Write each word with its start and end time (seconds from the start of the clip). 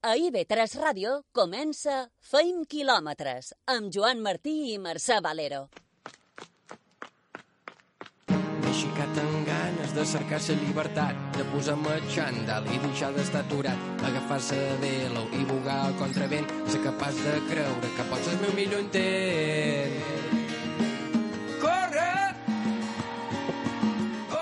A 0.00 0.14
IB3 0.16 0.78
Ràdio 0.80 1.10
comença 1.36 1.94
Feim 2.24 2.62
quilòmetres 2.64 3.50
amb 3.68 3.90
Joan 3.92 4.22
Martí 4.24 4.54
i 4.72 4.78
Mercè 4.80 5.18
Valero. 5.26 5.58
M'he 8.30 8.70
aixecat 8.70 9.20
amb 9.20 9.50
ganes 9.50 9.92
de 9.98 10.06
cercar 10.14 10.38
la 10.46 10.56
llibertat, 10.62 11.20
de 11.36 11.44
posar-me 11.50 11.98
xandall 12.14 12.70
i 12.72 12.80
deixar 12.86 13.10
d'estar 13.18 13.44
aturat, 13.44 13.84
agafar-se 14.12 14.62
velo 14.86 15.26
i 15.36 15.44
bugar 15.52 15.82
a 15.90 15.92
contravent, 16.00 16.48
ser 16.72 16.80
capaç 16.88 17.20
de 17.26 17.36
creure 17.52 17.92
que 17.98 18.08
pots 18.14 18.32
el 18.32 18.40
meu 18.46 18.56
millor 18.56 18.80
intent. 18.86 20.19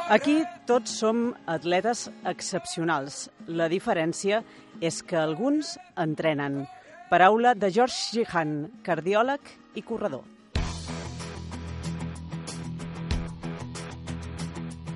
Aquí 0.09 0.39
tots 0.65 0.95
som 1.03 1.35
atletes 1.45 2.07
excepcionals. 2.25 3.27
La 3.45 3.67
diferència 3.69 4.39
és 4.81 5.03
que 5.05 5.19
alguns 5.21 5.75
entrenen. 6.01 6.63
Paraula 7.11 7.53
de 7.53 7.69
George 7.69 8.17
Gihan, 8.17 8.55
cardiòleg 8.87 9.53
i 9.77 9.85
corredor. 9.85 10.25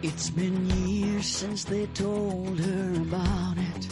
It's 0.01 0.30
been 0.30 0.65
years 0.88 1.27
since 1.27 1.65
they 1.65 1.85
told 1.93 2.59
her 2.59 3.02
about 3.02 3.59
it. 3.59 3.88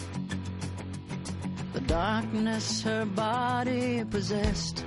The 1.74 1.80
darkness 1.82 2.82
her 2.82 3.05
body 3.05 4.05
possessed. 4.10 4.87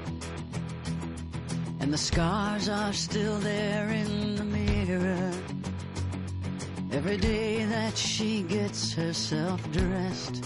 And 1.80 1.94
the 1.94 1.98
scars 1.98 2.70
are 2.70 2.92
still 2.92 3.38
there 3.38 3.90
in 3.90 4.36
the 4.36 4.44
mirror. 4.44 5.32
Every 6.94 7.18
day 7.18 7.66
that 7.66 7.98
she 7.98 8.44
gets 8.44 8.94
herself 8.94 9.60
dressed. 9.72 10.46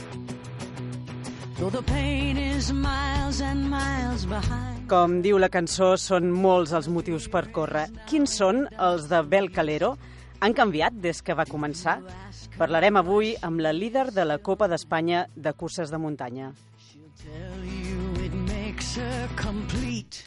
Though 1.60 1.70
the 1.70 1.82
pain 1.82 2.38
is 2.38 2.72
miles 2.72 3.42
and 3.42 3.70
miles 3.70 4.24
behind. 4.26 4.88
Com 4.88 5.18
diu 5.20 5.42
la 5.44 5.50
cançó, 5.52 5.98
són 6.00 6.32
molts 6.32 6.72
els 6.72 6.88
motius 6.88 7.28
per 7.28 7.50
córrer. 7.52 7.90
Quins 8.08 8.38
són 8.40 8.64
els 8.80 9.10
de 9.12 9.20
Bel 9.28 9.52
Calero? 9.52 9.98
Han 10.40 10.56
canviat 10.56 10.96
des 11.04 11.20
que 11.20 11.36
va 11.36 11.44
començar? 11.50 11.98
Parlarem 12.56 12.96
avui 12.96 13.34
amb 13.44 13.60
la 13.60 13.76
líder 13.76 14.14
de 14.16 14.24
la 14.24 14.40
Copa 14.40 14.72
d'Espanya 14.72 15.26
de 15.36 15.52
curses 15.52 15.92
de 15.92 16.00
muntanya. 16.00 16.54
She'll 16.80 17.12
tell 17.20 17.68
you 17.68 18.24
it 18.24 18.32
makes 18.48 18.96
her 18.96 19.28
complete. 19.36 20.24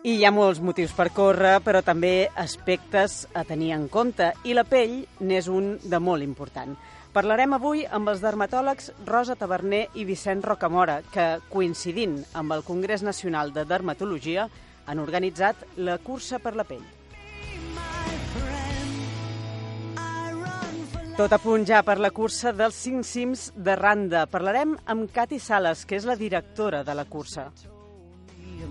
I 0.00 0.14
hi 0.16 0.22
ha 0.24 0.30
molts 0.32 0.62
motius 0.64 0.94
per 0.96 1.10
córrer, 1.12 1.58
però 1.60 1.82
també 1.84 2.30
aspectes 2.40 3.26
a 3.36 3.42
tenir 3.44 3.74
en 3.74 3.82
compte, 3.92 4.30
i 4.48 4.54
la 4.56 4.64
pell 4.64 5.02
n'és 5.20 5.48
un 5.52 5.74
de 5.82 5.98
molt 6.00 6.24
important. 6.24 6.72
Parlarem 7.12 7.52
avui 7.52 7.82
amb 7.84 8.08
els 8.08 8.22
dermatòlegs 8.24 8.88
Rosa 9.04 9.34
Taverner 9.36 9.82
i 10.00 10.06
Vicent 10.08 10.40
Rocamora, 10.46 11.02
que, 11.12 11.26
coincidint 11.52 12.16
amb 12.32 12.54
el 12.56 12.64
Congrés 12.64 13.04
Nacional 13.04 13.52
de 13.52 13.66
Dermatologia, 13.68 14.46
han 14.86 15.02
organitzat 15.02 15.66
la 15.76 15.98
cursa 16.00 16.38
per 16.40 16.54
la 16.56 16.64
pell. 16.64 16.86
Tot 21.18 21.34
a 21.36 21.40
punt 21.42 21.66
ja 21.68 21.82
per 21.84 21.98
la 22.00 22.08
cursa 22.08 22.54
dels 22.56 22.78
5 22.86 23.04
cims 23.04 23.50
de 23.52 23.76
Randa. 23.76 24.24
Parlarem 24.32 24.78
amb 24.86 25.12
Cati 25.12 25.36
Sales, 25.36 25.84
que 25.84 26.00
és 26.00 26.08
la 26.08 26.16
directora 26.16 26.80
de 26.88 26.96
la 26.96 27.04
cursa. 27.04 27.50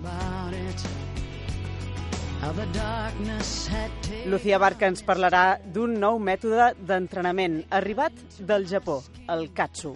about 0.03 0.53
it. 0.53 0.98
Lucía 4.25 4.57
Barca 4.57 4.87
ens 4.87 5.01
parlarà 5.03 5.59
d'un 5.73 5.97
nou 5.99 6.19
mètode 6.23 6.71
d'entrenament 6.87 7.57
arribat 7.75 8.15
del 8.39 8.67
Japó, 8.69 9.01
el 9.27 9.49
Katsu. 9.51 9.91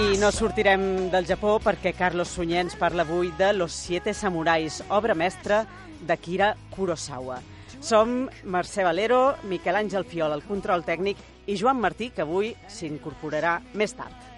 I 0.00 0.16
no 0.22 0.30
sortirem 0.32 0.82
del 1.12 1.28
Japó 1.28 1.58
perquè 1.60 1.92
Carlos 1.98 2.32
Sunyer 2.32 2.64
ens 2.64 2.78
parla 2.80 3.04
avui 3.04 3.28
de 3.36 3.52
Los 3.52 3.76
Siete 3.76 4.14
Samurais, 4.14 4.80
obra 4.88 5.14
mestra 5.14 5.66
d'Akira 6.00 6.54
Kurosawa. 6.72 7.40
Som 7.80 8.30
Mercè 8.44 8.84
Valero, 8.84 9.36
Miquel 9.44 9.76
Àngel 9.76 10.08
Fiol, 10.08 10.32
el 10.32 10.44
control 10.48 10.88
tècnic, 10.88 11.20
i 11.46 11.56
Joan 11.56 11.80
Martí, 11.80 12.10
que 12.14 12.24
avui 12.24 12.54
s'incorporarà 12.68 13.58
més 13.74 13.96
tard. 13.96 14.29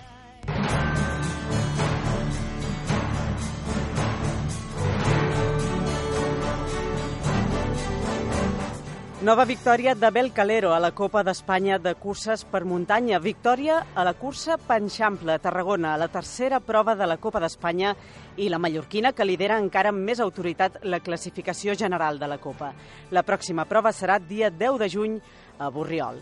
Nova 9.22 9.44
victòria 9.44 9.94
de 9.94 10.08
Bel 10.10 10.32
Calero 10.34 10.72
a 10.74 10.80
la 10.82 10.90
Copa 10.98 11.20
d'Espanya 11.22 11.76
de 11.78 11.92
curses 11.94 12.40
per 12.42 12.64
muntanya. 12.66 13.20
Victòria 13.22 13.76
a 13.94 14.02
la 14.02 14.16
cursa 14.18 14.56
Panxample, 14.58 15.36
Tarragona, 15.38 15.92
a 15.94 16.00
la 16.00 16.08
tercera 16.10 16.58
prova 16.58 16.96
de 16.98 17.06
la 17.06 17.20
Copa 17.22 17.38
d'Espanya 17.38 17.94
i 18.34 18.48
la 18.50 18.58
mallorquina 18.58 19.12
que 19.14 19.22
lidera 19.22 19.60
encara 19.62 19.94
amb 19.94 20.02
més 20.02 20.18
autoritat 20.18 20.80
la 20.82 20.98
classificació 20.98 21.78
general 21.78 22.18
de 22.18 22.32
la 22.34 22.40
Copa. 22.42 22.72
La 23.14 23.22
pròxima 23.22 23.62
prova 23.70 23.94
serà 23.94 24.18
dia 24.18 24.50
10 24.50 24.82
de 24.82 24.90
juny 24.90 25.18
a 25.56 25.70
Borriol. 25.70 26.18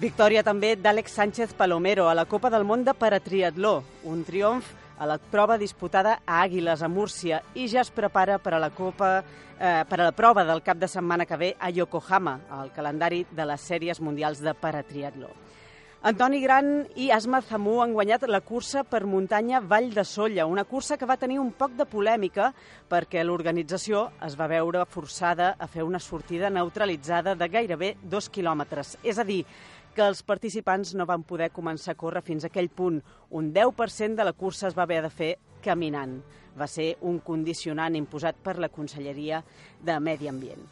Victòria 0.00 0.40
també 0.40 0.78
d'Àlex 0.80 1.12
Sánchez 1.12 1.52
Palomero 1.52 2.08
a 2.08 2.16
la 2.16 2.24
Copa 2.24 2.48
del 2.48 2.64
Món 2.64 2.88
de 2.88 2.96
Paratriatló, 2.96 3.82
un 4.08 4.24
triomf 4.24 4.79
a 5.00 5.06
la 5.08 5.16
prova 5.16 5.56
disputada 5.56 6.18
a 6.26 6.42
Àguiles, 6.44 6.82
a 6.84 6.88
Múrcia, 6.92 7.40
i 7.56 7.64
ja 7.72 7.80
es 7.80 7.90
prepara 7.90 8.36
per 8.38 8.52
a 8.52 8.60
la 8.60 8.68
Copa 8.70 9.14
eh, 9.20 9.80
per 9.88 9.98
a 9.98 10.10
la 10.10 10.12
prova 10.12 10.44
del 10.44 10.60
cap 10.60 10.76
de 10.76 10.88
setmana 10.92 11.24
que 11.24 11.38
ve 11.40 11.54
a 11.58 11.70
Yokohama, 11.72 12.36
al 12.52 12.74
calendari 12.76 13.24
de 13.32 13.46
les 13.48 13.64
sèries 13.64 14.00
mundials 14.04 14.44
de 14.44 14.52
paratriatló. 14.52 15.32
Antoni 16.02 16.38
Gran 16.40 16.86
i 16.96 17.10
Asma 17.12 17.42
Zamú 17.44 17.74
han 17.80 17.92
guanyat 17.92 18.22
la 18.28 18.38
cursa 18.40 18.86
per 18.88 19.02
muntanya 19.04 19.58
Vall 19.60 19.90
de 19.92 20.04
Solla, 20.04 20.46
una 20.48 20.64
cursa 20.64 20.96
que 20.96 21.08
va 21.08 21.18
tenir 21.20 21.36
un 21.40 21.50
poc 21.52 21.74
de 21.76 21.84
polèmica 21.84 22.54
perquè 22.88 23.20
l'organització 23.24 24.06
es 24.24 24.36
va 24.36 24.48
veure 24.48 24.86
forçada 24.88 25.54
a 25.58 25.68
fer 25.68 25.84
una 25.84 26.00
sortida 26.00 26.48
neutralitzada 26.48 27.34
de 27.36 27.48
gairebé 27.52 27.94
dos 28.00 28.30
quilòmetres. 28.32 28.96
És 29.04 29.20
a 29.20 29.28
dir, 29.28 29.42
que 29.94 30.06
els 30.06 30.22
participants 30.22 30.94
no 30.94 31.06
van 31.06 31.24
poder 31.26 31.50
començar 31.54 31.94
a 31.94 32.00
córrer 32.00 32.22
fins 32.26 32.44
a 32.44 32.50
aquell 32.50 32.70
punt. 32.70 33.00
Un 33.30 33.50
10% 33.54 34.16
de 34.18 34.26
la 34.26 34.32
cursa 34.32 34.68
es 34.68 34.76
va 34.78 34.86
haver 34.86 35.02
de 35.02 35.10
fer 35.10 35.32
caminant. 35.64 36.20
Va 36.58 36.66
ser 36.66 36.94
un 37.06 37.20
condicionant 37.24 37.96
imposat 37.96 38.38
per 38.42 38.58
la 38.58 38.70
Conselleria 38.70 39.42
de 39.82 39.98
Medi 40.00 40.28
Ambient. 40.28 40.64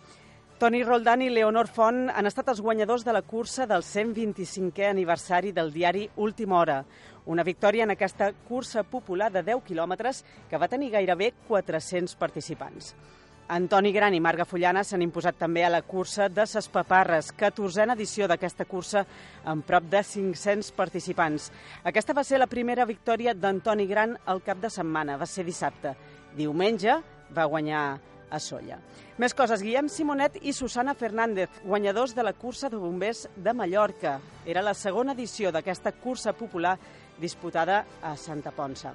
Toni 0.58 0.80
Roldán 0.82 1.22
i 1.22 1.28
Leonor 1.30 1.68
Font 1.70 2.08
han 2.10 2.26
estat 2.26 2.48
els 2.50 2.60
guanyadors 2.60 3.04
de 3.06 3.12
la 3.14 3.22
cursa 3.22 3.62
del 3.70 3.84
125è 3.86 4.88
aniversari 4.88 5.52
del 5.54 5.70
diari 5.70 6.08
Última 6.16 6.58
Hora. 6.58 6.80
Una 7.30 7.44
victòria 7.46 7.84
en 7.86 7.94
aquesta 7.94 8.32
cursa 8.48 8.82
popular 8.82 9.30
de 9.30 9.44
10 9.46 9.62
quilòmetres 9.68 10.24
que 10.50 10.58
va 10.58 10.66
tenir 10.66 10.90
gairebé 10.96 11.30
400 11.46 12.16
participants. 12.18 12.94
Antoni 13.48 13.94
Gran 13.96 14.12
i 14.12 14.20
Marga 14.20 14.44
Fullana 14.44 14.82
s'han 14.84 15.00
imposat 15.00 15.38
també 15.40 15.62
a 15.64 15.70
la 15.72 15.80
cursa 15.80 16.26
de 16.28 16.44
Ses 16.44 16.66
Paparres, 16.68 17.30
14a 17.32 17.94
edició 17.94 18.26
d'aquesta 18.28 18.66
cursa 18.68 19.06
amb 19.48 19.64
prop 19.64 19.86
de 19.88 20.02
500 20.04 20.68
participants. 20.76 21.46
Aquesta 21.88 22.12
va 22.12 22.26
ser 22.28 22.42
la 22.42 22.50
primera 22.50 22.84
victòria 22.84 23.32
d'Antoni 23.32 23.88
Gran 23.88 24.18
al 24.26 24.42
cap 24.44 24.60
de 24.60 24.68
setmana, 24.68 25.16
va 25.16 25.24
ser 25.24 25.46
dissabte. 25.48 25.94
Diumenge 26.36 27.00
va 27.32 27.48
guanyar 27.48 27.86
a 28.28 28.38
Solla. 28.38 28.82
Més 29.16 29.32
coses, 29.32 29.64
Guillem 29.64 29.88
Simonet 29.88 30.36
i 30.44 30.52
Susana 30.52 30.92
Fernández, 30.92 31.48
guanyadors 31.64 32.12
de 32.14 32.28
la 32.28 32.36
cursa 32.36 32.68
de 32.68 32.76
bombers 32.76 33.30
de 33.34 33.56
Mallorca. 33.56 34.18
Era 34.44 34.60
la 34.60 34.76
segona 34.76 35.16
edició 35.16 35.48
d'aquesta 35.56 35.96
cursa 35.96 36.36
popular 36.36 36.76
disputada 37.16 37.86
a 38.02 38.12
Santa 38.20 38.52
Ponsa. 38.52 38.92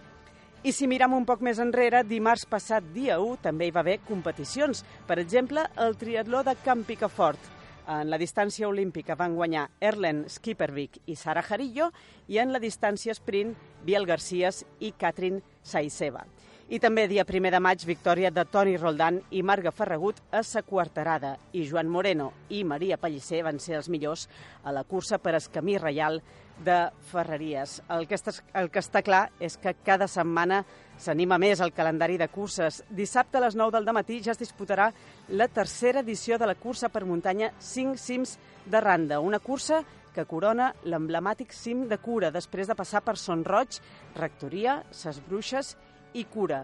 I 0.64 0.72
si 0.72 0.88
mirem 0.88 1.12
un 1.12 1.26
poc 1.28 1.42
més 1.44 1.58
enrere, 1.60 2.06
dimarts 2.08 2.46
passat, 2.48 2.86
dia 2.96 3.18
1, 3.20 3.42
també 3.44 3.66
hi 3.68 3.72
va 3.76 3.82
haver 3.82 3.98
competicions. 4.08 4.80
Per 5.04 5.18
exemple, 5.20 5.66
el 5.84 5.98
triatló 6.00 6.40
de 6.48 6.54
Camp 6.64 6.86
Picafort. 6.88 7.50
En 7.92 8.08
la 8.08 8.16
distància 8.22 8.70
olímpica 8.70 9.18
van 9.20 9.36
guanyar 9.36 9.66
Erlen 9.84 10.22
Skippervik 10.32 11.02
i 11.12 11.18
Sara 11.20 11.44
Jarillo 11.44 11.90
i 12.32 12.40
en 12.40 12.56
la 12.56 12.62
distància 12.64 13.12
sprint 13.12 13.58
Biel 13.84 14.08
Garcías 14.08 14.62
i 14.80 14.94
Katrin 14.96 15.42
Saiseva. 15.60 16.24
I 16.72 16.80
també 16.80 17.10
dia 17.12 17.26
1 17.28 17.52
de 17.52 17.60
maig, 17.60 17.84
victòria 17.84 18.32
de 18.32 18.46
Toni 18.48 18.78
Roldán 18.78 19.20
i 19.36 19.44
Marga 19.44 19.76
Ferragut 19.76 20.22
a 20.32 20.46
sa 20.48 20.64
quarterada. 20.64 21.36
I 21.52 21.68
Joan 21.68 21.92
Moreno 21.92 22.32
i 22.56 22.64
Maria 22.64 22.96
Pellicer 22.96 23.44
van 23.44 23.60
ser 23.60 23.76
els 23.82 23.92
millors 23.92 24.30
a 24.64 24.72
la 24.72 24.86
cursa 24.88 25.20
per 25.20 25.36
escamí 25.36 25.76
reial 25.78 26.22
de 26.64 26.78
Ferreries. 27.10 27.82
El 27.90 28.08
que, 28.08 28.16
està, 28.16 28.34
el 28.60 28.70
que 28.72 28.82
està 28.84 29.02
clar 29.04 29.24
és 29.40 29.58
que 29.58 29.76
cada 29.86 30.08
setmana 30.08 30.62
s'anima 31.02 31.40
més 31.42 31.62
el 31.64 31.74
calendari 31.74 32.20
de 32.22 32.30
curses. 32.32 32.84
Dissabte 32.90 33.40
a 33.40 33.44
les 33.46 33.58
9 33.58 33.74
del 33.74 33.90
matí 33.96 34.22
ja 34.24 34.32
es 34.36 34.42
disputarà 34.42 34.92
la 35.30 35.48
tercera 35.48 36.04
edició 36.06 36.38
de 36.38 36.48
la 36.48 36.56
cursa 36.56 36.90
per 36.90 37.06
muntanya 37.06 37.52
5 37.60 37.98
cims 37.98 38.38
de 38.66 38.80
Randa, 38.80 39.20
una 39.20 39.40
cursa 39.40 39.84
que 40.14 40.28
corona 40.30 40.70
l'emblemàtic 40.86 41.54
cim 41.58 41.88
de 41.90 41.98
Cura 41.98 42.30
després 42.32 42.70
de 42.70 42.78
passar 42.78 43.02
per 43.02 43.18
Son 43.18 43.44
Roig, 43.44 43.80
Rectoria, 44.16 44.84
Ses 44.94 45.20
Bruixes 45.26 45.74
i 46.14 46.26
Cura. 46.30 46.64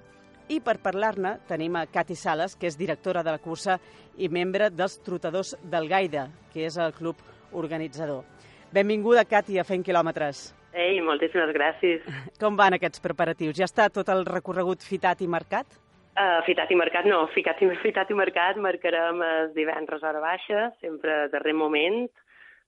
I 0.49 0.59
per 0.65 0.79
parlar-ne 0.81 1.35
tenim 1.49 1.75
a 1.77 1.85
Cati 1.89 2.15
Sales, 2.17 2.55
que 2.55 2.69
és 2.69 2.77
directora 2.77 3.23
de 3.25 3.33
la 3.33 3.41
cursa 3.41 3.79
i 4.17 4.29
membre 4.29 4.69
dels 4.69 4.99
Trotadors 5.05 5.55
del 5.63 5.89
Gaida, 5.89 6.29
que 6.53 6.65
és 6.69 6.77
el 6.77 6.93
club 6.93 7.17
organitzador. 7.53 8.23
Benvinguda, 8.69 9.23
Cati, 9.25 9.57
a 9.57 9.65
Fent 9.65 9.81
Quilòmetres. 9.85 10.49
Ei, 10.77 10.99
moltíssimes 11.01 11.49
gràcies. 11.55 12.03
Com 12.41 12.57
van 12.59 12.75
aquests 12.77 13.01
preparatius? 13.01 13.55
Ja 13.57 13.65
està 13.65 13.87
tot 13.89 14.09
el 14.13 14.21
recorregut 14.27 14.85
fitat 14.85 15.23
i 15.25 15.27
marcat? 15.27 15.79
Uh, 16.19 16.41
fitat 16.45 16.69
i 16.69 16.77
marcat 16.77 17.07
no, 17.09 17.23
ficat 17.33 17.61
i, 17.65 17.69
fitat 17.85 18.11
i 18.13 18.17
marcat 18.17 18.59
marcarem 18.61 19.23
els 19.25 19.55
divendres 19.55 20.03
hora 20.05 20.21
baixa, 20.21 20.67
sempre 20.83 21.15
a 21.15 21.29
darrer 21.33 21.55
moment, 21.57 22.05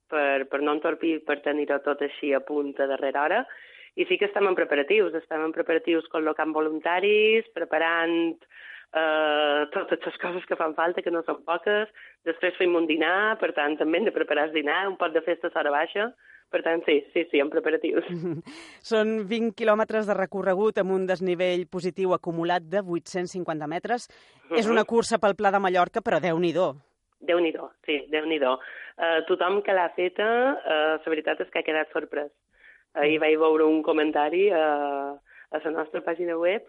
per, 0.09 0.48
per 0.50 0.62
no 0.65 0.74
entorpir, 0.77 1.19
per 1.27 1.38
tenir-ho 1.45 1.77
tot 1.86 2.01
així 2.01 2.33
a 2.33 2.42
punt 2.42 2.74
a 2.81 2.89
darrera 2.89 3.27
hora. 3.27 3.44
I 4.00 4.07
sí 4.07 4.18
que 4.18 4.30
estem 4.30 4.47
en 4.47 4.57
preparatius, 4.57 5.13
estem 5.19 5.44
en 5.45 5.54
preparatius 5.54 6.07
col·locant 6.09 6.56
voluntaris, 6.56 7.45
preparant 7.54 8.39
eh, 8.94 9.68
totes 9.72 10.04
les 10.06 10.18
coses 10.22 10.46
que 10.48 10.58
fan 10.60 10.76
falta, 10.76 11.02
que 11.02 11.14
no 11.14 11.24
són 11.28 11.42
poques. 11.48 11.90
Després 12.28 12.58
fem 12.60 12.76
un 12.76 12.88
dinar, 12.90 13.38
per 13.40 13.54
tant, 13.58 13.78
també 13.80 14.00
hem 14.00 14.10
de 14.10 14.16
preparar 14.16 14.50
el 14.50 14.56
dinar, 14.56 14.84
un 14.90 15.00
pot 15.00 15.14
de 15.14 15.24
festa 15.26 15.50
a 15.50 15.56
Sora 15.56 15.74
Baixa. 15.74 16.12
Per 16.52 16.60
tant, 16.66 16.82
sí, 16.84 16.98
sí, 17.14 17.24
sí, 17.32 17.40
en 17.40 17.48
preparatius. 17.48 18.08
Són 18.92 19.22
20 19.30 19.54
quilòmetres 19.56 20.10
de 20.10 20.18
recorregut 20.18 20.82
amb 20.82 20.92
un 20.92 21.06
desnivell 21.08 21.64
positiu 21.72 22.12
acumulat 22.12 22.66
de 22.68 22.82
850 22.84 23.70
metres. 23.72 24.10
Uh 24.10 24.52
-huh. 24.52 24.60
És 24.60 24.68
una 24.68 24.84
cursa 24.84 25.18
pel 25.18 25.38
Pla 25.40 25.52
de 25.52 25.60
Mallorca, 25.60 26.02
però 26.02 26.20
déu-n'hi-do. 26.20 26.76
Déu-n'hi-do, 27.22 27.72
sí, 27.86 28.06
déu-n'hi-do. 28.10 28.60
Uh, 28.98 29.24
tothom 29.28 29.62
que 29.62 29.74
l'ha 29.74 29.90
feta, 29.96 30.28
uh, 30.58 31.00
la 31.00 31.10
veritat 31.14 31.40
és 31.40 31.50
que 31.50 31.60
ha 31.60 31.64
quedat 31.64 31.88
sorprès. 31.94 32.32
Ahir 32.94 33.20
vaig 33.20 33.38
veure 33.38 33.64
un 33.64 33.82
comentari 33.82 34.50
a, 34.50 35.16
a 35.52 35.58
la 35.64 35.72
nostra 35.72 36.02
pàgina 36.02 36.36
web 36.38 36.64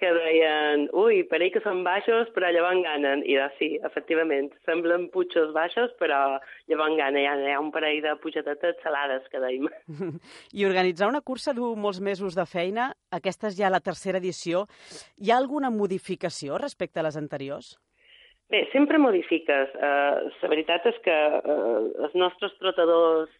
que 0.00 0.10
deien, 0.12 0.86
ui, 0.96 1.22
parell 1.30 1.52
que 1.54 1.62
són 1.64 1.80
baixos, 1.86 2.28
però 2.34 2.50
llavors 2.52 2.82
ganen. 2.84 3.22
I 3.24 3.38
de, 3.38 3.46
sí, 3.56 3.68
efectivament, 3.88 4.50
semblen 4.68 5.08
putxos 5.14 5.54
baixos, 5.56 5.94
però 6.00 6.20
llavors 6.68 6.98
ganen. 6.98 7.22
Hi 7.22 7.28
ha, 7.30 7.36
hi 7.40 7.54
ha 7.54 7.62
un 7.62 7.72
parell 7.72 8.02
de 8.04 8.12
pujadetes 8.20 8.76
salades, 8.84 9.24
que 9.32 9.40
deim. 9.40 9.70
I 10.58 10.68
organitzar 10.68 11.08
una 11.08 11.24
cursa 11.24 11.56
du 11.56 11.72
molts 11.80 12.02
mesos 12.04 12.36
de 12.36 12.44
feina. 12.50 12.90
Aquesta 13.16 13.48
és 13.48 13.56
ja 13.56 13.72
la 13.72 13.80
tercera 13.80 14.20
edició. 14.20 14.66
Hi 15.16 15.32
ha 15.32 15.40
alguna 15.40 15.72
modificació 15.72 16.60
respecte 16.60 17.00
a 17.00 17.06
les 17.08 17.16
anteriors? 17.16 17.74
Bé, 18.52 18.66
sempre 18.70 19.00
modifiques. 19.02 19.72
Uh, 19.74 20.28
la 20.42 20.52
veritat 20.52 20.84
és 20.92 21.00
que 21.02 21.16
uh, 21.40 21.80
els 22.04 22.14
nostres 22.14 22.52
trotadors 22.60 23.32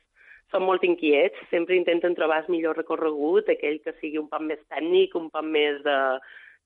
són 0.55 0.65
molt 0.67 0.83
inquiets, 0.87 1.39
sempre 1.51 1.77
intenten 1.77 2.15
trobar 2.17 2.41
el 2.43 2.51
millor 2.55 2.79
recorregut, 2.79 3.49
aquell 3.51 3.79
que 3.85 3.95
sigui 4.01 4.19
un 4.23 4.29
poc 4.31 4.43
més 4.47 4.61
tècnic, 4.73 5.15
un 5.19 5.29
poc 5.35 5.47
més 5.47 5.81
de, 5.85 5.97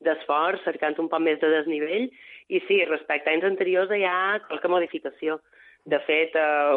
d'esforç, 0.06 0.62
cercant 0.64 0.98
un 1.02 1.08
poc 1.12 1.22
més 1.24 1.40
de 1.40 1.50
desnivell, 1.52 2.08
i 2.50 2.60
sí, 2.66 2.82
respecte 2.88 3.30
a 3.30 3.36
anys 3.36 3.48
anteriors 3.48 3.92
hi 3.94 4.04
ha 4.08 4.40
qualque 4.48 4.70
modificació. 4.72 5.40
De 5.88 5.98
fet, 6.04 6.34
eh, 6.36 6.74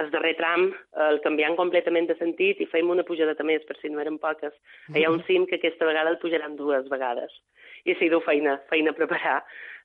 el 0.00 0.10
darrer 0.12 0.34
tram 0.36 0.66
el 1.08 1.20
canviant 1.24 1.56
completament 1.56 2.10
de 2.10 2.16
sentit 2.18 2.60
i 2.60 2.66
fèiem 2.68 2.90
una 2.92 3.04
pujada 3.08 3.32
més, 3.44 3.64
per 3.64 3.78
si 3.78 3.88
no 3.88 4.02
eren 4.02 4.18
poques. 4.20 4.52
Hi 4.94 5.04
ha 5.04 5.12
un 5.14 5.22
cim 5.24 5.46
que 5.48 5.56
aquesta 5.56 5.88
vegada 5.88 6.12
el 6.12 6.18
pujaran 6.20 6.56
dues 6.56 6.90
vegades. 6.92 7.32
I 7.88 7.96
sí, 7.96 8.10
du 8.12 8.20
feina, 8.20 8.58
feina 8.68 8.92
a 8.92 8.98
preparar. 8.98 9.38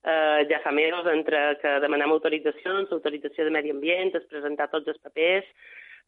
Eh, 0.04 0.44
ja 0.50 0.60
fa 0.60 0.74
mesos 0.76 1.08
entre 1.08 1.40
que 1.62 1.78
demanem 1.80 2.12
autoritzacions, 2.12 2.92
autorització 2.92 3.46
de 3.48 3.54
medi 3.56 3.72
ambient, 3.72 4.12
es 4.20 4.28
presentar 4.28 4.68
tots 4.74 4.92
els 4.92 5.00
papers, 5.00 5.48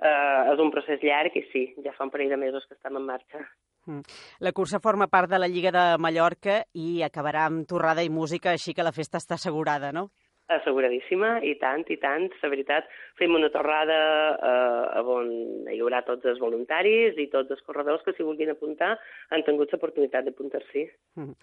eh, 0.03 0.41
és 0.51 0.59
un 0.59 0.73
procés 0.75 0.99
llarg 1.07 1.37
i 1.39 1.45
sí, 1.53 1.69
ja 1.85 1.95
fa 1.95 2.09
un 2.09 2.11
parell 2.11 2.35
de 2.35 2.41
mesos 2.41 2.67
que 2.67 2.75
estem 2.75 2.99
en 2.99 3.07
marxa. 3.07 3.45
Mm. 3.85 4.01
La 4.45 4.51
cursa 4.51 4.81
forma 4.81 5.07
part 5.07 5.29
de 5.29 5.39
la 5.39 5.49
Lliga 5.51 5.71
de 5.71 5.85
Mallorca 6.01 6.61
i 6.73 7.01
acabarà 7.05 7.45
amb 7.49 7.67
torrada 7.69 8.03
i 8.05 8.09
música, 8.09 8.51
així 8.51 8.73
que 8.73 8.85
la 8.85 8.95
festa 8.95 9.21
està 9.21 9.37
assegurada, 9.37 9.91
no? 9.93 10.09
Asseguradíssima, 10.55 11.39
i 11.41 11.55
tant, 11.57 11.87
i 11.89 11.97
tant. 11.97 12.27
La 12.43 12.49
veritat, 12.51 12.89
fem 13.17 13.33
una 13.33 13.49
torrada 13.53 13.95
eh, 14.35 15.01
on 15.15 15.31
hi 15.73 15.79
haurà 15.79 16.03
tots 16.05 16.27
els 16.29 16.41
voluntaris 16.41 17.17
i 17.17 17.25
tots 17.33 17.55
els 17.55 17.63
corredors 17.65 18.05
que 18.05 18.13
s'hi 18.13 18.27
vulguin 18.27 18.53
apuntar 18.53 18.91
han 19.33 19.45
tingut 19.47 19.73
l'oportunitat 19.73 20.27
d'apuntar-s'hi. 20.27 20.85
Mm. 21.17 21.33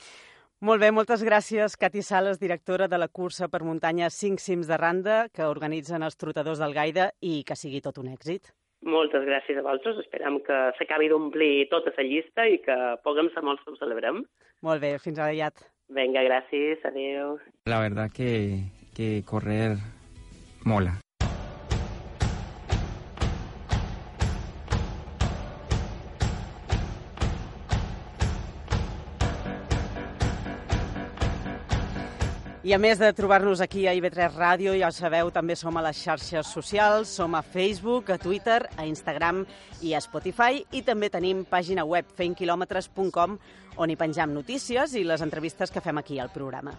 Molt 0.63 0.79
bé, 0.79 0.93
moltes 0.95 1.25
gràcies, 1.27 1.75
Cati 1.75 2.05
Sales, 2.07 2.39
directora 2.39 2.87
de 2.87 2.99
la 3.03 3.09
cursa 3.11 3.49
per 3.51 3.65
muntanya 3.67 4.13
5 4.15 4.39
cims 4.39 4.71
de 4.71 4.79
Randa, 4.79 5.17
que 5.35 5.51
organitzen 5.51 6.07
els 6.07 6.15
trotadors 6.15 6.63
del 6.63 6.75
Gaida 6.77 7.11
i 7.19 7.41
que 7.43 7.59
sigui 7.59 7.83
tot 7.83 7.99
un 7.99 8.13
èxit. 8.13 8.53
Moltes 8.83 9.25
gràcies 9.29 9.59
a 9.59 9.63
vosaltres. 9.63 10.01
Esperem 10.03 10.41
que 10.47 10.59
s'acabi 10.79 11.11
d'omplir 11.13 11.69
tota 11.71 11.93
la 11.97 12.07
llista 12.09 12.49
i 12.51 12.59
que 12.65 12.77
puguem 13.07 13.31
ser 13.35 13.45
molts 13.47 13.63
que 13.63 13.75
ho 13.75 13.79
celebrem. 13.79 14.25
Molt 14.67 14.83
bé, 14.83 14.97
fins 15.03 15.21
aviat. 15.23 15.63
Venga, 15.93 16.25
gràcies. 16.27 16.83
Adéu. 16.89 17.39
La 17.71 17.81
verdad 17.81 18.11
que, 18.15 18.65
que 18.97 19.23
correr 19.29 19.77
mola. 20.65 20.99
I 32.63 32.77
a 32.77 32.79
més 32.79 32.95
de 32.95 33.09
trobar-nos 33.11 33.59
aquí 33.59 33.89
a 33.91 33.93
IB3 33.99 34.37
Ràdio, 34.37 34.73
ja 34.79 34.87
ho 34.87 34.95
sabeu, 34.95 35.33
també 35.35 35.57
som 35.59 35.75
a 35.75 35.81
les 35.83 35.99
xarxes 35.99 36.47
socials, 36.47 37.11
som 37.11 37.35
a 37.35 37.41
Facebook, 37.43 38.13
a 38.15 38.21
Twitter, 38.23 38.61
a 38.79 38.85
Instagram 38.87 39.41
i 39.83 39.97
a 39.99 40.01
Spotify, 40.01 40.61
i 40.71 40.85
també 40.87 41.09
tenim 41.11 41.41
pàgina 41.43 41.83
web 41.83 42.07
feinquilometres.com 42.15 43.35
on 43.83 43.91
hi 43.91 43.97
penjam 43.99 44.31
notícies 44.31 44.95
i 44.95 45.03
les 45.03 45.25
entrevistes 45.27 45.75
que 45.75 45.83
fem 45.83 45.99
aquí 45.99 46.21
al 46.23 46.31
programa. 46.31 46.77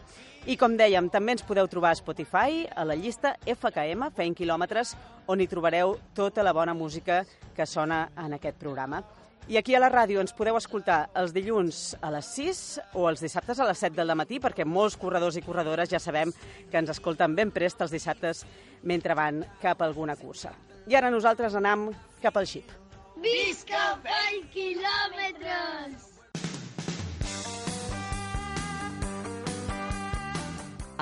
I 0.47 0.55
com 0.55 0.77
dèiem, 0.79 1.09
també 1.11 1.35
ens 1.35 1.43
podeu 1.43 1.67
trobar 1.67 1.91
a 1.91 1.99
Spotify, 1.99 2.63
a 2.63 2.85
la 2.87 2.95
llista 2.95 3.33
FKM, 3.43 4.07
Feint 4.15 4.37
Quilòmetres, 4.39 4.95
on 5.27 5.43
hi 5.43 5.49
trobareu 5.51 5.97
tota 6.15 6.47
la 6.47 6.55
bona 6.55 6.71
música 6.71 7.25
que 7.57 7.67
sona 7.67 8.05
en 8.23 8.39
aquest 8.39 8.55
programa. 8.55 9.03
I 9.47 9.57
aquí 9.57 9.75
a 9.75 9.79
la 9.83 9.89
ràdio 9.91 10.21
ens 10.23 10.31
podeu 10.31 10.55
escoltar 10.55 11.09
els 11.19 11.33
dilluns 11.35 11.97
a 11.99 12.13
les 12.15 12.29
6 12.37 12.59
o 12.95 13.09
els 13.09 13.19
dissabtes 13.19 13.59
a 13.59 13.67
les 13.67 13.81
7 13.83 13.97
del 13.97 14.15
matí, 14.15 14.39
perquè 14.39 14.63
molts 14.63 14.95
corredors 14.95 15.35
i 15.35 15.43
corredores 15.43 15.91
ja 15.91 15.99
sabem 15.99 16.31
que 16.71 16.79
ens 16.79 16.93
escolten 16.93 17.35
ben 17.35 17.51
prest 17.51 17.83
els 17.83 17.91
dissabtes 17.91 18.45
mentre 18.87 19.17
van 19.19 19.43
cap 19.61 19.81
a 19.81 19.89
alguna 19.89 20.15
cursa. 20.15 20.53
I 20.87 20.95
ara 20.95 21.11
nosaltres 21.11 21.59
anam 21.59 21.89
cap 22.23 22.39
al 22.39 22.47
xip. 22.47 22.71
Visca 23.19 23.99
20 24.07 24.47
quilòmetres! 24.55 26.09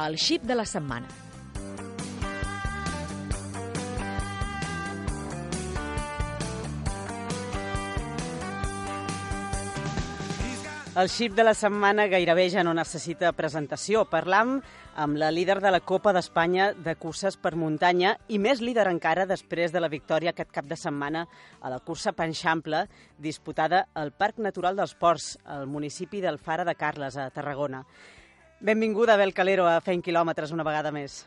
El 0.02 0.18
xip 0.18 0.50
de 0.50 0.56
la 0.58 0.66
setmana. 0.66 1.31
El 10.92 11.08
xip 11.08 11.38
de 11.38 11.44
la 11.48 11.54
setmana 11.56 12.04
gairebé 12.12 12.50
ja 12.52 12.66
no 12.68 12.74
necessita 12.76 13.30
presentació. 13.32 14.02
Parlam 14.12 14.58
amb 15.00 15.16
la 15.16 15.30
líder 15.32 15.62
de 15.64 15.70
la 15.72 15.80
Copa 15.80 16.12
d'Espanya 16.12 16.74
de 16.76 16.98
curses 17.00 17.38
per 17.40 17.54
muntanya 17.56 18.18
i 18.28 18.42
més 18.44 18.60
líder 18.60 18.90
encara 18.92 19.24
després 19.30 19.72
de 19.72 19.80
la 19.80 19.88
victòria 19.88 20.34
aquest 20.36 20.52
cap 20.52 20.68
de 20.68 20.76
setmana 20.76 21.22
a 21.62 21.72
la 21.72 21.80
cursa 21.80 22.12
Panxample 22.12 22.84
disputada 23.16 23.86
al 23.96 24.12
Parc 24.12 24.44
Natural 24.44 24.76
dels 24.76 24.98
Ports, 25.00 25.38
al 25.46 25.64
municipi 25.72 26.20
del 26.20 26.42
Fara 26.44 26.68
de 26.68 26.76
Carles, 26.76 27.16
a 27.16 27.30
Tarragona. 27.32 27.86
Benvinguda, 28.60 29.16
Abel 29.16 29.32
Calero, 29.34 29.72
a 29.72 29.80
Fent 29.80 30.04
Quilòmetres 30.04 30.52
una 30.52 30.68
vegada 30.68 30.92
més. 30.92 31.22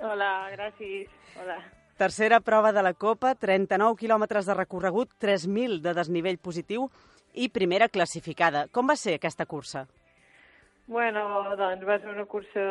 Hola, 0.00 0.48
gràcies. 0.56 1.12
Hola. 1.36 1.60
Tercera 2.00 2.40
prova 2.40 2.72
de 2.72 2.80
la 2.80 2.96
Copa, 2.96 3.36
39 3.36 4.00
quilòmetres 4.00 4.48
de 4.48 4.56
recorregut, 4.56 5.12
3.000 5.20 5.82
de 5.84 5.92
desnivell 6.00 6.40
positiu 6.40 6.88
i 7.34 7.48
primera 7.48 7.88
classificada. 7.88 8.66
Com 8.72 8.88
va 8.88 8.96
ser 8.96 9.16
aquesta 9.16 9.46
cursa? 9.46 9.86
Bueno, 10.92 11.22
doncs 11.56 11.84
va 11.86 11.98
ser 12.02 12.10
una 12.10 12.24
cursa 12.26 12.62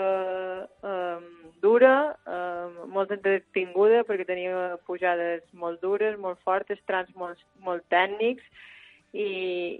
um, 0.83 1.29
dura, 1.63 1.93
um, 2.27 2.81
molt 2.91 3.13
entretinguda, 3.15 4.03
perquè 4.05 4.27
tenia 4.27 4.75
pujades 4.85 5.45
molt 5.57 5.81
dures, 5.81 6.17
molt 6.19 6.41
fortes, 6.45 6.81
trams 6.85 7.13
molt, 7.15 7.39
molt 7.63 7.87
tècnics, 7.89 8.43
i, 9.13 9.29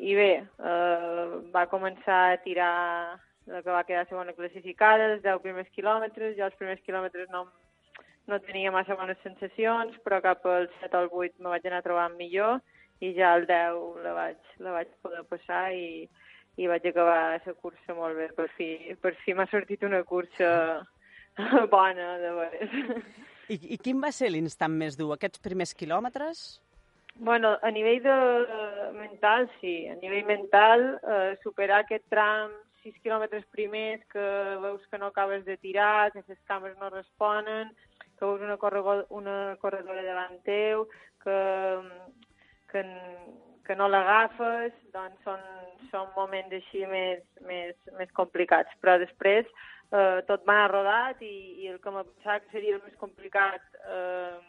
i 0.09 0.15
bé, 0.15 0.31
uh, 0.63 1.41
va 1.51 1.67
començar 1.71 2.21
a 2.31 2.39
tirar 2.45 2.71
la 3.51 3.61
que 3.61 3.73
va 3.73 3.83
quedar 3.83 4.07
segona 4.07 4.33
classificada, 4.37 5.11
els 5.11 5.23
10 5.25 5.43
primers 5.43 5.69
quilòmetres, 5.75 6.37
jo 6.37 6.47
els 6.47 6.57
primers 6.59 6.81
quilòmetres 6.87 7.29
no, 7.35 7.45
no 8.31 8.39
tenia 8.47 8.71
massa 8.71 8.95
bones 8.95 9.19
sensacions, 9.25 9.97
però 10.05 10.21
cap 10.23 10.45
al 10.47 10.69
7 10.79 10.95
o 10.97 11.01
al 11.03 11.09
8 11.11 11.43
me 11.43 11.51
vaig 11.51 11.67
anar 11.67 11.83
trobant 11.83 12.15
millor, 12.19 12.61
i 13.01 13.13
ja 13.17 13.33
el 13.37 13.47
10 13.49 14.01
la 14.05 14.13
vaig, 14.13 14.39
la 14.61 14.75
vaig 14.77 14.89
poder 15.01 15.23
passar 15.29 15.63
i, 15.73 16.07
i 16.61 16.69
vaig 16.69 16.85
acabar 16.85 17.33
la 17.33 17.53
cursa 17.53 17.95
molt 17.97 18.17
bé. 18.17 18.29
Per 18.37 18.47
fi, 18.57 18.71
per 19.01 19.15
fi 19.23 19.33
m'ha 19.33 19.47
sortit 19.49 19.83
una 19.87 20.03
cursa 20.03 20.51
bona, 21.75 22.17
de 22.21 22.33
veres. 22.37 22.75
I, 23.51 23.57
I 23.75 23.77
quin 23.81 24.01
va 24.03 24.11
ser 24.15 24.29
l'instant 24.31 24.73
més 24.77 24.97
dur? 24.99 25.11
Aquests 25.15 25.41
primers 25.43 25.73
quilòmetres? 25.75 26.61
Bueno, 27.19 27.57
a 27.61 27.71
nivell 27.71 28.01
de 28.05 28.17
mental, 28.95 29.49
sí. 29.59 29.87
A 29.91 29.97
nivell 29.99 30.25
mental, 30.25 30.85
eh, 31.01 31.33
superar 31.43 31.81
aquest 31.83 32.05
tram 32.09 32.53
6 32.83 32.97
quilòmetres 33.03 33.45
primers 33.53 34.03
que 34.09 34.23
veus 34.63 34.85
que 34.89 34.97
no 34.97 35.11
acabes 35.11 35.43
de 35.45 35.57
tirar, 35.57 36.11
que 36.13 36.23
les 36.27 36.39
cames 36.49 36.77
no 36.79 36.89
responen, 36.89 37.73
que 38.17 38.25
veus 38.25 38.41
una, 38.41 38.57
corredor, 38.57 39.05
una 39.09 39.55
corredora 39.61 40.05
davant 40.05 40.39
teu, 40.47 40.87
que, 41.21 41.37
que, 42.71 42.83
que 43.67 43.75
no 43.79 43.89
l'agafes, 43.91 44.73
doncs 44.95 45.27
són, 45.27 45.43
són 45.91 46.09
moments 46.15 46.55
així 46.57 46.85
més, 46.89 47.21
més, 47.47 47.75
més 47.99 48.11
complicats. 48.17 48.73
Però 48.81 48.97
després 49.01 49.47
eh, 49.91 50.21
tot 50.27 50.47
m'ha 50.47 50.63
rodat 50.71 51.21
i, 51.25 51.35
i 51.63 51.69
el 51.73 51.79
que 51.83 51.93
me 51.93 52.05
pensava 52.07 52.41
que 52.41 52.55
seria 52.55 52.77
el 52.77 52.83
més 52.85 52.97
complicat 53.01 53.63
eh, 53.85 54.39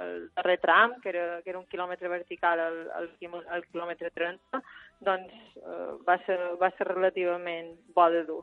el 0.00 0.30
darrer 0.36 0.58
tram, 0.62 0.94
que 1.02 1.10
era, 1.10 1.40
que 1.42 1.50
era 1.52 1.58
un 1.58 1.66
quilòmetre 1.70 2.08
vertical 2.08 2.60
al, 2.62 2.78
al, 2.96 3.10
al 3.56 3.66
quilòmetre 3.70 4.10
30, 4.14 4.62
doncs 5.06 5.34
eh, 5.60 5.92
va, 6.06 6.16
ser, 6.26 6.38
va 6.60 6.70
ser 6.76 6.88
relativament 6.90 7.74
bo 7.94 8.08
de 8.12 8.24
dur 8.28 8.42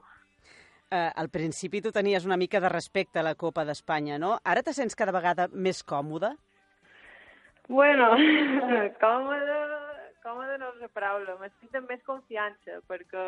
eh, 0.91 1.12
al 1.15 1.29
principi 1.29 1.81
tu 1.81 1.91
tenies 1.91 2.25
una 2.25 2.38
mica 2.38 2.60
de 2.63 2.69
respecte 2.69 3.19
a 3.19 3.25
la 3.25 3.36
Copa 3.36 3.65
d'Espanya, 3.65 4.17
no? 4.19 4.38
Ara 4.43 4.63
te 4.63 4.74
sents 4.74 4.96
cada 4.96 5.15
vegada 5.15 5.48
més 5.51 5.84
còmode? 5.84 6.34
Bueno, 7.67 8.12
còmode, 9.03 9.57
còmode 10.24 10.55
no 10.62 10.69
és 10.74 10.83
la 10.83 10.91
paraula, 10.93 11.36
m'estic 11.41 11.75
amb 11.75 11.91
més 11.91 12.03
confiança, 12.07 12.79
perquè 12.88 13.25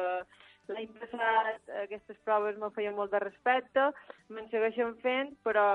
l'any 0.70 0.88
passat 1.00 1.74
aquestes 1.84 2.18
proves 2.24 2.58
me 2.62 2.70
feien 2.76 2.96
molt 2.96 3.12
de 3.12 3.20
respecte, 3.24 3.90
me'n 4.32 4.48
segueixen 4.54 4.96
fent, 5.04 5.34
però, 5.44 5.68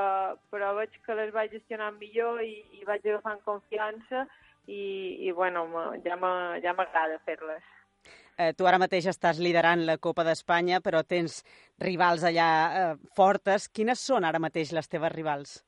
però 0.54 0.72
veig 0.78 0.96
que 1.04 1.18
les 1.18 1.32
vaig 1.34 1.52
gestionar 1.52 1.92
millor 1.98 2.40
i, 2.44 2.56
i 2.78 2.88
vaig 2.88 3.04
agafant 3.04 3.44
confiança 3.44 4.24
i, 4.66 5.28
i 5.28 5.32
bueno, 5.36 5.66
ja 6.06 6.16
m'agrada 6.16 7.20
fer-les. 7.28 7.64
Eh, 8.34 8.50
tu 8.58 8.66
ara 8.66 8.80
mateix 8.82 9.06
estàs 9.12 9.38
liderant 9.38 9.84
la 9.86 10.00
Copa 10.02 10.24
d'Espanya, 10.26 10.80
però 10.82 11.04
tens 11.06 11.42
rivals 11.84 12.24
allà 12.26 12.48
eh, 12.64 12.88
fortes. 13.14 13.68
Quines 13.68 14.02
són 14.02 14.24
ara 14.24 14.42
mateix 14.42 14.72
les 14.74 14.90
teves 14.90 15.12
rivals? 15.14 15.60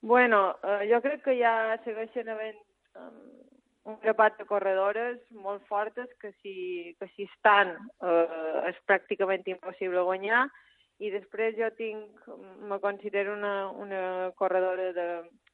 Bueno, 0.00 0.56
eh, 0.62 0.86
jo 0.92 1.00
crec 1.02 1.24
que 1.24 1.34
ja 1.40 1.76
segueixen 1.82 2.28
havent 2.30 2.58
um, 2.94 3.16
un 3.90 3.96
grapat 4.02 4.36
de 4.38 4.46
corredores 4.46 5.18
molt 5.32 5.64
fortes 5.66 6.10
que 6.20 6.30
si, 6.42 6.94
que 7.00 7.08
si 7.16 7.26
estan 7.26 7.72
eh, 8.04 8.68
és 8.70 8.78
pràcticament 8.86 9.46
impossible 9.50 10.04
guanyar. 10.06 10.46
I 10.98 11.10
després 11.14 11.56
jo 11.58 11.70
tinc, 11.78 12.22
me 12.68 12.78
considero 12.82 13.34
una, 13.34 13.70
una 13.70 14.02
corredora 14.38 14.90
de, 14.92 15.08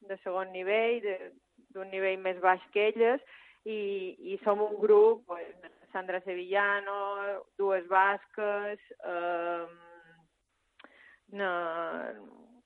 de 0.09 0.19
segon 0.23 0.53
nivell, 0.53 1.05
d'un 1.75 1.91
nivell 1.93 2.21
més 2.21 2.41
baix 2.41 2.63
que 2.73 2.89
elles, 2.93 3.25
i, 3.65 3.81
i 4.35 4.39
som 4.45 4.61
un 4.65 4.77
grup, 4.81 5.25
pues, 5.29 5.49
Sandra 5.93 6.21
Sevillano, 6.25 7.43
dues 7.61 7.85
basques, 7.89 8.81
eh, 9.05 9.67
no, 11.39 11.51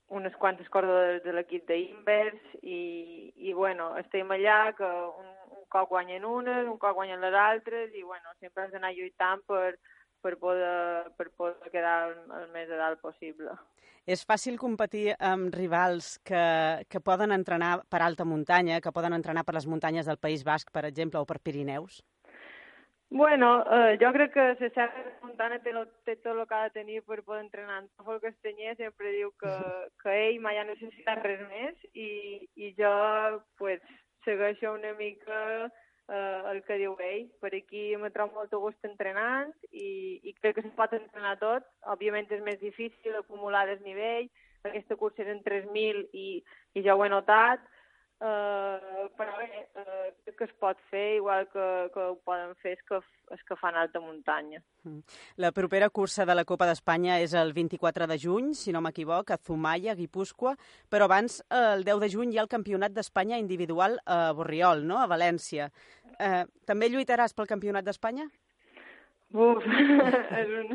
unes 0.08 0.34
quantes 0.40 0.68
cordes 0.72 1.22
de 1.24 1.32
l'equip 1.36 1.66
d'Invers 1.68 2.56
i, 2.62 3.32
i 3.36 3.52
bueno, 3.52 3.90
estem 4.00 4.30
allà 4.32 4.72
que 4.76 4.88
un, 4.88 5.28
un 5.58 5.64
cop 5.72 5.90
guanyen 5.92 6.24
unes, 6.24 6.66
un 6.66 6.78
cop 6.80 6.96
guanyen 6.96 7.20
les 7.20 7.36
altres 7.36 7.92
i 7.94 8.02
bueno, 8.02 8.32
sempre 8.40 8.64
has 8.64 8.72
d'anar 8.72 8.94
lluitant 8.96 9.44
per, 9.46 9.76
per, 10.24 10.36
poder, 10.40 11.12
per 11.18 11.28
poder 11.36 11.72
quedar 11.74 11.98
el, 12.08 12.48
més 12.54 12.72
a 12.72 12.80
dalt 12.80 13.02
possible. 13.04 13.56
És 14.08 14.24
fàcil 14.24 14.56
competir 14.56 15.10
amb 15.20 15.52
rivals 15.52 16.14
que, 16.24 16.44
que 16.88 17.00
poden 17.04 17.34
entrenar 17.34 17.82
per 17.92 18.00
alta 18.00 18.24
muntanya, 18.24 18.80
que 18.80 18.92
poden 18.96 19.12
entrenar 19.12 19.44
per 19.44 19.58
les 19.58 19.68
muntanyes 19.68 20.08
del 20.08 20.16
País 20.16 20.46
Basc, 20.48 20.72
per 20.72 20.86
exemple, 20.88 21.20
o 21.20 21.28
per 21.28 21.42
Pirineus? 21.44 22.00
Bueno, 23.10 23.64
eh, 23.72 23.98
jo 23.98 24.12
crec 24.12 24.34
que 24.34 24.40
la 24.76 24.86
de 24.86 25.12
Montana 25.22 25.58
té, 25.64 25.72
lo, 25.72 25.86
té 26.04 26.16
tot 26.16 26.36
el 26.36 26.46
que 26.46 26.54
ha 26.54 26.64
de 26.64 26.74
tenir 26.76 27.00
per 27.02 27.22
poder 27.24 27.40
entrenar. 27.40 27.78
Antòfol 27.80 28.20
Castanyer 28.20 28.74
sempre 28.76 29.14
diu 29.14 29.30
que, 29.40 29.52
que 30.02 30.16
ell 30.26 30.40
mai 30.44 30.58
ha 30.60 30.66
necessitat 30.68 31.24
res 31.24 31.40
més 31.48 31.86
i, 31.94 32.10
i 32.56 32.74
jo 32.76 32.92
pues, 33.56 33.80
segueixo 34.26 34.74
una 34.74 34.92
mica 35.00 35.40
eh, 35.64 36.42
el 36.52 36.60
que 36.68 36.76
diu 36.82 36.98
ell. 37.00 37.30
Per 37.40 37.54
aquí 37.56 37.96
me 37.96 38.12
trobo 38.12 38.42
molt 38.42 38.52
a 38.52 38.60
gust 38.60 38.84
entrenant 38.84 39.56
i, 39.72 40.20
i 40.28 40.36
crec 40.42 40.58
que 40.58 40.66
se 40.68 40.74
pot 40.76 40.92
entrenar 40.92 41.38
tot. 41.40 41.64
Òbviament 41.88 42.28
és 42.28 42.44
més 42.44 42.60
difícil 42.60 43.16
acumular 43.16 43.64
desnivell. 43.72 44.28
Aquesta 44.68 45.00
cursa 45.00 45.24
és 45.24 45.32
en 45.32 45.40
3.000 45.48 46.10
i, 46.12 46.28
i 46.76 46.84
ja 46.84 46.92
ho 46.92 47.06
he 47.06 47.08
notat 47.08 47.64
Uh, 48.18 49.04
però 49.14 49.36
bé, 49.38 49.60
uh, 49.78 50.32
que 50.34 50.46
es 50.48 50.54
pot 50.58 50.78
fer, 50.90 51.20
igual 51.20 51.44
que, 51.52 51.66
que 51.94 52.02
ho 52.02 52.16
poden 52.26 52.56
fer 52.58 52.72
és 52.74 52.80
que, 52.88 52.98
és 53.36 53.44
que 53.46 53.56
fan 53.60 53.78
alta 53.78 54.02
muntanya. 54.02 54.58
Mm. 54.82 55.04
La 55.44 55.52
propera 55.54 55.86
cursa 55.94 56.26
de 56.26 56.34
la 56.34 56.42
Copa 56.48 56.66
d'Espanya 56.66 57.20
és 57.22 57.36
el 57.38 57.54
24 57.54 58.08
de 58.10 58.16
juny, 58.18 58.50
si 58.58 58.74
no 58.74 58.82
m'equivoc, 58.82 59.30
a 59.30 59.38
Zumaya, 59.38 59.94
Guipúscoa, 59.94 60.56
però 60.90 61.06
abans, 61.06 61.38
el 61.54 61.86
10 61.86 62.02
de 62.02 62.10
juny, 62.16 62.34
hi 62.34 62.42
ha 62.42 62.46
el 62.48 62.50
Campionat 62.50 62.96
d'Espanya 62.96 63.38
individual 63.38 64.00
a 64.02 64.32
Borriol, 64.34 64.82
no?, 64.90 64.98
a 64.98 65.06
València. 65.06 65.70
Uh, 66.18 66.42
també 66.66 66.90
lluitaràs 66.90 67.38
pel 67.38 67.46
Campionat 67.46 67.86
d'Espanya? 67.86 68.26
Uf, 69.30 69.62
és 70.42 70.54
un 70.64 70.74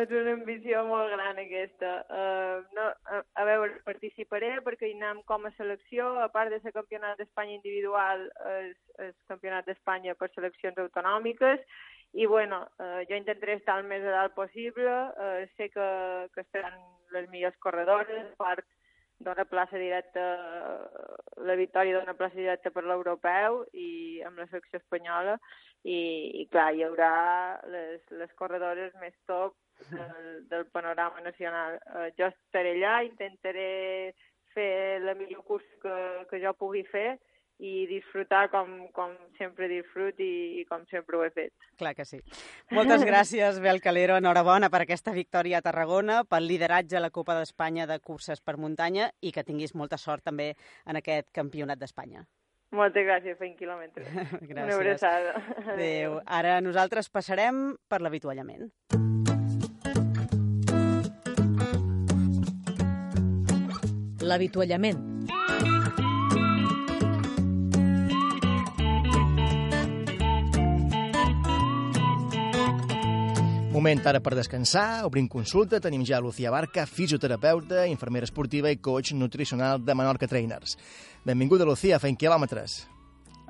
és 0.00 0.10
una 0.10 0.32
ambició 0.34 0.82
molt 0.88 1.12
gran 1.12 1.38
aquesta. 1.38 1.92
Uh, 2.10 2.62
no, 2.74 2.88
a, 3.14 3.20
a 3.40 3.46
veure, 3.46 3.78
participaré 3.86 4.56
perquè 4.66 4.90
hi 4.90 4.96
anem 4.98 5.22
com 5.28 5.46
a 5.46 5.52
selecció, 5.58 6.08
a 6.24 6.28
part 6.34 6.50
de 6.50 6.58
ser 6.64 6.74
campionat 6.74 7.20
d'Espanya 7.20 7.58
individual, 7.60 8.26
és, 8.56 8.76
és 9.06 9.14
campionat 9.30 9.68
d'Espanya 9.70 10.16
per 10.18 10.32
seleccions 10.34 10.80
autonòmiques, 10.82 11.62
i 12.14 12.26
bueno, 12.30 12.64
uh, 12.82 13.02
jo 13.10 13.18
intentaré 13.18 13.58
estar 13.58 13.78
el 13.80 13.88
més 13.90 14.02
a 14.06 14.14
dalt 14.18 14.34
possible, 14.34 14.94
uh, 15.14 15.44
sé 15.58 15.70
que, 15.70 15.90
que 16.34 16.42
estaran 16.42 16.80
les 17.14 17.30
millors 17.30 17.58
corredores, 17.62 18.32
a 18.34 18.42
part 18.42 18.66
dona 19.24 19.44
plaça 19.46 19.78
directa, 19.78 20.22
la 21.46 21.54
victòria 21.54 22.00
dona 22.00 22.16
plaça 22.18 22.34
directa 22.34 22.72
per 22.74 22.82
l'europeu 22.84 23.62
i 23.72 24.20
amb 24.26 24.42
la 24.42 24.48
selecció 24.50 24.82
espanyola. 24.82 25.38
I, 25.84 25.98
i 26.40 26.46
clar, 26.50 26.72
hi 26.74 26.82
haurà 26.82 27.12
les, 27.68 28.00
les 28.18 28.30
corredores 28.40 28.94
més 29.02 29.14
top 29.28 29.54
del, 29.90 30.48
del 30.48 30.66
panorama 30.66 31.20
nacional. 31.20 31.78
Uh, 31.90 32.08
jo 32.18 32.30
estaré 32.30 32.74
allà, 32.76 33.02
intentaré 33.06 34.14
fer 34.54 35.00
la 35.02 35.14
millor 35.18 35.44
curs 35.46 35.66
que, 35.82 35.94
que 36.30 36.40
jo 36.42 36.54
pugui 36.58 36.84
fer 36.88 37.14
i 37.62 37.86
disfrutar 37.86 38.48
com, 38.50 38.70
com 38.94 39.12
sempre 39.38 39.68
disfrut 39.70 40.18
i, 40.22 40.60
i 40.60 40.64
com 40.66 40.82
sempre 40.90 41.16
ho 41.16 41.22
he 41.24 41.30
fet. 41.34 41.52
Clar 41.78 41.94
que 41.94 42.06
sí. 42.08 42.18
Moltes 42.74 43.04
gràcies, 43.06 43.60
Bel 43.62 43.80
Calero. 43.84 44.18
Enhorabona 44.18 44.70
per 44.74 44.82
aquesta 44.82 45.14
victòria 45.14 45.60
a 45.60 45.66
Tarragona, 45.66 46.22
pel 46.26 46.48
lideratge 46.50 46.98
a 46.98 47.04
la 47.04 47.12
Copa 47.14 47.38
d'Espanya 47.38 47.86
de 47.90 48.00
curses 48.02 48.42
per 48.42 48.56
muntanya 48.58 49.10
i 49.22 49.32
que 49.32 49.46
tinguis 49.46 49.74
molta 49.74 50.00
sort 50.00 50.26
també 50.26 50.52
en 50.84 50.98
aquest 50.98 51.30
campionat 51.34 51.78
d'Espanya. 51.78 52.26
Moltes 52.74 53.06
gràcies, 53.06 53.38
fent 53.38 53.54
quilòmetres. 53.54 54.10
gràcies. 54.50 54.50
Una 54.50 54.68
abraçada. 54.74 55.34
Adéu. 55.76 56.20
Ara 56.26 56.58
nosaltres 56.64 57.10
passarem 57.10 57.68
per 57.86 58.02
l'avituallament. 58.02 58.72
L'avituallament. 64.24 65.14
Moment 73.74 74.06
ara 74.06 74.20
per 74.22 74.36
descansar, 74.38 75.02
obrim 75.04 75.26
consulta, 75.28 75.80
tenim 75.82 76.04
ja 76.06 76.20
Lucía 76.22 76.52
Barca, 76.54 76.86
fisioterapeuta, 76.86 77.88
infermera 77.90 78.24
esportiva 78.24 78.70
i 78.70 78.78
coach 78.78 79.12
nutricional 79.18 79.82
de 79.84 79.96
Menorca 79.98 80.28
Trainers. 80.30 80.78
Benvinguda, 81.26 81.66
Lucía, 81.66 81.98
fent 81.98 82.16
quilòmetres. 82.16 82.84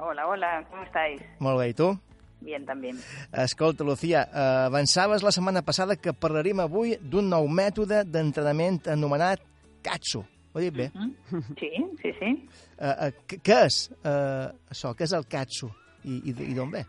Hola, 0.00 0.26
hola, 0.26 0.56
com 0.72 0.80
estáis? 0.82 1.20
Molt 1.44 1.60
bé, 1.60 1.68
i 1.70 1.76
tu? 1.76 1.92
Bien, 2.40 2.64
també. 2.66 2.96
Escolta, 3.44 3.84
Lucía, 3.84 4.24
avançaves 4.66 5.22
la 5.22 5.32
setmana 5.32 5.62
passada 5.62 6.00
que 6.00 6.16
parlaríem 6.16 6.64
avui 6.64 6.96
d'un 7.00 7.28
nou 7.30 7.46
mètode 7.46 8.02
d'entrenament 8.08 8.80
anomenat 8.90 9.44
CATSU. 9.84 10.24
Ho 10.54 10.60
he 10.60 10.70
dit 10.70 10.76
bé? 10.76 10.90
Mm 10.94 11.14
-hmm. 11.30 11.42
Sí, 11.58 11.70
sí, 12.02 12.12
sí. 12.18 12.48
Uh, 12.78 12.86
uh, 12.86 13.10
què 13.42 13.64
és 13.66 13.90
uh, 13.90 14.46
això? 14.70 14.94
Què 14.94 15.02
és 15.04 15.12
el 15.12 15.26
katsu? 15.26 15.70
I, 16.04 16.20
i, 16.30 16.30
i 16.50 16.54
d'on 16.54 16.70
ve? 16.70 16.84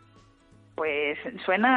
Pues 0.75 1.17
suena 1.45 1.72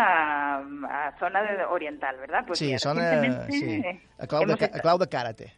a, 0.58 1.18
zona 1.20 1.40
oriental, 1.70 2.16
¿verdad? 2.16 2.44
Pues 2.46 2.58
sí, 2.58 2.78
suena 2.78 3.22
sí, 3.48 3.82
a, 4.18 4.26
clau 4.26 4.44
de, 4.44 4.54
a 4.64 4.80
clau 4.80 4.98
de 4.98 5.06
karate. 5.06 5.52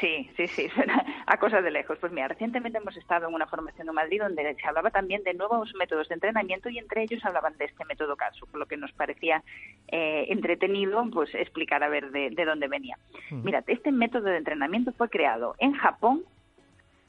Sí, 0.00 0.30
sí, 0.36 0.46
sí, 0.48 0.68
suena 0.74 1.04
a 1.26 1.38
cosas 1.38 1.64
de 1.64 1.70
lejos. 1.70 1.98
Pues 1.98 2.12
mira, 2.12 2.28
recientemente 2.28 2.78
hemos 2.78 2.96
estado 2.96 3.28
en 3.28 3.34
una 3.34 3.46
formación 3.46 3.88
en 3.88 3.94
Madrid 3.94 4.20
donde 4.20 4.54
se 4.54 4.66
hablaba 4.66 4.90
también 4.90 5.22
de 5.24 5.34
nuevos 5.34 5.74
métodos 5.74 6.08
de 6.08 6.14
entrenamiento 6.14 6.68
y 6.68 6.78
entre 6.78 7.02
ellos 7.02 7.24
hablaban 7.24 7.56
de 7.56 7.66
este 7.66 7.84
método 7.84 8.16
CASU, 8.16 8.46
por 8.46 8.60
lo 8.60 8.66
que 8.66 8.76
nos 8.76 8.92
parecía 8.92 9.42
eh, 9.88 10.26
entretenido 10.28 11.04
pues 11.12 11.34
explicar 11.34 11.82
a 11.82 11.88
ver 11.88 12.10
de, 12.10 12.30
de 12.30 12.44
dónde 12.44 12.68
venía. 12.68 12.98
Mm. 13.30 13.44
Mira, 13.44 13.64
este 13.66 13.92
método 13.92 14.24
de 14.24 14.38
entrenamiento 14.38 14.92
fue 14.92 15.08
creado 15.08 15.54
en 15.58 15.72
Japón 15.72 16.24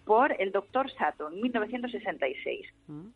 por 0.05 0.33
el 0.41 0.51
doctor 0.51 0.89
Sato 0.91 1.29
en 1.29 1.41
1966. 1.41 2.67
Mm. 2.87 3.07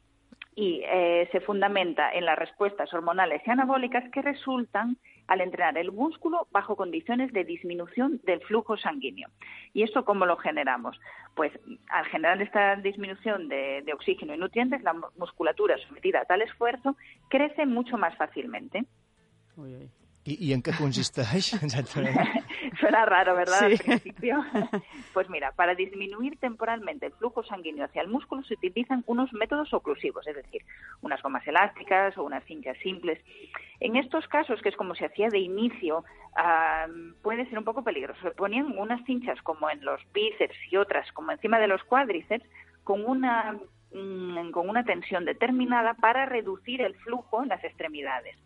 Y 0.53 0.81
eh, 0.83 1.29
se 1.31 1.39
fundamenta 1.39 2.11
en 2.11 2.25
las 2.25 2.37
respuestas 2.37 2.93
hormonales 2.93 3.41
y 3.45 3.49
anabólicas 3.49 4.03
que 4.11 4.21
resultan 4.21 4.97
al 5.27 5.41
entrenar 5.41 5.77
el 5.77 5.91
músculo 5.91 6.47
bajo 6.51 6.75
condiciones 6.75 7.31
de 7.33 7.43
disminución 7.43 8.19
del 8.23 8.41
flujo 8.41 8.77
sanguíneo. 8.77 9.29
¿Y 9.73 9.83
esto 9.83 10.03
cómo 10.05 10.25
lo 10.25 10.37
generamos? 10.37 10.99
Pues 11.35 11.51
al 11.89 12.05
generar 12.05 12.41
esta 12.41 12.75
disminución 12.75 13.47
de, 13.47 13.83
oxígeno 13.93 14.33
y 14.33 14.37
nutrientes, 14.37 14.83
la 14.83 14.93
musculatura 15.17 15.77
sometida 15.87 16.21
a 16.21 16.25
tal 16.25 16.41
esfuerzo 16.41 16.95
crece 17.29 17.65
mucho 17.65 17.97
más 17.97 18.15
fácilmente. 18.17 18.85
¿Y, 20.23 20.53
en 20.53 20.61
qué 20.61 20.71
consiste 20.77 21.23
Suena 22.79 23.05
raro, 23.05 23.35
¿verdad? 23.35 23.63
Al 23.63 23.77
principio. 23.77 24.43
Pues 25.13 25.29
mira, 25.29 25.51
para 25.51 25.75
disminuir 25.75 26.37
temporalmente 26.39 27.05
el 27.05 27.11
flujo 27.11 27.43
sanguíneo 27.43 27.83
hacia 27.83 28.01
el 28.01 28.07
músculo 28.07 28.43
se 28.43 28.53
utilizan 28.53 29.03
unos 29.07 29.33
métodos 29.33 29.73
oclusivos, 29.73 30.25
es 30.25 30.37
decir, 30.37 30.61
unas 31.01 31.21
gomas 31.21 31.45
elásticas 31.45 32.17
o 32.17 32.23
unas 32.23 32.45
cinchas 32.45 32.77
simples. 32.77 33.19
En 33.81 33.97
estos 33.97 34.25
casos, 34.29 34.61
que 34.61 34.69
es 34.69 34.77
como 34.77 34.95
se 34.95 35.03
hacía 35.03 35.27
de 35.27 35.39
inicio, 35.39 36.05
puede 37.21 37.45
ser 37.49 37.57
un 37.57 37.65
poco 37.65 37.83
peligroso. 37.83 38.21
Se 38.21 38.31
ponían 38.31 38.77
unas 38.77 39.03
cinchas 39.05 39.41
como 39.41 39.69
en 39.69 39.83
los 39.83 39.99
bíceps 40.13 40.55
y 40.71 40.77
otras 40.77 41.11
como 41.11 41.33
encima 41.33 41.59
de 41.59 41.67
los 41.67 41.83
cuádriceps 41.83 42.45
con 42.85 43.05
una 43.05 43.59
mm, 43.93 44.51
con 44.51 44.69
una 44.69 44.85
tensión 44.85 45.25
determinada 45.25 45.93
para 45.95 46.25
reducir 46.25 46.81
el 46.81 46.95
flujo 46.95 47.43
en 47.43 47.49
las 47.49 47.61
extremidades. 47.65 48.37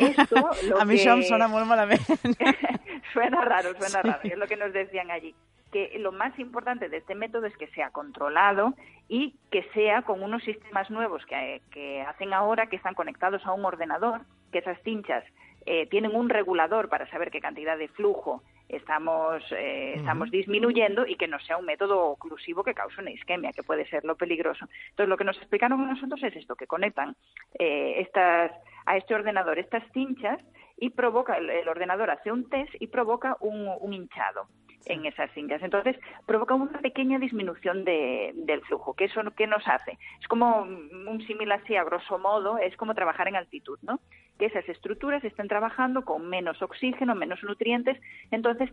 Esto, 0.00 0.50
a 0.80 0.84
mí 0.84 0.96
que... 0.96 1.22
suena 1.22 1.48
muy 1.48 1.64
malamente. 1.64 2.04
suena 3.12 3.44
raro, 3.44 3.70
suena 3.78 4.02
raro, 4.02 4.20
es 4.22 4.38
lo 4.38 4.46
que 4.46 4.56
nos 4.56 4.72
decían 4.72 5.10
allí. 5.10 5.34
Que 5.72 5.98
lo 5.98 6.12
más 6.12 6.38
importante 6.38 6.88
de 6.88 6.98
este 6.98 7.14
método 7.14 7.46
es 7.46 7.56
que 7.56 7.66
sea 7.68 7.90
controlado 7.90 8.74
y 9.08 9.34
que 9.50 9.64
sea 9.74 10.02
con 10.02 10.22
unos 10.22 10.42
sistemas 10.44 10.88
nuevos 10.90 11.24
que, 11.26 11.60
que 11.72 12.00
hacen 12.02 12.32
ahora, 12.32 12.66
que 12.66 12.76
están 12.76 12.94
conectados 12.94 13.44
a 13.44 13.52
un 13.52 13.64
ordenador, 13.64 14.20
que 14.52 14.58
esas 14.58 14.80
cinchas 14.82 15.24
eh, 15.66 15.86
tienen 15.86 16.14
un 16.14 16.28
regulador 16.28 16.88
para 16.88 17.08
saber 17.10 17.30
qué 17.30 17.40
cantidad 17.40 17.76
de 17.76 17.88
flujo 17.88 18.42
estamos, 18.68 19.42
eh, 19.52 19.94
estamos 19.96 20.30
disminuyendo 20.30 21.06
y 21.06 21.16
que 21.16 21.28
no 21.28 21.38
sea 21.40 21.56
un 21.56 21.66
método 21.66 22.00
oclusivo 22.00 22.64
que 22.64 22.74
cause 22.74 23.00
una 23.00 23.10
isquemia, 23.10 23.52
que 23.52 23.62
puede 23.62 23.86
ser 23.86 24.04
lo 24.04 24.16
peligroso. 24.16 24.66
Entonces, 24.90 25.08
lo 25.08 25.16
que 25.16 25.24
nos 25.24 25.36
explicaron 25.38 25.80
a 25.82 25.92
nosotros 25.92 26.22
es 26.22 26.34
esto, 26.36 26.56
que 26.56 26.66
conectan 26.66 27.16
eh, 27.58 27.96
estas, 27.98 28.52
a 28.86 28.96
este 28.96 29.14
ordenador 29.14 29.58
estas 29.58 29.82
cinchas 29.92 30.40
y 30.76 30.90
provoca, 30.90 31.36
el, 31.36 31.68
ordenador 31.68 32.10
hace 32.10 32.32
un 32.32 32.48
test 32.48 32.74
y 32.80 32.88
provoca 32.88 33.36
un, 33.40 33.70
un 33.80 33.92
hinchado 33.92 34.48
en 34.86 35.06
esas 35.06 35.30
cinchas. 35.32 35.62
Entonces, 35.62 35.96
provoca 36.26 36.54
una 36.54 36.80
pequeña 36.80 37.18
disminución 37.18 37.84
de, 37.84 38.32
del 38.34 38.60
flujo. 38.62 38.94
¿Qué, 38.94 39.04
eso, 39.04 39.22
¿Qué 39.36 39.46
nos 39.46 39.66
hace? 39.66 39.98
Es 40.20 40.28
como 40.28 40.62
un 40.62 41.24
símil 41.26 41.52
así, 41.52 41.76
a 41.76 41.84
grosso 41.84 42.18
modo, 42.18 42.58
es 42.58 42.76
como 42.76 42.94
trabajar 42.94 43.28
en 43.28 43.36
altitud, 43.36 43.78
¿no? 43.82 44.00
Que 44.38 44.46
esas 44.46 44.68
estructuras 44.68 45.22
estén 45.24 45.48
trabajando 45.48 46.04
con 46.04 46.28
menos 46.28 46.60
oxígeno, 46.62 47.14
menos 47.14 47.42
nutrientes, 47.42 48.00
entonces 48.30 48.70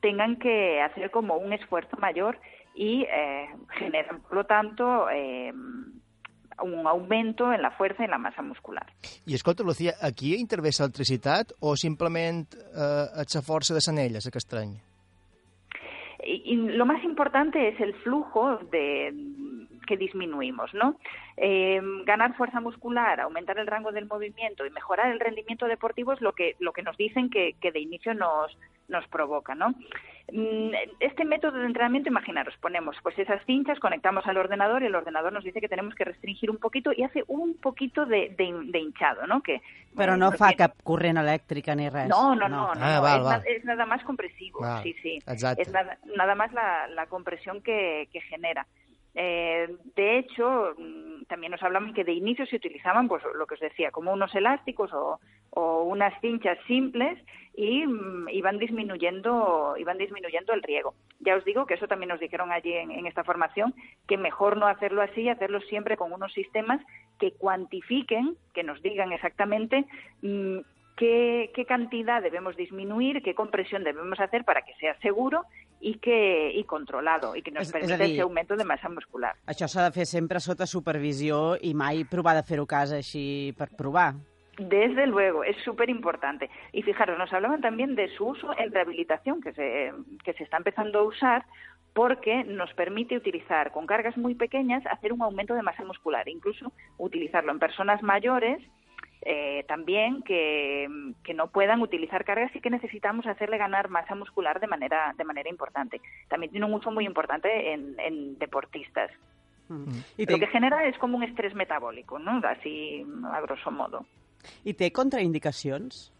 tengan 0.00 0.36
que 0.36 0.80
hacer 0.80 1.10
como 1.10 1.36
un 1.36 1.52
esfuerzo 1.52 1.96
mayor 1.98 2.38
y 2.74 3.02
eh, 3.02 3.48
generan, 3.78 4.20
por 4.22 4.34
lo 4.34 4.44
tanto, 4.44 5.08
eh, 5.10 5.52
un 6.62 6.86
augmento 6.86 7.52
en 7.52 7.62
la 7.62 7.70
fuerza 7.72 8.02
y 8.02 8.04
en 8.06 8.10
la 8.10 8.18
masa 8.18 8.42
muscular. 8.42 8.86
I 9.26 9.34
escolta, 9.34 9.62
Lucía, 9.62 9.94
aquí 10.02 10.34
intervé 10.34 10.70
electricitat 10.70 11.52
o 11.60 11.76
simplement 11.76 12.54
eh, 12.54 13.22
ets 13.22 13.36
a 13.36 13.42
força 13.42 13.74
de 13.74 13.80
sanelles, 13.80 14.26
aquest 14.26 14.46
estrany? 14.46 14.78
y, 16.28 16.56
lo 16.56 16.84
más 16.84 17.02
importante 17.04 17.68
es 17.68 17.80
el 17.80 17.94
flujo 17.94 18.58
de, 18.70 19.12
que 19.88 19.96
disminuimos, 19.96 20.72
¿no? 20.74 20.96
Eh, 21.38 21.80
ganar 22.04 22.36
fuerza 22.36 22.60
muscular, 22.60 23.20
aumentar 23.20 23.58
el 23.58 23.66
rango 23.66 23.90
del 23.90 24.06
movimiento 24.06 24.66
y 24.66 24.70
mejorar 24.70 25.10
el 25.10 25.18
rendimiento 25.18 25.66
deportivo 25.66 26.12
es 26.12 26.20
lo 26.20 26.32
que, 26.32 26.56
lo 26.58 26.72
que 26.72 26.82
nos 26.82 26.96
dicen 26.98 27.30
que, 27.30 27.54
que 27.58 27.72
de 27.72 27.80
inicio 27.80 28.12
nos, 28.12 28.56
nos 28.88 29.06
provoca, 29.08 29.54
¿no? 29.54 29.74
Mm, 30.30 30.72
este 31.00 31.24
método 31.24 31.58
de 31.58 31.64
entrenamiento, 31.64 32.10
imaginaros, 32.10 32.54
ponemos 32.60 32.96
pues 33.02 33.18
esas 33.18 33.42
cinchas, 33.46 33.80
conectamos 33.80 34.26
al 34.26 34.36
ordenador 34.36 34.82
y 34.82 34.86
el 34.86 34.94
ordenador 34.94 35.32
nos 35.32 35.42
dice 35.42 35.58
que 35.58 35.68
tenemos 35.68 35.94
que 35.94 36.04
restringir 36.04 36.50
un 36.50 36.58
poquito 36.58 36.92
y 36.94 37.02
hace 37.02 37.24
un 37.28 37.56
poquito 37.56 38.04
de, 38.04 38.34
de, 38.36 38.78
hinchado, 38.78 39.26
¿no? 39.26 39.42
Que, 39.42 39.62
Pero 39.96 40.18
no 40.18 40.30
fa 40.32 40.52
cap 40.52 40.74
eléctrica 40.86 41.74
ni 41.74 41.88
res. 41.88 42.08
No, 42.08 42.34
no, 42.34 42.46
no, 42.46 42.74
no, 42.74 42.80
ah, 42.82 43.40
es, 43.46 43.64
nada 43.64 43.86
más 43.86 44.04
compresivo, 44.04 44.60
sí, 44.82 44.94
sí. 45.02 45.18
Es 45.26 45.72
nada, 45.72 45.96
nada 46.14 46.34
más 46.34 46.52
la, 46.52 46.88
la 46.88 47.06
compresión 47.06 47.62
que, 47.62 48.08
que 48.12 48.20
genera. 48.20 48.66
Eh, 49.14 49.68
de 49.96 50.18
hecho, 50.18 50.74
mm, 50.76 51.24
también 51.28 51.52
nos 51.52 51.62
hablaban 51.62 51.94
que 51.94 52.04
de 52.04 52.12
inicio 52.12 52.46
se 52.46 52.56
utilizaban, 52.56 53.08
pues 53.08 53.22
lo 53.34 53.46
que 53.46 53.54
os 53.54 53.60
decía, 53.60 53.90
como 53.90 54.12
unos 54.12 54.34
elásticos 54.34 54.92
o, 54.92 55.18
unas 55.50 56.14
cinchas 56.20 56.56
simples 56.68 57.18
y 57.56 57.84
mm, 57.84 58.28
iban 58.28 58.58
disminuyendo, 58.58 59.74
iban 59.76 59.98
disminuyendo 59.98 60.52
el 60.52 60.62
riego. 60.62 60.94
Ya 61.20 61.34
os 61.34 61.44
digo 61.44 61.66
que 61.66 61.74
eso 61.74 61.88
también 61.88 62.10
nos 62.10 62.20
dijeron 62.20 62.52
allí 62.52 62.72
en, 62.72 63.06
esta 63.06 63.24
formación, 63.24 63.74
que 64.06 64.16
mejor 64.16 64.56
no 64.56 64.66
hacerlo 64.68 65.02
así, 65.02 65.28
hacerlo 65.28 65.60
siempre 65.62 65.96
con 65.96 66.12
unos 66.12 66.32
sistemas 66.32 66.80
que 67.18 67.32
cuantifiquen, 67.32 68.36
que 68.54 68.62
nos 68.62 68.80
digan 68.82 69.12
exactamente 69.12 69.84
mm, 70.22 70.58
qué, 70.96 71.50
qué 71.54 71.64
cantidad 71.64 72.22
debemos 72.22 72.56
disminuir, 72.56 73.22
qué 73.22 73.34
compresión 73.34 73.82
debemos 73.82 74.20
hacer 74.20 74.44
para 74.44 74.62
que 74.62 74.74
sea 74.74 74.96
seguro 75.00 75.44
i, 75.80 75.94
que, 76.02 76.50
i 76.58 76.64
controlado, 76.64 77.34
i 77.36 77.42
que 77.42 77.52
nos 77.54 77.68
és, 77.68 77.74
permet 77.74 78.02
dir, 78.02 78.22
augment 78.24 78.50
de 78.50 78.66
massa 78.66 78.90
muscular. 78.90 79.34
Això 79.46 79.68
s'ha 79.70 79.86
de 79.86 79.94
fer 79.94 80.06
sempre 80.10 80.40
sota 80.40 80.66
supervisió 80.66 81.56
i 81.62 81.74
mai 81.74 82.04
provar 82.08 82.34
de 82.38 82.44
fer-ho 82.46 82.66
a 82.66 82.72
casa 82.78 82.98
així 82.98 83.54
per 83.58 83.70
provar. 83.76 84.14
Desde 84.58 85.06
luego, 85.06 85.44
es 85.44 85.56
súper 85.64 85.88
importante. 85.88 86.50
Y 86.72 86.82
fijaros, 86.82 87.16
nos 87.16 87.32
hablaban 87.32 87.60
también 87.60 87.94
de 87.94 88.08
su 88.16 88.26
uso 88.26 88.50
en 88.58 88.72
rehabilitación, 88.72 89.40
que 89.40 89.52
se, 89.52 89.92
que 90.24 90.32
se 90.32 90.42
está 90.42 90.56
empezando 90.56 90.98
a 90.98 91.04
usar 91.04 91.44
porque 91.92 92.44
nos 92.44 92.72
permite 92.74 93.16
utilizar 93.16 93.70
con 93.72 93.86
cargas 93.86 94.16
muy 94.16 94.34
pequeñas, 94.34 94.84
hacer 94.86 95.12
un 95.12 95.22
aumento 95.22 95.54
de 95.54 95.62
masa 95.62 95.84
muscular, 95.84 96.28
incluso 96.28 96.72
utilizarlo 96.96 97.52
en 97.52 97.58
personas 97.58 98.02
mayores 98.02 98.60
eh, 99.22 99.64
también 99.66 100.22
que, 100.22 100.88
que, 101.24 101.34
no 101.34 101.48
puedan 101.48 101.82
utilizar 101.82 102.24
cargas 102.24 102.54
y 102.54 102.60
que 102.60 102.70
necesitamos 102.70 103.26
hacerle 103.26 103.58
ganar 103.58 103.88
masa 103.88 104.14
muscular 104.14 104.60
de 104.60 104.66
manera, 104.66 105.14
de 105.16 105.24
manera 105.24 105.48
importante. 105.50 106.00
También 106.28 106.50
tiene 106.52 106.66
un 106.66 106.74
uso 106.74 106.90
muy 106.90 107.04
importante 107.04 107.72
en, 107.72 107.98
en 107.98 108.38
deportistas. 108.38 109.10
Mm. 109.68 109.98
Lo 110.28 110.38
que 110.38 110.46
genera 110.46 110.86
es 110.86 110.96
como 110.98 111.16
un 111.16 111.24
estrés 111.24 111.54
metabólico, 111.54 112.18
¿no? 112.18 112.40
Así, 112.44 113.04
a 113.32 113.40
grosso 113.40 113.70
modo. 113.70 114.06
¿Y 114.64 114.74
te 114.74 114.92
contraindicaciones? 114.92 116.12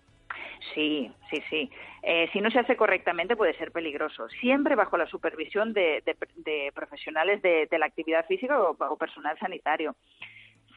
Sí, 0.74 1.10
sí, 1.30 1.42
sí. 1.48 1.70
Eh, 2.02 2.28
si 2.32 2.40
no 2.40 2.50
se 2.50 2.58
hace 2.58 2.76
correctamente 2.76 3.36
puede 3.36 3.56
ser 3.56 3.72
peligroso. 3.72 4.28
Siempre 4.40 4.74
bajo 4.74 4.96
la 4.96 5.06
supervisión 5.06 5.72
de, 5.72 6.02
de, 6.04 6.16
de 6.36 6.72
profesionales 6.74 7.40
de, 7.42 7.66
de, 7.70 7.78
la 7.78 7.86
actividad 7.86 8.26
física 8.26 8.60
o, 8.60 8.76
o 8.78 8.96
personal 8.96 9.38
sanitario. 9.38 9.94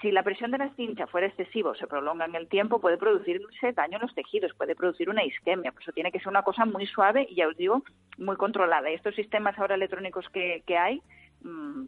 Si 0.01 0.11
la 0.11 0.23
presión 0.23 0.49
de 0.49 0.57
la 0.57 0.73
cincha 0.75 1.05
fuera 1.05 1.27
excesiva 1.27 1.71
o 1.71 1.75
se 1.75 1.85
prolonga 1.85 2.25
en 2.25 2.33
el 2.33 2.47
tiempo, 2.47 2.81
puede 2.81 2.97
producirse 2.97 3.71
daño 3.73 3.97
en 3.97 4.01
los 4.01 4.15
tejidos, 4.15 4.51
puede 4.55 4.75
producir 4.75 5.09
una 5.09 5.23
isquemia. 5.23 5.71
Por 5.71 5.83
eso 5.83 5.91
tiene 5.91 6.11
que 6.11 6.17
ser 6.17 6.29
una 6.29 6.41
cosa 6.41 6.65
muy 6.65 6.87
suave 6.87 7.27
y, 7.29 7.35
ya 7.35 7.47
os 7.47 7.55
digo, 7.55 7.83
muy 8.17 8.35
controlada. 8.35 8.89
Y 8.89 8.95
estos 8.95 9.13
sistemas 9.13 9.57
ahora 9.59 9.75
electrónicos 9.75 10.27
que, 10.29 10.63
que 10.65 10.75
hay, 10.75 11.03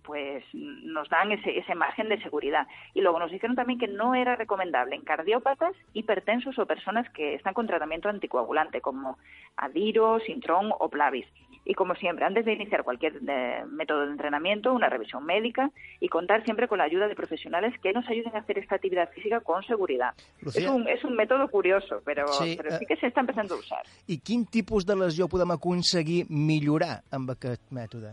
pues 0.04 0.44
nos 0.54 1.10
dan 1.10 1.32
ese, 1.32 1.58
ese 1.58 1.76
margen 1.76 2.10
de 2.10 2.22
seguridad. 2.22 2.68
Y 2.94 3.02
luego 3.02 3.20
nos 3.20 3.32
dijeron 3.32 3.56
también 3.56 3.80
que 3.80 3.88
no 3.88 4.16
era 4.16 4.36
recomendable 4.36 4.96
en 4.96 5.04
cardiópatas, 5.04 5.76
hipertensos 5.94 6.58
o 6.60 6.66
personas 6.66 7.10
que 7.12 7.36
están 7.36 7.54
con 7.54 7.68
tratamiento 7.68 8.10
anticoagulante, 8.10 8.82
como 8.82 9.18
Adiro, 9.58 10.20
Sintrón 10.22 10.72
o 10.78 10.90
Plavis. 10.90 11.28
Y 11.66 11.76
como 11.76 11.96
siempre, 11.96 12.26
antes 12.26 12.44
de 12.44 12.54
iniciar 12.54 12.84
cualquier 12.84 13.22
eh, 13.26 13.64
método 13.70 14.06
de 14.06 14.12
entrenamiento, 14.12 14.74
una 14.74 14.90
revisión 14.90 15.26
médica 15.26 15.72
y 16.02 16.10
contar 16.10 16.44
siempre 16.44 16.68
con 16.68 16.78
la 16.78 16.84
ayuda 16.84 17.08
de 17.08 17.16
profesionales 17.16 17.74
que 17.82 17.94
nos 17.94 18.06
ayuden 18.10 18.36
a 18.36 18.40
hacer 18.40 18.60
esta 18.60 18.76
actividad 18.76 19.10
física 19.12 19.40
con 19.40 19.64
seguridad. 19.64 20.14
Es 20.46 20.68
un, 20.68 20.88
es 20.90 21.04
un 21.06 21.16
método 21.16 21.48
curioso, 21.48 22.02
pero 22.04 22.28
sí, 22.28 22.58
però 22.58 22.76
sí 22.78 22.84
eh, 22.84 22.88
que 22.88 22.98
s'està 23.00 23.24
empezant 23.24 23.50
a 23.52 23.56
usar. 23.56 23.88
I 24.12 24.20
quin 24.20 24.44
tipus 24.44 24.84
de 24.86 24.98
lesió 25.00 25.30
podem 25.32 25.56
aconseguir 25.56 26.26
millorar 26.28 27.02
amb 27.16 27.32
aquest 27.32 27.64
mètode? 27.72 28.12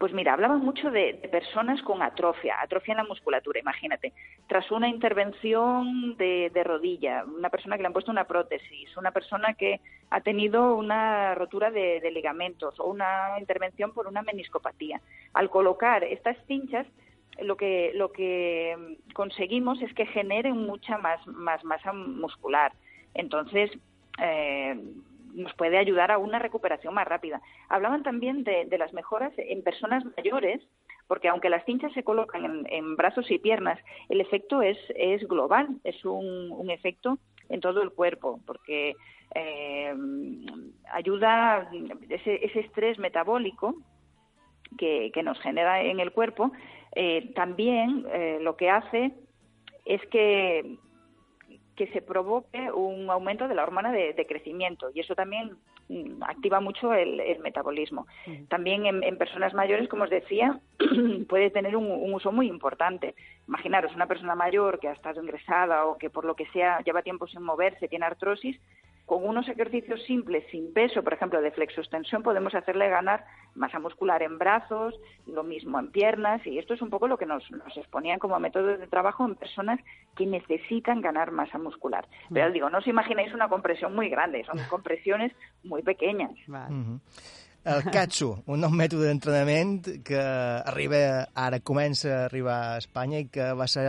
Pues 0.00 0.14
mira, 0.14 0.32
hablaban 0.32 0.60
mucho 0.60 0.90
de, 0.90 1.12
personas 1.30 1.82
con 1.82 2.00
atrofia, 2.00 2.56
atrofia 2.58 2.92
en 2.92 2.96
la 2.96 3.04
musculatura, 3.04 3.60
imagínate. 3.60 4.14
Tras 4.46 4.70
una 4.70 4.88
intervención 4.88 6.16
de, 6.16 6.50
rodilla, 6.64 7.22
una 7.26 7.50
persona 7.50 7.76
que 7.76 7.82
le 7.82 7.88
han 7.88 7.92
puesto 7.92 8.10
una 8.10 8.24
prótesis, 8.24 8.96
una 8.96 9.10
persona 9.10 9.52
que 9.52 9.82
ha 10.08 10.22
tenido 10.22 10.74
una 10.74 11.34
rotura 11.34 11.70
de, 11.70 12.00
ligamentos 12.14 12.80
o 12.80 12.88
una 12.88 13.38
intervención 13.38 13.92
por 13.92 14.06
una 14.06 14.22
meniscopatía. 14.22 15.02
Al 15.34 15.50
colocar 15.50 16.02
estas 16.02 16.38
cinchas, 16.46 16.86
lo 17.38 17.58
que, 17.58 17.92
lo 17.94 18.10
que 18.10 18.96
conseguimos 19.12 19.82
es 19.82 19.92
que 19.92 20.06
generen 20.06 20.56
mucha 20.56 20.96
más, 20.96 21.26
más 21.26 21.62
masa 21.62 21.92
muscular. 21.92 22.72
Entonces, 23.12 23.70
eh, 24.18 24.82
nos 25.34 25.54
puede 25.54 25.78
ayudar 25.78 26.10
a 26.10 26.18
una 26.18 26.38
recuperación 26.38 26.94
más 26.94 27.06
rápida. 27.06 27.40
Hablaban 27.68 28.02
también 28.02 28.44
de, 28.44 28.66
las 28.78 28.92
mejoras 28.92 29.32
en 29.36 29.62
personas 29.62 30.04
mayores, 30.16 30.62
porque 31.06 31.28
aunque 31.28 31.50
las 31.50 31.64
cinchas 31.64 31.92
se 31.92 32.04
colocan 32.04 32.66
en, 32.68 32.96
brazos 32.96 33.30
y 33.30 33.38
piernas, 33.38 33.78
el 34.08 34.20
efecto 34.20 34.62
es, 34.62 34.78
global, 35.28 35.68
es 35.84 36.04
un, 36.04 36.70
efecto 36.70 37.18
en 37.48 37.60
todo 37.60 37.82
el 37.82 37.90
cuerpo, 37.90 38.40
porque 38.46 38.94
eh, 39.34 39.94
ayuda 40.92 41.68
ese, 42.08 42.44
ese 42.44 42.60
estrés 42.60 42.98
metabólico 42.98 43.74
que, 44.78 45.10
que, 45.12 45.22
nos 45.22 45.40
genera 45.40 45.82
en 45.82 46.00
el 46.00 46.12
cuerpo, 46.12 46.52
eh, 46.94 47.32
también 47.34 48.04
eh, 48.12 48.38
lo 48.40 48.56
que 48.56 48.70
hace 48.70 49.12
es 49.84 50.00
que, 50.06 50.76
que 51.80 51.86
se 51.94 52.02
provoque 52.02 52.70
un 52.72 53.08
aumento 53.08 53.48
de 53.48 53.54
la 53.54 53.62
hormona 53.62 53.90
de, 53.90 54.12
de 54.12 54.26
crecimiento 54.26 54.90
y 54.92 55.00
eso 55.00 55.14
también 55.14 55.56
mm, 55.88 56.22
activa 56.24 56.60
mucho 56.60 56.92
el, 56.92 57.18
el 57.20 57.38
metabolismo. 57.38 58.06
También 58.50 58.84
en, 58.84 59.02
en, 59.02 59.16
personas 59.16 59.54
mayores, 59.54 59.88
como 59.88 60.04
os 60.04 60.10
decía, 60.10 60.60
puede 61.30 61.48
tener 61.48 61.74
un, 61.76 61.90
un, 61.90 62.12
uso 62.12 62.32
muy 62.32 62.48
importante. 62.48 63.14
Imaginaros 63.48 63.94
una 63.94 64.06
persona 64.06 64.34
mayor 64.34 64.78
que 64.78 64.88
ha 64.88 64.92
estado 64.92 65.22
ingresada 65.22 65.86
o 65.86 65.96
que 65.96 66.10
por 66.10 66.26
lo 66.26 66.34
que 66.34 66.44
sea 66.48 66.80
lleva 66.80 67.00
tiempo 67.00 67.26
sin 67.26 67.40
moverse, 67.40 67.88
tiene 67.88 68.04
artrosis, 68.04 68.60
con 69.10 69.26
unos 69.26 69.48
ejercicios 69.48 70.00
simples, 70.04 70.44
sin 70.52 70.72
peso, 70.72 71.02
por 71.02 71.14
ejemplo, 71.14 71.42
de 71.42 71.50
flexoextensión, 71.50 72.22
podemos 72.22 72.54
hacerle 72.54 72.88
ganar 72.88 73.24
masa 73.56 73.80
muscular 73.80 74.22
en 74.22 74.38
brazos, 74.38 74.94
lo 75.26 75.42
mismo 75.42 75.80
en 75.80 75.90
piernas, 75.90 76.46
y 76.46 76.60
esto 76.60 76.74
es 76.74 76.80
un 76.80 76.90
poco 76.90 77.08
lo 77.08 77.18
que 77.18 77.26
nos, 77.26 77.42
nos 77.50 77.76
exponían 77.76 78.20
como 78.20 78.38
método 78.38 78.78
de 78.78 78.86
trabajo 78.86 79.24
en 79.26 79.34
personas 79.34 79.80
que 80.16 80.26
necesitan 80.26 81.00
ganar 81.00 81.32
masa 81.32 81.58
muscular. 81.58 82.06
Pero 82.32 82.52
digo, 82.52 82.70
no 82.70 82.78
os 82.78 82.86
imaginéis 82.86 83.34
una 83.34 83.48
compresión 83.48 83.96
muy 83.96 84.08
grande, 84.08 84.44
son 84.44 84.58
compresiones 84.70 85.32
muy 85.64 85.82
pequeñas. 85.82 86.30
Vale. 86.46 86.72
-huh. 86.72 87.00
El 87.64 87.82
Katsu, 87.92 88.44
un 88.46 88.62
nou 88.62 88.70
mètode 88.72 89.04
d'entrenament 89.04 89.84
que 90.06 90.20
arriba, 90.64 91.26
ara 91.34 91.58
comença 91.60 92.08
a 92.08 92.24
arribar 92.24 92.60
a 92.70 92.78
Espanya 92.78 93.18
i 93.18 93.26
que 93.28 93.52
va 93.52 93.66
ser 93.68 93.84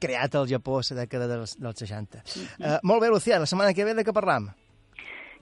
creat 0.00 0.34
al 0.34 0.48
Japó 0.48 0.78
a 0.80 0.82
la 0.90 1.02
dècada 1.04 1.28
dels, 1.28 1.56
dels 1.60 1.78
60. 1.78 2.18
Uh 2.18 2.22
-huh. 2.24 2.66
uh, 2.66 2.78
molt 2.82 3.02
bé, 3.02 3.08
Lucía, 3.08 3.38
la 3.38 3.46
setmana 3.46 3.74
que 3.74 3.84
ve 3.84 3.94
de 3.94 4.04
què 4.04 4.12
parlam? 4.12 4.50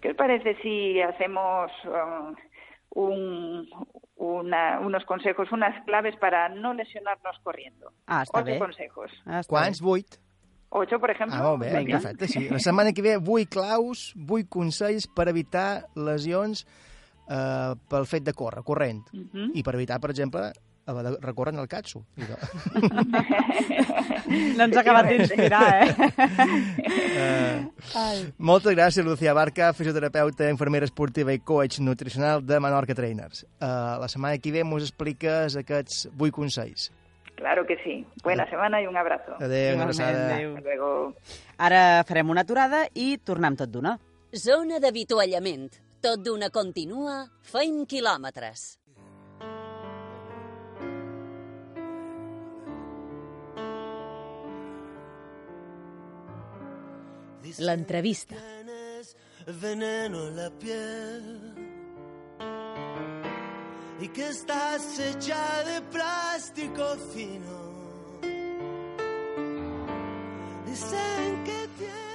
¿Qué 0.00 0.10
os 0.10 0.16
parece 0.16 0.54
si 0.62 1.00
hacemos 1.00 1.70
um, 1.86 2.34
un, 2.90 3.68
una, 4.16 4.80
unos 4.80 5.04
consejos, 5.04 5.50
unas 5.52 5.74
claves 5.84 6.14
para 6.20 6.48
no 6.48 6.72
lesionarnos 6.74 7.36
corriendo? 7.42 7.92
Ah, 8.06 8.22
està 8.22 8.38
Ocho 8.42 8.52
bé. 8.52 8.58
consejos. 8.58 9.10
Ah, 9.26 9.40
està 9.40 9.48
Quants? 9.48 9.80
bé. 9.80 9.86
Vuit? 9.86 10.18
Ocho, 10.70 11.00
por 11.00 11.10
ejemplo. 11.10 11.36
Ah, 11.36 11.42
molt 11.42 11.62
bé, 11.62 11.72
Venga. 11.72 11.98
perfecte, 11.98 12.28
sí. 12.28 12.48
La 12.48 12.58
setmana 12.58 12.92
que 12.92 13.02
ve, 13.02 13.16
vuit 13.16 13.48
claus, 13.48 14.12
vuit 14.14 14.48
consells 14.48 15.08
per 15.08 15.28
evitar 15.28 15.86
lesions 15.96 16.66
eh, 17.28 17.74
pel 17.88 18.06
fet 18.06 18.22
de 18.24 18.34
córrer, 18.34 18.62
corrent. 18.64 19.08
Uh 19.12 19.24
-huh. 19.32 19.50
I 19.54 19.62
per 19.62 19.74
evitar, 19.74 19.98
per 20.00 20.10
exemple, 20.10 20.52
haver 20.88 21.04
de 21.04 21.16
recórrer 21.20 21.54
en 21.54 21.60
el 21.60 21.68
Katsu. 21.68 22.04
No 24.28 24.64
ens 24.64 24.76
ha 24.76 24.80
acabat 24.82 25.06
d'inspirar, 25.08 25.62
eh? 25.80 25.88
Uh, 27.18 28.28
moltes 28.38 28.74
gràcies, 28.76 29.04
Lucía 29.06 29.32
Barca, 29.36 29.72
fisioterapeuta, 29.76 30.48
infermera 30.52 30.86
esportiva 30.88 31.32
i 31.32 31.40
coach 31.40 31.80
nutricional 31.80 32.44
de 32.44 32.60
Menorca 32.60 32.94
Trainers. 32.94 33.44
Uh, 33.60 33.98
la 34.02 34.08
setmana 34.08 34.38
que 34.38 34.52
ve 34.52 34.64
mos 34.64 34.84
expliques 34.84 35.56
aquests 35.56 36.08
vuit 36.16 36.34
consells. 36.34 36.90
Claro 37.38 37.64
que 37.66 37.76
sí. 37.84 38.04
Buena 38.24 38.48
semana 38.50 38.82
y 38.82 38.86
un 38.86 38.96
abrazo. 38.96 39.36
Adéu, 39.40 39.76
una 39.76 39.84
abraçada. 39.84 40.36
adéu. 40.36 41.14
Ara 41.56 42.02
farem 42.08 42.30
una 42.34 42.42
aturada 42.42 42.88
i 42.94 43.16
tornem 43.22 43.54
tot 43.56 43.70
d'una. 43.70 43.94
Zona 44.34 44.80
d'avituallament. 44.82 45.70
Tot 46.02 46.18
d'una 46.22 46.50
continua, 46.50 47.28
feim 47.42 47.84
quilòmetres. 47.86 48.78
L'entrevista. 57.58 58.36
veneno 59.60 60.28
en 60.28 60.36
la 60.36 60.50
piel 60.50 61.54
y 64.00 64.08
que 64.08 64.28
estás 64.28 64.98
hecha 65.00 65.64
de 65.64 65.80
plástico 65.90 66.84
fino. 67.12 67.68
Dicen 70.66 71.44
que 71.44 71.58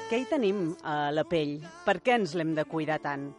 Què 0.10 0.20
hi 0.22 0.26
tenim 0.30 0.76
a 0.86 1.10
la 1.10 1.24
pell? 1.26 1.56
Per 1.88 1.96
què 2.06 2.20
ens 2.20 2.36
l'hem 2.38 2.52
de 2.54 2.68
cuidar 2.70 3.00
tant? 3.02 3.32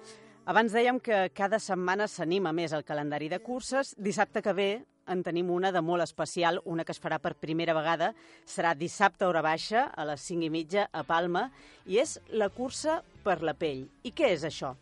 Abans 0.51 0.73
dèiem 0.75 0.99
que 0.99 1.29
cada 1.31 1.61
setmana 1.63 2.09
s'anima 2.11 2.51
més 2.53 2.75
el 2.75 2.83
calendari 2.85 3.29
de 3.31 3.39
curses. 3.39 3.95
Dissabte 3.97 4.43
que 4.43 4.53
ve 4.53 4.71
en 5.09 5.23
tenim 5.27 5.51
una 5.51 5.73
de 5.73 5.83
molt 5.83 6.05
especial, 6.05 6.61
una 6.65 6.85
que 6.85 6.95
es 6.95 7.01
farà 7.01 7.19
per 7.23 7.35
primera 7.41 7.75
vegada. 7.77 8.13
Serà 8.47 8.75
dissabte 8.79 9.25
a 9.25 9.29
hora 9.29 9.43
baixa, 9.45 9.89
a 9.95 10.07
les 10.09 10.23
5 10.29 10.49
i 10.49 10.53
mitja, 10.53 10.89
a 10.93 11.05
Palma, 11.05 11.49
i 11.87 12.01
és 12.03 12.19
la 12.33 12.51
cursa 12.53 13.03
per 13.25 13.41
la 13.43 13.57
pell. 13.59 13.87
I 14.05 14.15
què 14.17 14.33
és 14.35 14.47
això? 14.49 14.75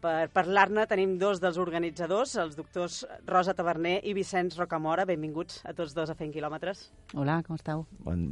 Per 0.00 0.30
parlar-ne 0.32 0.86
tenim 0.88 1.18
dos 1.20 1.42
dels 1.42 1.58
organitzadors, 1.60 2.32
els 2.40 2.54
doctors 2.56 3.02
Rosa 3.28 3.52
Taverner 3.52 3.98
i 4.08 4.14
Vicenç 4.16 4.56
Rocamora. 4.56 5.04
Benvinguts 5.04 5.60
a 5.68 5.74
tots 5.76 5.92
dos 5.96 6.08
a 6.08 6.16
Fent 6.16 6.32
Quilòmetres. 6.32 6.86
Hola, 7.12 7.42
com 7.44 7.58
esteu? 7.60 7.84
Bon, 8.06 8.30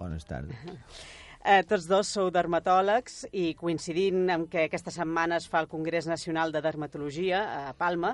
bones 0.00 0.24
tardes. 0.28 0.56
Eh, 1.40 1.62
tots 1.64 1.86
dos 1.88 2.04
sou 2.12 2.26
dermatòlegs 2.28 3.22
i 3.32 3.54
coincidint 3.56 4.26
amb 4.28 4.50
que 4.52 4.66
aquesta 4.66 4.92
setmana 4.92 5.38
es 5.40 5.46
fa 5.48 5.62
el 5.62 5.70
Congrés 5.72 6.04
Nacional 6.04 6.52
de 6.52 6.60
Dermatologia 6.60 7.38
a 7.70 7.72
Palma, 7.72 8.10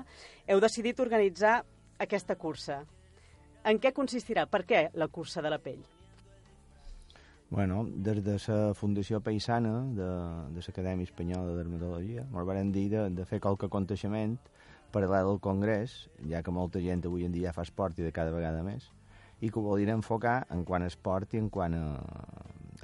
heu 0.47 0.61
decidit 0.63 1.01
organitzar 1.03 1.57
aquesta 1.99 2.35
cursa. 2.35 2.81
En 3.67 3.79
què 3.83 3.91
consistirà? 3.93 4.45
Per 4.47 4.63
què 4.65 4.87
la 4.95 5.07
cursa 5.07 5.41
de 5.41 5.51
la 5.51 5.59
pell? 5.59 5.81
Bueno, 7.49 7.85
des 7.87 8.19
de 8.23 8.35
la 8.47 8.73
Fundació 8.75 9.21
Paisana 9.23 9.73
de, 9.95 10.07
de 10.51 10.63
l'Acadèmia 10.65 11.07
Espanyola 11.07 11.53
de 11.53 11.55
Dermatologia 11.61 12.25
ens 12.27 12.47
van 12.49 12.71
dir 12.75 12.89
de, 12.91 13.07
de 13.15 13.25
fer 13.25 13.39
qualque 13.39 13.69
aconteixement 13.71 14.35
paral·lel 14.91 15.31
al 15.31 15.39
Congrés, 15.43 15.95
ja 16.27 16.41
que 16.43 16.51
molta 16.51 16.81
gent 16.83 17.05
avui 17.07 17.25
en 17.27 17.31
dia 17.31 17.53
fa 17.55 17.63
esport 17.63 17.99
i 17.99 18.03
de 18.03 18.11
cada 18.15 18.35
vegada 18.35 18.63
més, 18.63 18.89
i 19.39 19.49
que 19.49 19.59
ho 19.59 19.63
voldrien 19.63 19.95
enfocar 19.95 20.41
en 20.51 20.63
quant 20.67 20.83
a 20.83 20.91
esport 20.91 21.33
i 21.35 21.41
en 21.41 21.49
quant 21.49 21.75
a, 21.77 21.87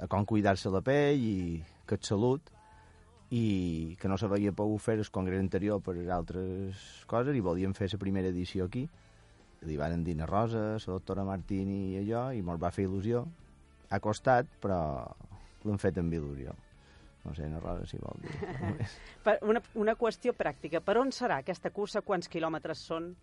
a 0.00 0.08
com 0.08 0.24
cuidar-se 0.24 0.72
la 0.72 0.80
pell 0.84 1.20
i 1.20 1.36
que 1.88 1.98
és 2.00 2.08
salut 2.08 2.52
i 3.34 3.96
que 4.00 4.08
no 4.08 4.16
s'havia 4.20 4.52
pogut 4.56 4.80
fer 4.80 4.98
el 5.00 5.08
congrés 5.10 5.40
anterior 5.42 5.80
per 5.82 5.96
altres 6.12 7.04
coses 7.10 7.36
i 7.36 7.42
volíem 7.44 7.74
fer 7.74 7.88
la 7.92 8.00
primera 8.00 8.30
edició 8.32 8.68
aquí 8.68 8.88
li 9.66 9.78
van 9.80 10.04
dir 10.04 10.18
a 10.20 10.28
Rosa, 10.28 10.64
la 10.74 10.92
doctora 10.98 11.24
Martini 11.24 11.94
i 11.94 12.02
allò, 12.02 12.28
i 12.32 12.42
mos 12.42 12.60
va 12.60 12.72
fer 12.74 12.86
il·lusió 12.88 13.24
ha 13.90 14.00
costat, 14.02 14.48
però 14.60 14.78
l'hem 15.64 15.80
fet 15.80 15.98
amb 16.02 16.12
il·lusió 16.12 16.54
no 17.24 17.32
sé, 17.32 17.48
na 17.48 17.60
Rosa, 17.60 17.86
si 17.88 17.98
vol 18.00 18.20
dir 18.20 19.38
una, 19.50 19.62
una 19.80 19.94
qüestió 19.96 20.34
pràctica. 20.36 20.82
Per 20.84 20.98
on 21.00 21.12
serà 21.14 21.40
aquesta 21.40 21.72
cursa? 21.72 22.04
Quants 22.04 22.28
quilòmetres 22.28 22.84
són? 22.84 23.14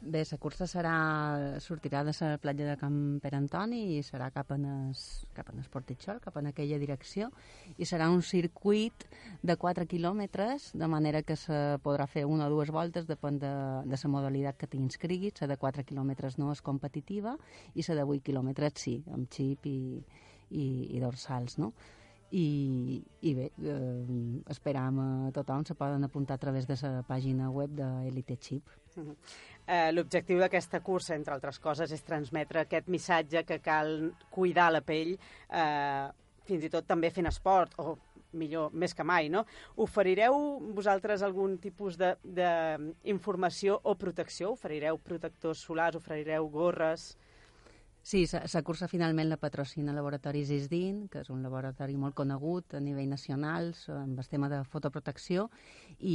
Bé, 0.00 0.20
la 0.30 0.36
cursa 0.38 0.66
serà, 0.70 1.58
sortirà 1.58 2.04
de 2.06 2.12
la 2.20 2.36
platja 2.38 2.68
de 2.68 2.76
Camp 2.78 3.18
Pere 3.18 3.34
Antoni 3.36 3.96
i 3.96 4.02
serà 4.06 4.28
cap 4.30 4.52
en 4.54 4.62
es, 4.70 5.00
cap 5.34 5.50
en 5.50 5.58
Esportitxol, 5.58 6.20
cap 6.22 6.36
en 6.38 6.46
aquella 6.52 6.78
direcció, 6.78 7.32
i 7.76 7.84
serà 7.84 8.06
un 8.08 8.22
circuit 8.22 9.08
de 9.42 9.56
4 9.58 9.88
quilòmetres, 9.90 10.70
de 10.78 10.86
manera 10.86 11.24
que 11.26 11.34
se 11.34 11.58
podrà 11.82 12.06
fer 12.06 12.24
una 12.30 12.46
o 12.46 12.54
dues 12.54 12.70
voltes, 12.70 13.10
depèn 13.10 13.42
de, 13.42 13.52
de 13.90 13.98
la 14.04 14.12
modalitat 14.14 14.62
que 14.62 14.70
t'inscriguis, 14.70 15.42
la 15.42 15.50
de 15.50 15.58
4 15.58 15.82
quilòmetres 15.90 16.38
no 16.38 16.52
és 16.54 16.62
competitiva, 16.62 17.34
i 17.74 17.82
la 17.88 17.98
de 17.98 18.06
8 18.06 18.22
quilòmetres 18.30 18.78
sí, 18.78 19.00
amb 19.10 19.26
xip 19.34 19.66
i, 19.66 19.78
i, 20.50 20.64
i 20.94 21.02
dorsals, 21.02 21.58
no? 21.58 21.72
I, 22.30 23.02
i 23.24 23.30
bé, 23.34 23.50
eh, 23.64 24.40
esperam 24.52 24.98
a 25.00 25.10
tothom, 25.34 25.64
se 25.64 25.74
poden 25.74 26.04
apuntar 26.04 26.36
a 26.36 26.42
través 26.46 26.68
de 26.68 26.76
la 26.82 27.02
pàgina 27.02 27.50
web 27.50 27.72
d'Elite 27.74 28.36
Chip. 28.36 28.68
Uh 28.96 29.04
-huh. 29.04 29.16
Eh, 29.68 29.92
L'objectiu 29.92 30.40
d'aquesta 30.40 30.80
cursa, 30.80 31.14
entre 31.14 31.36
altres 31.36 31.60
coses, 31.60 31.92
és 31.92 32.04
transmetre 32.06 32.64
aquest 32.64 32.88
missatge 32.88 33.44
que 33.44 33.60
cal 33.60 34.12
cuidar 34.32 34.70
la 34.72 34.80
pell, 34.80 35.14
eh, 35.52 36.08
fins 36.48 36.64
i 36.64 36.72
tot 36.72 36.88
també 36.88 37.12
fent 37.12 37.28
esport, 37.28 37.76
o 37.78 37.98
millor, 38.32 38.72
més 38.72 38.94
que 38.96 39.04
mai, 39.04 39.28
no? 39.32 39.44
Oferireu 39.84 40.34
vosaltres 40.76 41.22
algun 41.24 41.56
tipus 41.62 41.96
d'informació 42.00 43.78
o 43.84 43.94
protecció? 44.00 44.52
Oferireu 44.56 44.98
protectors 44.98 45.64
solars, 45.64 45.96
oferireu 46.00 46.48
gorres... 46.52 47.14
Sí, 48.08 48.22
la 48.32 48.62
cursa 48.64 48.86
finalment 48.88 49.28
la 49.28 49.36
patrocina 49.36 49.90
el 49.92 49.98
laboratori 49.98 50.40
Zisdin, 50.48 51.02
que 51.12 51.20
és 51.20 51.26
un 51.28 51.42
laboratori 51.44 51.98
molt 52.00 52.14
conegut 52.16 52.72
a 52.72 52.78
nivell 52.80 53.10
nacional 53.10 53.66
amb 53.92 54.22
el 54.22 54.30
tema 54.32 54.48
de 54.48 54.62
fotoprotecció 54.64 55.44
i, 55.98 56.14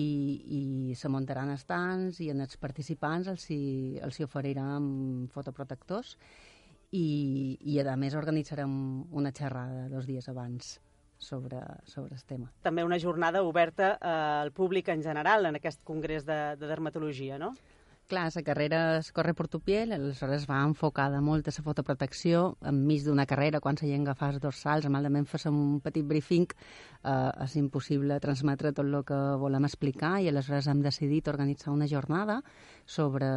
i 0.58 0.96
se 0.98 1.12
muntaran 1.14 1.52
estants 1.54 2.18
i 2.26 2.32
en 2.34 2.42
els 2.42 2.58
participants 2.58 3.30
els 3.30 3.46
hi, 3.54 3.60
els 4.02 4.18
hi 4.18 4.26
oferiran 4.26 4.88
fotoprotectors 5.36 6.16
i, 6.98 7.60
i 7.62 7.78
a 7.78 7.94
més 7.94 8.18
organitzarem 8.18 8.74
una 9.14 9.30
xerrada 9.30 9.86
dos 9.94 10.10
dies 10.10 10.32
abans 10.34 10.80
sobre, 11.22 11.62
sobre 11.86 12.18
el 12.18 12.26
tema. 12.26 12.50
També 12.66 12.82
una 12.90 12.98
jornada 12.98 13.46
oberta 13.46 14.00
al 14.02 14.50
públic 14.52 14.90
en 14.90 15.06
general 15.06 15.46
en 15.46 15.62
aquest 15.62 15.86
congrés 15.86 16.26
de, 16.26 16.42
de 16.58 16.74
dermatologia, 16.74 17.38
no? 17.38 17.54
Clar, 18.12 18.30
la 18.36 18.44
carrera 18.44 18.80
es 18.98 19.12
corre 19.16 19.32
per 19.34 19.46
tu 19.48 19.62
piel, 19.64 19.94
aleshores 19.96 20.44
va 20.50 20.60
enfocada 20.68 21.22
molt 21.24 21.48
a 21.48 21.54
la 21.56 21.64
fotoprotecció, 21.64 22.42
enmig 22.68 23.06
d'una 23.06 23.26
carrera, 23.26 23.62
quan 23.64 23.80
la 23.80 23.88
gent 23.88 24.04
agafa 24.04 24.28
els 24.34 24.42
dorsals, 24.44 24.88
malament 24.92 25.26
fes 25.26 25.46
un 25.48 25.80
petit 25.86 26.04
briefing, 26.06 26.52
eh, 27.04 27.46
és 27.46 27.56
impossible 27.62 28.20
transmetre 28.20 28.74
tot 28.74 28.86
el 28.86 29.00
que 29.08 29.20
volem 29.40 29.70
explicar 29.70 30.18
i 30.20 30.28
aleshores 30.28 30.68
hem 30.68 30.82
decidit 30.84 31.32
organitzar 31.32 31.72
una 31.72 31.88
jornada 31.88 32.42
sobre 32.86 33.30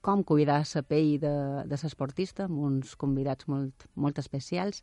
com 0.00 0.24
cuidar 0.24 0.62
la 0.74 0.82
pell 0.82 1.14
de, 1.22 1.34
de 1.70 1.78
l'esportista 1.82 2.46
amb 2.46 2.58
uns 2.58 2.96
convidats 2.96 3.46
molt, 3.46 3.86
molt 3.94 4.18
especials 4.18 4.82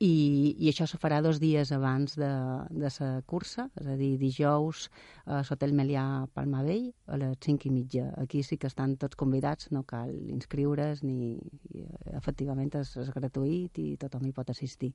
i, 0.00 0.56
i 0.56 0.70
això 0.70 0.86
se 0.88 0.96
farà 1.00 1.18
dos 1.20 1.38
dies 1.42 1.70
abans 1.76 2.14
de, 2.16 2.28
de 2.72 2.88
la 2.88 3.08
cursa, 3.28 3.66
és 3.76 3.88
a 3.92 3.96
dir, 4.00 4.14
dijous 4.20 4.86
a 5.26 5.42
l'Hotel 5.44 5.74
Melià 5.76 6.04
Palmavell 6.32 6.86
a 7.06 7.18
les 7.20 7.36
5 7.44 7.68
i 7.68 7.72
mitja. 7.74 8.06
Aquí 8.22 8.40
sí 8.42 8.56
que 8.56 8.70
estan 8.70 8.96
tots 8.96 9.18
convidats, 9.20 9.68
no 9.76 9.84
cal 9.84 10.14
inscriure's 10.32 11.04
ni... 11.04 11.36
I, 11.70 11.84
efectivament 12.16 12.72
és, 12.80 12.94
és 12.96 13.12
gratuït 13.12 13.76
i 13.78 13.90
tothom 14.00 14.24
hi 14.24 14.32
pot 14.36 14.48
assistir. 14.50 14.94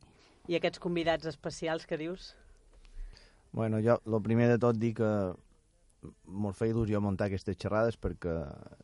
I 0.50 0.58
aquests 0.58 0.82
convidats 0.82 1.30
especials 1.30 1.86
que 1.86 2.02
dius? 2.02 2.34
Bueno, 3.54 3.78
jo, 3.86 4.00
el 4.10 4.22
primer 4.26 4.50
de 4.50 4.58
tot, 4.60 4.78
dic 4.82 4.98
que 4.98 5.12
molt 6.26 6.58
feia 6.58 6.74
il·lusió 6.74 7.00
muntar 7.02 7.30
aquestes 7.30 7.62
xerrades 7.62 7.98
perquè 8.02 8.34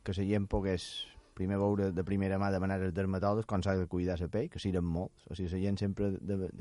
que 0.06 0.16
la 0.18 0.28
gent 0.30 0.48
pogués 0.50 0.86
primer 1.42 1.58
veure 1.62 1.90
de 1.92 2.06
primera 2.06 2.38
mà 2.40 2.54
demanar 2.54 2.80
als 2.80 2.96
dermatòlegs 2.96 3.50
com 3.50 3.66
s'ha 3.66 3.76
de 3.80 3.90
cuidar 3.90 4.20
la 4.22 4.30
pell, 4.30 4.48
que 4.54 4.62
siren 4.62 4.86
molts. 4.86 5.28
O 5.30 5.36
sigui, 5.36 5.52
la 5.58 5.66
gent 5.66 5.84
sempre... 5.88 6.14
De, 6.22 6.38
de, 6.46 6.54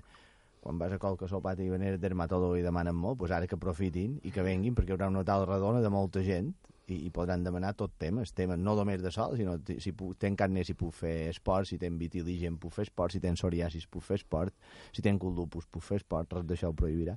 quan 0.61 0.77
vas 0.77 0.93
a 0.93 0.99
qualque 1.01 1.25
sopat 1.29 1.61
i 1.65 1.71
venir 1.73 1.95
dermatòleg 1.97 2.61
i 2.61 2.65
demanen 2.65 2.97
molt, 2.97 3.19
doncs 3.23 3.33
ara 3.33 3.47
que 3.49 3.57
aprofitin 3.57 4.19
i 4.29 4.33
que 4.35 4.45
venguin, 4.45 4.75
perquè 4.77 4.93
hi 4.93 4.97
haurà 4.97 5.09
una 5.09 5.25
taula 5.25 5.49
redona 5.49 5.81
de 5.81 5.89
molta 5.89 6.21
gent 6.21 6.51
i, 6.91 6.99
i 7.07 7.11
podran 7.15 7.45
demanar 7.47 7.73
tot 7.79 7.95
temes, 8.03 8.35
temes 8.37 8.61
no 8.61 8.75
només 8.77 9.01
de 9.03 9.13
sol, 9.15 9.37
sinó 9.39 9.57
si 9.81 9.95
pu, 9.97 10.13
ten 10.21 10.37
carne 10.37 10.65
si 10.67 10.77
puc 10.79 10.93
fer 11.01 11.15
esport, 11.31 11.69
si 11.71 11.79
ten 11.81 11.97
vitiligen 12.01 12.59
puc 12.61 12.75
fer 12.77 12.85
esport, 12.89 13.15
si 13.15 13.23
ten 13.25 13.39
psoriasis 13.39 13.87
puc 13.91 14.05
fer 14.05 14.21
esport, 14.21 14.55
si 14.93 15.05
ten 15.07 15.19
cul 15.23 15.35
lupus 15.39 15.69
puc 15.71 15.87
fer 15.87 16.01
esport, 16.03 16.37
res 16.37 16.47
d'això 16.49 16.71
ho 16.71 16.77
prohibirà. 16.77 17.17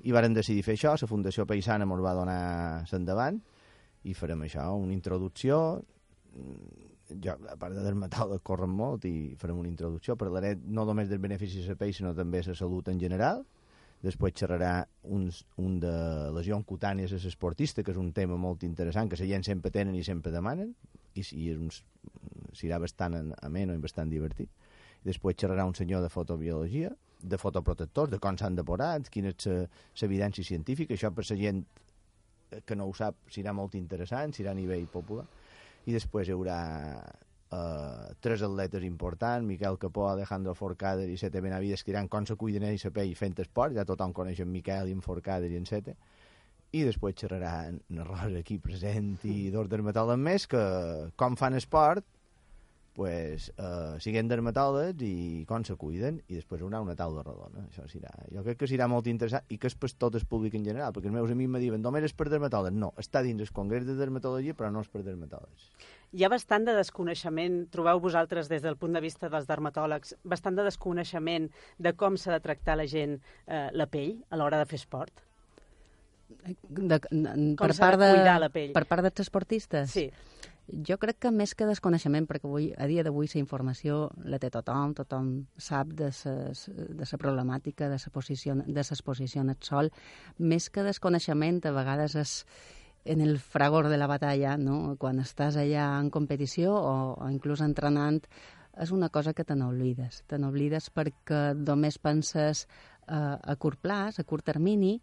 I 0.00 0.16
varen 0.16 0.32
decidir 0.32 0.64
fer 0.64 0.78
això, 0.78 0.94
la 0.96 1.10
Fundació 1.10 1.44
Paisana 1.44 1.84
ens 1.84 2.04
va 2.04 2.16
donar 2.16 2.40
l'endavant 2.88 3.40
i 4.08 4.14
farem 4.16 4.46
això, 4.46 4.70
una 4.80 4.96
introducció, 4.96 5.82
jo, 7.18 7.34
a 7.50 7.56
part 7.58 7.74
de 7.74 7.82
dermatòleg, 7.84 8.42
corren 8.46 8.70
molt 8.72 9.06
i 9.08 9.34
farem 9.40 9.58
una 9.60 9.70
introducció. 9.70 10.16
Parlaré 10.20 10.54
no 10.62 10.84
només 10.88 11.08
dels 11.10 11.22
beneficis 11.22 11.66
de 11.68 11.76
pell, 11.78 11.94
sinó 11.96 12.14
també 12.14 12.42
de 12.42 12.52
la 12.52 12.58
salut 12.58 12.88
en 12.92 13.00
general. 13.00 13.42
Després 14.00 14.32
xerrarà 14.38 14.86
uns, 15.12 15.42
un 15.60 15.76
de 15.82 15.92
lesions 16.32 16.64
cutànies 16.66 17.12
a 17.12 17.18
l'esportista, 17.20 17.82
que 17.84 17.92
és 17.92 18.00
un 18.00 18.12
tema 18.16 18.38
molt 18.40 18.64
interessant, 18.64 19.10
que 19.10 19.18
la 19.20 19.28
gent 19.28 19.44
sempre 19.44 19.72
tenen 19.74 19.98
i 19.98 20.04
sempre 20.06 20.32
demanen, 20.32 20.72
i, 21.14 21.20
i 21.36 21.50
és 21.52 21.58
un, 21.58 21.68
serà 22.56 22.78
bastant 22.80 23.18
ameno 23.42 23.76
i 23.76 23.82
bastant 23.82 24.08
divertit. 24.08 24.48
I 25.02 25.10
després 25.10 25.36
xerrarà 25.36 25.66
un 25.68 25.76
senyor 25.76 26.04
de 26.04 26.08
fotobiologia, 26.12 26.94
de 27.20 27.36
fotoprotectors, 27.36 28.14
de 28.14 28.18
com 28.22 28.38
s'han 28.40 28.56
depurat, 28.56 29.10
quina 29.12 29.34
és 29.34 29.50
l'evidència 30.00 30.46
científica, 30.46 30.96
això 30.96 31.12
per 31.12 31.26
la 31.28 31.36
gent 31.36 31.60
que 32.64 32.74
no 32.74 32.88
ho 32.88 32.94
sap 32.96 33.18
serà 33.30 33.52
molt 33.52 33.76
interessant, 33.76 34.32
serà 34.32 34.54
a 34.54 34.58
nivell 34.58 34.88
popular 34.90 35.26
i 35.86 35.96
després 35.96 36.28
hi 36.28 36.34
haurà 36.36 36.60
uh, 37.00 38.10
tres 38.20 38.42
atletes 38.46 38.84
importants, 38.86 39.46
Miquel 39.46 39.78
Capó, 39.80 40.08
Alejandro 40.08 40.54
Forcader 40.54 41.08
i 41.10 41.18
Sete 41.20 41.40
Benavides, 41.40 41.84
que 41.84 41.92
diran 41.92 42.08
com 42.08 42.26
se 42.26 42.36
cuiden 42.40 42.66
ells 42.68 42.86
a 42.86 42.92
pell 42.94 43.14
fent 43.18 43.38
esport, 43.44 43.74
ja 43.76 43.86
tothom 43.88 44.14
coneix 44.16 44.42
en 44.44 44.50
Miquel 44.52 44.90
i 44.90 44.96
en 44.96 45.04
Forcader 45.04 45.50
i 45.50 45.58
en 45.60 45.66
Sete, 45.68 45.96
i 46.72 46.84
després 46.86 47.16
xerrarà 47.18 47.54
en 47.68 48.04
Rosa 48.06 48.38
aquí 48.38 48.60
present 48.62 49.16
i 49.26 49.50
dos 49.50 49.68
dermatòlegs 49.70 50.22
més 50.22 50.46
que 50.46 50.62
com 51.18 51.38
fan 51.38 51.58
esport 51.58 52.06
pues, 53.00 53.50
eh, 53.56 53.96
siguin 54.04 54.28
dermatòlegs 54.28 55.00
i 55.06 55.44
com 55.48 55.62
se 55.64 55.72
cuiden, 55.80 56.18
i 56.28 56.36
després 56.36 56.60
haurà 56.60 56.82
una 56.84 56.92
taula 56.92 57.22
redona. 57.24 57.62
Això 57.70 57.86
serà, 57.88 58.10
jo 58.28 58.42
crec 58.44 58.58
que 58.60 58.66
serà 58.68 58.90
molt 58.92 59.06
interessant 59.08 59.46
i 59.48 59.56
que 59.56 59.70
és 59.70 59.76
per 59.80 59.88
tot 60.04 60.18
el 60.18 60.26
públic 60.28 60.58
en 60.58 60.66
general, 60.68 60.92
perquè 60.92 61.08
els 61.08 61.14
meus 61.14 61.32
amics 61.32 61.48
me 61.54 61.62
diuen 61.62 61.80
només 61.80 62.04
és 62.04 62.12
per 62.12 62.26
dermatòlegs. 62.28 62.76
No, 62.76 62.90
està 63.00 63.22
dins 63.24 63.40
el 63.40 63.48
congrés 63.56 63.86
de 63.88 63.94
dermatologia, 63.96 64.52
però 64.58 64.68
no 64.74 64.82
és 64.84 64.92
per 64.92 65.00
dermatòlegs. 65.06 65.70
Hi 66.12 66.26
ha 66.26 66.28
bastant 66.28 66.68
de 66.68 66.74
desconeixement, 66.76 67.56
trobeu 67.72 68.04
vosaltres 68.04 68.52
des 68.52 68.60
del 68.68 68.76
punt 68.76 68.92
de 68.92 69.00
vista 69.00 69.32
dels 69.32 69.48
dermatòlegs, 69.48 70.18
bastant 70.20 70.60
de 70.60 70.68
desconeixement 70.68 71.48
de 71.78 71.94
com 71.96 72.20
s'ha 72.20 72.36
de 72.36 72.44
tractar 72.44 72.76
la 72.76 72.84
gent 72.84 73.16
eh, 73.46 73.70
la 73.72 73.88
pell 73.88 74.18
a 74.28 74.36
l'hora 74.36 74.60
de 74.60 74.68
fer 74.68 74.82
esport? 74.82 75.24
De, 76.68 76.84
de, 76.84 77.00
com 77.08 77.64
per 77.64 77.72
part 77.80 77.96
de, 78.04 78.12
cuidar 78.12 78.36
la 78.44 78.52
pell? 78.52 78.76
Per 78.76 78.84
part 78.92 79.08
dels 79.08 79.24
esportistes? 79.24 79.96
Sí. 79.96 80.10
Jo 80.86 80.98
crec 81.02 81.18
que 81.24 81.30
més 81.34 81.54
que 81.58 81.66
desconeixement, 81.66 82.26
perquè 82.28 82.46
avui, 82.46 82.70
a 82.76 82.86
dia 82.86 83.02
d'avui 83.06 83.28
la 83.32 83.40
informació 83.40 84.10
la 84.24 84.38
té 84.38 84.50
tothom, 84.50 84.94
tothom 84.94 85.30
sap 85.58 85.94
de 85.98 86.10
la 86.10 87.18
problemàtica 87.18 87.88
de 87.88 87.98
la 87.98 88.12
posició, 88.12 88.54
de 88.54 88.74
l'exposició 88.82 89.42
al 89.42 89.56
sol, 89.60 89.90
més 90.38 90.70
que 90.70 90.84
desconeixement 90.86 91.60
a 91.66 91.72
vegades 91.72 92.14
és 92.14 92.44
en 93.04 93.20
el 93.20 93.38
fragor 93.38 93.88
de 93.88 93.96
la 93.96 94.06
batalla, 94.06 94.56
no? 94.56 94.96
quan 94.98 95.20
estàs 95.20 95.56
allà 95.56 95.88
en 95.98 96.10
competició 96.10 96.74
o, 96.76 96.94
o 97.16 97.30
inclús 97.32 97.62
entrenant, 97.64 98.20
és 98.80 98.92
una 98.92 99.08
cosa 99.08 99.32
que 99.34 99.44
te 99.44 99.56
n'oblides. 99.56 100.22
Te 100.28 100.38
n'oblides 100.38 100.90
perquè 100.94 101.54
només 101.58 101.98
penses 101.98 102.66
eh, 103.08 103.16
a 103.16 103.56
curt 103.58 103.80
plaç, 103.82 104.20
a 104.20 104.24
curt 104.24 104.46
termini, 104.46 104.98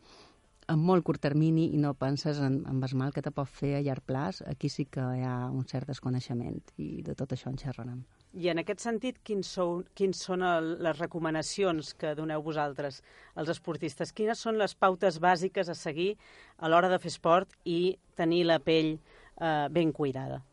a 0.67 0.75
molt 0.75 1.05
curt 1.07 1.21
termini 1.23 1.69
i 1.73 1.77
no 1.79 1.93
penses 1.95 2.39
en, 2.43 2.59
en 2.67 2.83
el 2.83 2.95
mal 2.99 3.13
que 3.15 3.23
te 3.23 3.31
pot 3.31 3.47
fer 3.47 3.77
a 3.77 3.81
llarg 3.83 4.03
plaç, 4.03 4.41
aquí 4.51 4.69
sí 4.69 4.85
que 4.91 5.01
hi 5.01 5.23
ha 5.23 5.47
un 5.47 5.63
cert 5.67 5.87
desconeixement 5.87 6.59
i 6.83 7.03
de 7.07 7.15
tot 7.15 7.31
això 7.31 7.49
en 7.49 7.59
xerrarem. 7.61 8.01
I 8.35 8.49
en 8.51 8.59
aquest 8.59 8.83
sentit, 8.83 9.21
quins, 9.23 9.47
sou, 9.47 9.79
quins 9.95 10.19
són 10.27 10.43
el, 10.43 10.73
les 10.83 10.99
recomanacions 10.99 11.93
que 11.97 12.11
doneu 12.19 12.43
vosaltres 12.43 12.99
als 13.35 13.53
esportistes? 13.55 14.11
Quines 14.11 14.43
són 14.43 14.59
les 14.59 14.75
pautes 14.75 15.21
bàsiques 15.23 15.71
a 15.71 15.77
seguir 15.77 16.11
a 16.57 16.67
l'hora 16.67 16.91
de 16.91 16.99
fer 16.99 17.13
esport 17.15 17.55
i 17.63 17.95
tenir 18.19 18.43
la 18.49 18.59
pell 18.59 18.97
eh, 18.97 19.67
ben 19.71 19.95
cuidada? 19.95 20.43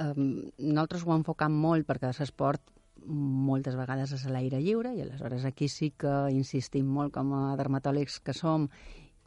Um, 0.00 0.48
nosaltres 0.56 1.04
ho 1.04 1.12
enfoquem 1.12 1.60
molt 1.60 1.84
perquè 1.86 2.08
l'esport 2.08 2.64
moltes 3.04 3.76
vegades 3.76 4.12
és 4.16 4.24
a 4.26 4.32
l'aire 4.32 4.60
lliure 4.60 4.94
i 4.96 5.00
aleshores 5.04 5.44
aquí 5.48 5.68
sí 5.72 5.90
que 5.96 6.12
insistim 6.32 6.88
molt 6.88 7.14
com 7.14 7.32
a 7.36 7.42
dermatòlegs 7.56 8.18
que 8.24 8.34
som 8.36 8.68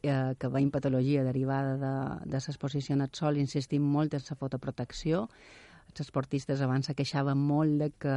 eh, 0.04 0.34
que 0.38 0.50
veiem 0.52 0.70
patologia 0.70 1.24
derivada 1.24 1.76
de, 1.80 1.92
de 2.30 2.40
l'exposició 2.46 2.96
al 2.96 3.12
sol, 3.12 3.40
insistim 3.40 3.82
molt 3.96 4.14
en 4.14 4.24
la 4.28 4.36
fotoprotecció. 4.38 5.28
Els 5.94 6.02
esportistes 6.02 6.60
abans 6.64 6.88
se 6.88 6.94
queixaven 6.98 7.38
molt 7.38 7.78
de 7.78 7.88
que 8.02 8.14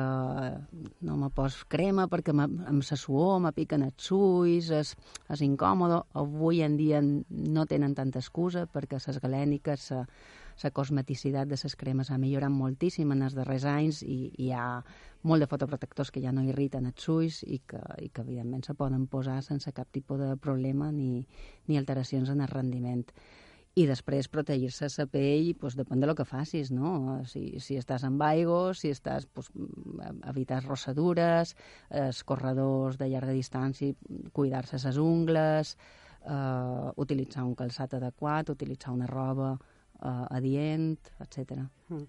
no 1.05 1.17
me 1.21 1.29
pos 1.29 1.59
crema 1.69 2.07
perquè 2.09 2.33
amb 2.33 2.81
la 2.81 2.97
suor 2.97 3.41
me 3.43 3.51
piquen 3.53 3.85
els 3.85 4.11
ulls, 4.11 4.71
és, 4.73 4.95
és 5.29 5.43
incòmode. 5.45 6.01
Avui 6.17 6.63
en 6.65 6.77
dia 6.79 7.03
no 7.03 7.67
tenen 7.69 7.93
tanta 7.93 8.23
excusa 8.23 8.65
perquè 8.65 8.97
les 9.05 9.21
galèniques, 9.21 9.91
la 10.63 10.71
cosmeticitat 10.71 11.47
de 11.47 11.57
les 11.63 11.75
cremes 11.75 12.11
ha 12.11 12.17
millorat 12.17 12.51
moltíssim 12.53 13.11
en 13.13 13.23
els 13.27 13.35
darrers 13.37 13.65
anys 13.69 14.03
i, 14.03 14.31
hi 14.37 14.51
ha 14.51 14.81
molt 15.27 15.43
de 15.43 15.49
fotoprotectors 15.49 16.11
que 16.11 16.21
ja 16.23 16.31
no 16.33 16.45
irriten 16.45 16.87
els 16.89 17.09
ulls 17.13 17.41
i 17.43 17.59
que, 17.59 17.81
i 18.01 18.09
que 18.09 18.23
evidentment 18.25 18.65
se 18.65 18.77
poden 18.77 19.07
posar 19.07 19.41
sense 19.43 19.73
cap 19.73 19.91
tipus 19.91 20.21
de 20.21 20.35
problema 20.37 20.91
ni, 20.91 21.25
ni 21.67 21.77
alteracions 21.77 22.29
en 22.33 22.41
el 22.41 22.53
rendiment 22.53 23.05
i 23.77 23.85
després 23.85 24.29
protegir-se 24.33 24.87
la 24.95 25.05
pell 25.11 25.51
pues, 25.61 25.75
depèn 25.77 26.01
de 26.01 26.07
lo 26.09 26.15
que 26.17 26.25
facis, 26.25 26.71
no? 26.73 27.19
Si, 27.29 27.59
si 27.61 27.77
estàs 27.77 28.07
amb 28.07 28.23
aigua, 28.25 28.73
si 28.73 28.89
estàs 28.89 29.27
pues, 29.29 29.51
evitar 30.31 30.63
rossadures, 30.65 31.53
els 32.01 32.23
corredors 32.25 32.97
de 32.97 33.11
llarga 33.11 33.35
distància, 33.37 33.93
cuidar-se 34.33 34.81
les 34.81 34.97
ungles, 34.97 35.75
eh, 36.25 36.89
utilitzar 37.05 37.45
un 37.45 37.53
calçat 37.59 37.93
adequat, 37.99 38.49
utilitzar 38.55 38.95
una 38.97 39.09
roba 39.13 39.53
uh, 40.01 40.25
adient, 40.29 41.09
etc. 41.23 41.61
Mm. 41.89 42.03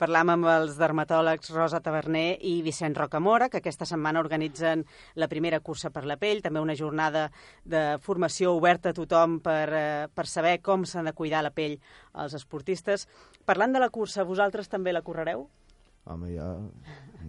Parlam 0.00 0.32
amb 0.34 0.48
els 0.52 0.76
dermatòlegs 0.80 1.52
Rosa 1.54 1.80
Taverner 1.84 2.38
i 2.48 2.54
Vicent 2.62 2.96
Rocamora, 2.98 3.48
que 3.48 3.62
aquesta 3.62 3.88
setmana 3.88 4.20
organitzen 4.22 4.84
la 5.14 5.28
primera 5.28 5.60
cursa 5.60 5.90
per 5.90 6.04
la 6.08 6.18
pell, 6.20 6.42
també 6.44 6.62
una 6.62 6.76
jornada 6.78 7.28
de 7.64 7.98
formació 8.02 8.54
oberta 8.56 8.92
a 8.92 8.96
tothom 8.96 9.40
per, 9.44 9.66
uh, 9.70 10.06
per 10.12 10.26
saber 10.26 10.58
com 10.62 10.86
s'han 10.86 11.10
de 11.10 11.16
cuidar 11.16 11.42
la 11.42 11.54
pell 11.54 11.78
als 12.12 12.36
esportistes. 12.38 13.08
Parlant 13.44 13.74
de 13.74 13.82
la 13.82 13.90
cursa, 13.90 14.28
vosaltres 14.28 14.68
també 14.68 14.92
la 14.92 15.02
correreu? 15.02 15.48
Home, 16.04 16.32
jo, 16.34 16.48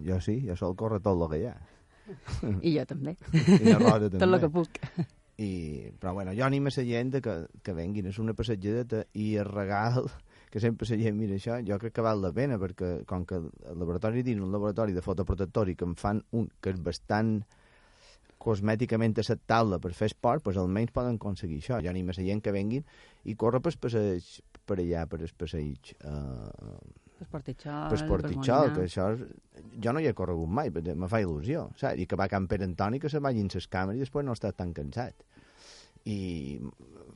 jo 0.02 0.20
sí, 0.22 0.40
jo 0.46 0.56
sol 0.58 0.74
córrer 0.76 1.00
tot 1.02 1.20
el 1.20 1.28
que 1.30 1.42
hi 1.42 1.50
ha. 1.50 1.58
I 2.60 2.74
jo 2.78 2.86
també. 2.88 3.14
I 3.32 3.70
la 3.70 3.78
Rosa 3.80 4.08
també. 4.08 4.18
Tot 4.18 4.28
el 4.28 4.40
que 4.42 4.50
puc. 4.52 4.82
I, 5.36 5.90
però 5.98 6.12
bueno, 6.14 6.30
jo 6.36 6.44
animo 6.46 6.70
la 6.70 6.84
gent 6.86 7.16
que, 7.22 7.34
que 7.62 7.72
venguin, 7.74 8.06
és 8.06 8.20
una 8.22 8.36
passatgedeta 8.38 9.02
i 9.18 9.34
el 9.42 9.48
regal 9.50 10.06
que 10.54 10.62
sempre 10.62 10.86
la 10.88 11.00
gent 11.00 11.18
mira 11.18 11.34
això, 11.34 11.58
jo 11.66 11.78
crec 11.82 11.96
que 11.96 12.06
val 12.06 12.22
la 12.22 12.30
pena 12.32 12.60
perquè 12.62 13.00
com 13.10 13.24
que 13.26 13.40
el 13.42 13.78
laboratori 13.80 14.22
dins 14.22 14.42
un 14.42 14.54
laboratori 14.54 14.94
de 14.94 15.02
fotoprotector 15.02 15.74
que 15.74 15.88
em 15.88 15.96
fan 15.98 16.22
un 16.38 16.46
que 16.62 16.70
és 16.70 16.78
bastant 16.78 17.40
cosmèticament 18.44 19.16
acceptable 19.18 19.80
per 19.80 19.94
fer 19.96 20.10
esport, 20.12 20.44
doncs 20.44 20.60
almenys 20.60 20.92
poden 20.94 21.16
aconseguir 21.18 21.62
això. 21.62 21.80
Jo 21.82 21.90
animo 21.90 22.12
la 22.12 22.26
gent 22.28 22.42
que 22.44 22.52
venguin 22.52 22.84
i 23.24 23.36
corre 23.40 23.62
per, 23.64 23.72
per, 23.80 23.94
per 24.68 24.78
allà, 24.78 25.06
per 25.08 25.22
el 25.22 25.34
passeig. 25.40 25.94
Per 27.24 27.30
Portitxol, 27.38 27.88
per 27.90 28.06
Portitxol, 28.08 28.72
que 28.74 28.84
això... 28.84 29.08
És... 29.14 29.22
Jo 29.84 29.94
no 29.94 30.00
hi 30.02 30.08
he 30.08 30.14
corregut 30.16 30.50
mai, 30.50 30.70
però 30.74 30.94
me 30.98 31.08
fa 31.08 31.22
il·lusió, 31.22 31.68
saps? 31.80 32.00
I 32.00 32.06
que 32.10 32.18
va 32.20 32.26
a 32.28 32.32
Can 32.32 32.48
Pere 32.50 32.66
Antoni, 32.68 33.00
que 33.00 33.10
se 33.10 33.22
vagin 33.22 33.48
les 33.52 33.68
càmeres 33.70 33.98
i 33.98 34.04
després 34.04 34.26
no 34.26 34.34
està 34.36 34.52
tan 34.52 34.74
cansat. 34.76 35.24
I 36.04 36.18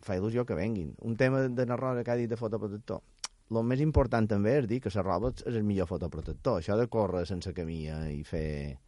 fa 0.03 0.17
il·lusió 0.17 0.47
que 0.49 0.57
venguin. 0.57 0.95
Un 1.05 1.17
tema 1.21 1.45
de 1.49 1.67
la 1.69 2.03
que 2.03 2.11
ha 2.11 2.17
dit 2.17 2.31
de 2.31 2.41
fotoprotector. 2.41 3.03
El 3.49 3.65
més 3.65 3.81
important 3.85 4.27
també 4.29 4.57
és 4.63 4.67
dir 4.69 4.81
que 4.85 4.93
la 4.95 5.05
roba 5.05 5.33
és 5.35 5.45
el 5.53 5.63
millor 5.65 5.89
fotoprotector. 5.89 6.61
Això 6.61 6.77
de 6.77 6.89
córrer 6.89 7.27
sense 7.27 7.53
camia 7.57 8.01
i 8.13 8.25
fer 8.25 8.79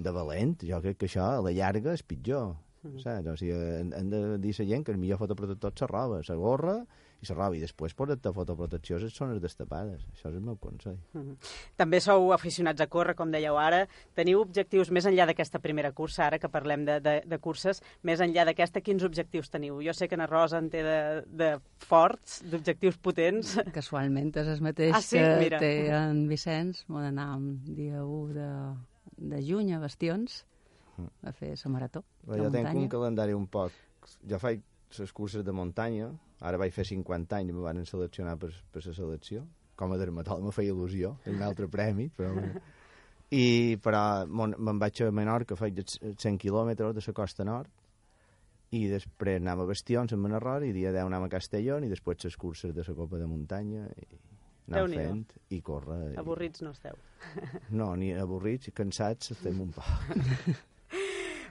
de 0.00 0.12
valent, 0.16 0.56
jo 0.64 0.80
crec 0.80 0.98
que 1.00 1.08
això 1.08 1.28
a 1.36 1.44
la 1.44 1.52
llarga 1.52 1.92
és 1.92 2.02
pitjor. 2.02 2.56
Mm 2.82 2.90
-hmm. 2.90 3.02
saps? 3.04 3.28
O 3.28 3.36
sigui, 3.36 3.52
hem 3.52 4.10
de 4.10 4.38
dir 4.38 4.54
a 4.54 4.62
la 4.62 4.68
gent 4.68 4.84
que 4.84 4.92
el 4.92 4.98
millor 4.98 5.18
fotoprotector 5.18 5.72
és 5.74 5.80
la 5.80 5.86
roba, 5.86 6.20
la 6.26 6.34
gorra 6.34 6.86
i 7.20 7.28
la 7.28 7.36
roba, 7.36 7.56
i 7.56 7.60
després 7.60 7.94
posar-te 7.96 8.32
fotoprotecció 8.32 8.98
són 9.12 9.34
les 9.34 9.42
destapades. 9.42 10.06
Això 10.14 10.30
és 10.30 10.36
el 10.38 10.44
meu 10.44 10.56
consell. 10.56 10.96
Mm 11.12 11.20
-hmm. 11.20 11.50
També 11.76 12.00
sou 12.00 12.32
aficionats 12.32 12.80
a 12.80 12.86
córrer, 12.86 13.14
com 13.14 13.30
dèieu 13.30 13.56
ara. 13.58 13.86
Teniu 14.14 14.40
objectius 14.40 14.90
més 14.90 15.06
enllà 15.06 15.26
d'aquesta 15.26 15.58
primera 15.58 15.92
cursa, 15.92 16.26
ara 16.26 16.38
que 16.38 16.48
parlem 16.48 16.84
de, 16.84 17.00
de, 17.00 17.22
de 17.26 17.38
curses, 17.38 17.82
més 18.02 18.20
enllà 18.20 18.44
d'aquesta, 18.44 18.80
quins 18.80 19.04
objectius 19.04 19.50
teniu? 19.50 19.82
Jo 19.82 19.92
sé 19.92 20.08
que 20.08 20.16
na 20.16 20.26
Rosa 20.26 20.58
en 20.58 20.70
té 20.70 20.82
de, 20.82 21.24
de 21.26 21.60
forts, 21.78 22.42
d'objectius 22.42 22.96
potents. 22.98 23.58
Casualment 23.72 24.32
és 24.34 24.46
el 24.46 24.60
mateix 24.60 24.94
ah, 24.94 25.00
sí? 25.00 25.18
que 25.18 25.36
Mira. 25.38 25.58
té 25.58 25.90
en 25.90 26.28
Vicenç. 26.28 26.84
M'ho 26.88 27.00
d'anar 27.00 27.38
dia 27.64 28.04
1 28.04 28.32
de, 28.32 28.48
de 29.16 29.42
juny 29.42 29.74
a 29.74 29.78
Bastions 29.78 30.44
a 31.22 31.32
fer 31.32 31.54
la 31.64 31.70
marató. 31.70 32.02
Però 32.26 32.44
jo 32.44 32.50
tinc 32.50 32.74
un 32.74 32.88
calendari 32.88 33.36
un 33.36 33.46
poc... 33.46 33.72
Jo 34.26 34.38
faig 34.40 34.62
les 34.98 35.12
curses 35.12 35.44
de 35.46 35.52
muntanya, 35.54 36.10
ara 36.40 36.58
vaig 36.60 36.74
fer 36.74 36.86
50 36.88 37.38
anys 37.38 37.52
i 37.52 37.56
me 37.56 37.64
van 37.64 37.82
seleccionar 37.86 38.36
per, 38.40 38.50
per 38.72 38.82
la 38.86 38.94
selecció. 38.96 39.44
Com 39.78 39.94
a 39.94 39.98
dermatòleg 40.00 40.44
me 40.44 40.52
feia 40.52 40.74
il·lusió, 40.74 41.14
un 41.30 41.42
altre 41.46 41.68
premi, 41.70 42.10
però... 42.16 42.34
I, 43.30 43.78
però 43.78 44.26
me'n 44.26 44.78
vaig 44.82 45.04
a 45.04 45.10
Menorca, 45.14 45.54
faig 45.54 45.76
100 45.86 46.34
quilòmetres 46.42 46.96
de 46.96 47.04
la 47.06 47.12
costa 47.14 47.44
nord, 47.46 47.70
i 48.74 48.88
després 48.90 49.38
anàvem 49.38 49.66
a 49.66 49.70
Bastions, 49.70 50.12
en 50.14 50.20
Menarror, 50.22 50.66
i 50.66 50.72
dia 50.74 50.90
10 50.94 51.06
anàvem 51.06 51.28
a 51.28 51.32
Castellón, 51.36 51.86
i 51.86 51.90
després 51.90 52.26
les 52.26 52.36
curses 52.38 52.74
de 52.74 52.84
la 52.86 52.96
Copa 52.98 53.18
de 53.22 53.28
Muntanya, 53.30 53.86
i 53.86 54.18
anàvem 54.70 54.96
fent, 54.98 55.22
i 55.54 55.60
córrer. 55.66 56.16
Avorrits 56.18 56.62
no 56.66 56.74
esteu. 56.74 56.98
No, 57.70 57.92
ni 57.98 58.10
avorrits, 58.14 58.70
cansats 58.74 59.34
estem 59.36 59.62
un 59.62 59.70
poc. 59.78 59.94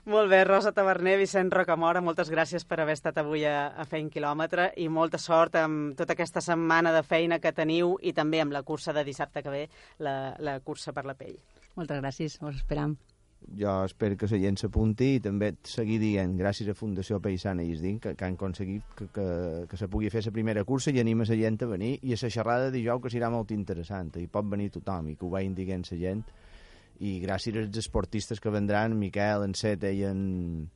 Molt 0.09 0.31
bé, 0.31 0.39
Rosa 0.43 0.71
Taverner, 0.73 1.19
Vicent 1.21 1.51
Rocamora, 1.53 2.01
moltes 2.01 2.31
gràcies 2.33 2.63
per 2.65 2.79
haver 2.81 2.95
estat 2.97 3.19
avui 3.21 3.43
a, 3.45 3.67
a 3.77 3.83
Feint 3.85 4.07
Quilòmetre 4.09 4.71
i 4.81 4.87
molta 4.89 5.19
sort 5.21 5.59
amb 5.59 5.93
tota 5.99 6.15
aquesta 6.15 6.41
setmana 6.41 6.89
de 6.95 7.03
feina 7.05 7.37
que 7.37 7.51
teniu 7.53 7.91
i 8.01 8.15
també 8.17 8.39
amb 8.41 8.55
la 8.55 8.63
cursa 8.65 8.95
de 8.95 9.03
dissabte 9.05 9.43
que 9.45 9.53
ve, 9.53 9.61
la, 10.01 10.15
la 10.41 10.55
cursa 10.65 10.95
per 10.97 11.05
la 11.05 11.13
pell. 11.19 11.37
Moltes 11.77 12.01
gràcies, 12.01 12.39
us 12.41 12.57
esperam. 12.57 12.97
Jo 13.61 13.75
espero 13.85 14.17
que 14.17 14.31
la 14.33 14.41
gent 14.41 14.57
s'apunti 14.57 15.11
i 15.19 15.21
també 15.21 15.51
seguir 15.61 16.01
dient, 16.01 16.33
gràcies 16.41 16.73
a 16.73 16.77
Fundació 16.81 17.21
Paisana 17.21 17.61
i 17.61 17.69
Isdin, 17.75 18.01
que, 18.01 18.15
que 18.17 18.25
han 18.25 18.33
aconseguit 18.33 18.97
que, 18.97 19.11
que, 19.13 19.29
que 19.69 19.77
se 19.77 19.93
pugui 19.93 20.09
fer 20.09 20.25
la 20.25 20.33
primera 20.33 20.65
cursa 20.65 20.89
i 20.89 20.99
anima 21.05 21.29
la 21.29 21.37
gent 21.37 21.61
a 21.61 21.69
venir 21.69 21.99
i 22.01 22.17
a 22.17 22.21
la 22.23 22.33
xerrada 22.33 22.67
de 22.71 22.79
dijous 22.79 23.05
que 23.05 23.13
serà 23.13 23.29
molt 23.29 23.53
interessant 23.53 24.09
i 24.17 24.25
pot 24.25 24.49
venir 24.49 24.71
tothom 24.73 25.13
i 25.13 25.15
que 25.15 25.29
ho 25.29 25.35
vagin 25.37 25.53
dient 25.53 25.85
la 25.85 26.01
gent 26.01 26.25
i 26.99 27.19
gràcies 27.23 27.55
als 27.59 27.79
esportistes 27.79 28.41
que 28.43 28.51
vendran, 28.51 28.97
Miquel, 28.99 29.45
en 29.47 29.55
Sete 29.55 29.93
i 29.95 30.03
en, 30.07 30.69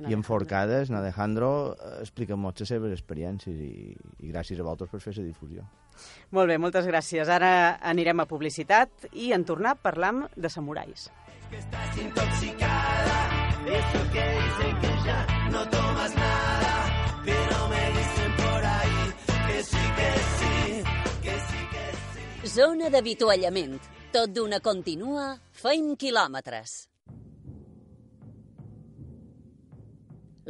i 0.00 0.14
en 0.16 0.24
Forcades, 0.24 0.90
en 0.90 0.96
Alejandro, 0.96 1.76
expliquen 2.00 2.40
molt 2.40 2.62
les 2.62 2.72
seves 2.72 2.94
experiències 2.96 3.58
i, 3.60 3.92
i 4.24 4.32
gràcies 4.32 4.60
a 4.60 4.64
vosaltres 4.64 4.92
per 4.92 5.02
fer 5.04 5.16
la 5.18 5.26
difusió. 5.26 5.66
Molt 6.32 6.48
bé, 6.48 6.56
moltes 6.56 6.88
gràcies. 6.88 7.28
Ara 7.28 7.76
anirem 7.92 8.24
a 8.24 8.28
publicitat 8.28 9.10
i 9.12 9.32
en 9.36 9.44
tornar 9.44 9.76
parlam 9.76 10.24
de 10.36 10.48
samurais. 10.48 11.10
Que 11.50 11.58
estás 11.60 11.98
intoxicada, 12.00 13.18
eso 13.68 14.00
que 14.14 14.24
dicen 14.40 14.80
que 14.80 14.92
ya 15.04 15.20
no 15.52 15.68
tomas 15.68 16.14
nada, 16.16 16.74
pero 17.26 17.68
me 17.68 17.84
dicen 17.98 18.36
por 18.40 18.64
ahí 18.64 19.00
que 19.48 19.62
sí, 19.62 19.84
que 19.98 20.12
sí, 20.38 20.82
que 21.22 21.34
sí, 21.50 21.66
que 21.74 21.84
sí. 22.40 22.54
Zona 22.56 22.88
d'avituallament. 22.88 23.76
Tot 24.12 24.28
d'una 24.36 24.58
continua, 24.60 25.22
feim 25.56 25.94
quilòmetres. 25.96 26.72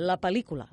La 0.09 0.17
pel·lícula. 0.19 0.67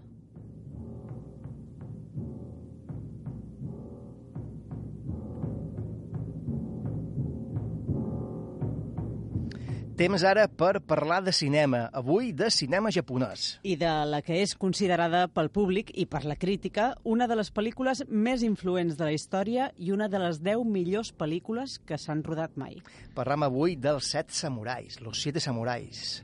Temps 9.99 10.23
ara 10.23 10.45
per 10.47 10.79
parlar 10.87 11.17
de 11.25 11.33
cinema, 11.35 11.89
avui 11.91 12.29
de 12.31 12.47
cinema 12.55 12.87
japonès. 12.87 13.57
I 13.67 13.73
de 13.75 13.89
la 14.07 14.21
que 14.23 14.37
és 14.39 14.53
considerada 14.55 15.25
pel 15.27 15.49
públic 15.51 15.89
i 15.91 16.05
per 16.07 16.21
la 16.23 16.37
crítica 16.39 16.93
una 17.03 17.27
de 17.27 17.35
les 17.35 17.49
pel·lícules 17.51 18.05
més 18.07 18.45
influents 18.47 18.95
de 18.95 19.03
la 19.03 19.11
història 19.11 19.67
i 19.75 19.91
una 19.91 20.07
de 20.07 20.23
les 20.23 20.39
10 20.39 20.63
millors 20.71 21.11
pel·lícules 21.11 21.81
que 21.83 21.99
s'han 21.99 22.23
rodat 22.23 22.55
mai. 22.55 22.79
Parlam 23.11 23.43
avui 23.43 23.75
dels 23.75 24.07
Set 24.15 24.31
Samurais, 24.31 25.01
Los 25.03 25.19
Siete 25.19 25.43
Samurais, 25.43 26.21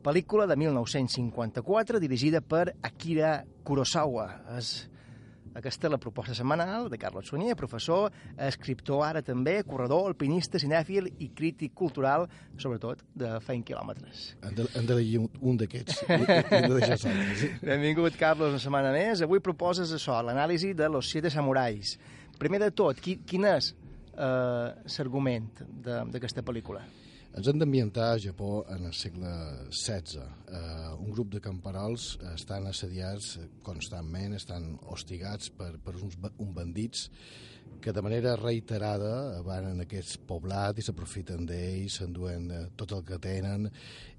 pel·lícula 0.00 0.48
de 0.48 0.56
1954 0.64 2.00
dirigida 2.00 2.40
per 2.40 2.78
Akira 2.80 3.42
Kurosawa. 3.60 4.30
És 4.56 4.88
aquesta 5.56 5.88
és 5.88 5.92
la 5.92 6.00
proposta 6.02 6.34
setmanal 6.36 6.88
de 6.92 6.98
Carlos 7.00 7.30
Sunyer, 7.30 7.56
professor, 7.58 8.12
escriptor 8.48 9.04
ara 9.06 9.22
també, 9.24 9.58
corredor, 9.68 10.08
alpinista, 10.10 10.60
cinèfil 10.60 11.08
i 11.18 11.30
crític 11.36 11.74
cultural, 11.78 12.28
sobretot 12.60 13.02
de 13.18 13.34
feint 13.44 13.64
quilòmetres. 13.66 14.28
Hem 14.44 14.54
de, 14.58 14.68
d'elegir 14.90 15.22
un, 15.22 15.28
un 15.40 15.58
d'aquests, 15.60 16.04
de. 16.68 17.48
Benvingut, 17.64 18.16
Carlos, 18.20 18.54
una 18.54 18.62
setmana 18.62 18.92
més. 18.94 19.24
Avui 19.24 19.42
proposes 19.44 19.92
això, 19.96 20.20
l'anàlisi 20.24 20.74
de 20.76 20.88
Los 20.92 21.10
Siete 21.10 21.32
Samurais. 21.32 21.96
Primer 22.38 22.62
de 22.62 22.70
tot, 22.76 23.00
qui, 23.02 23.18
quin 23.26 23.48
és 23.50 23.72
eh, 24.14 24.94
l'argument 24.98 25.50
d'aquesta 26.12 26.44
pel·lícula? 26.46 26.84
Ens 27.36 27.48
hem 27.50 27.58
d'ambientar 27.60 28.06
a 28.14 28.20
Japó 28.22 28.64
en 28.72 28.86
el 28.88 28.94
segle 28.96 29.30
XVI. 29.68 30.22
Uh, 30.48 30.94
un 31.04 31.12
grup 31.12 31.34
de 31.34 31.42
camperols 31.44 32.14
estan 32.32 32.66
assediats 32.70 33.34
constantment, 33.66 34.34
estan 34.38 34.72
hostigats 34.88 35.52
per, 35.52 35.74
per 35.84 35.94
uns, 35.98 36.16
uns 36.30 36.54
bandits 36.56 37.08
que 37.84 37.92
de 37.92 38.02
manera 38.02 38.32
reiterada 38.40 39.42
van 39.44 39.68
en 39.74 39.84
aquests 39.84 40.16
poblats 40.26 40.80
i 40.80 40.86
s'aprofiten 40.86 41.44
d'ells, 41.46 41.98
s'enduen 42.00 42.48
tot 42.80 42.96
el 42.96 43.04
que 43.06 43.20
tenen 43.22 43.68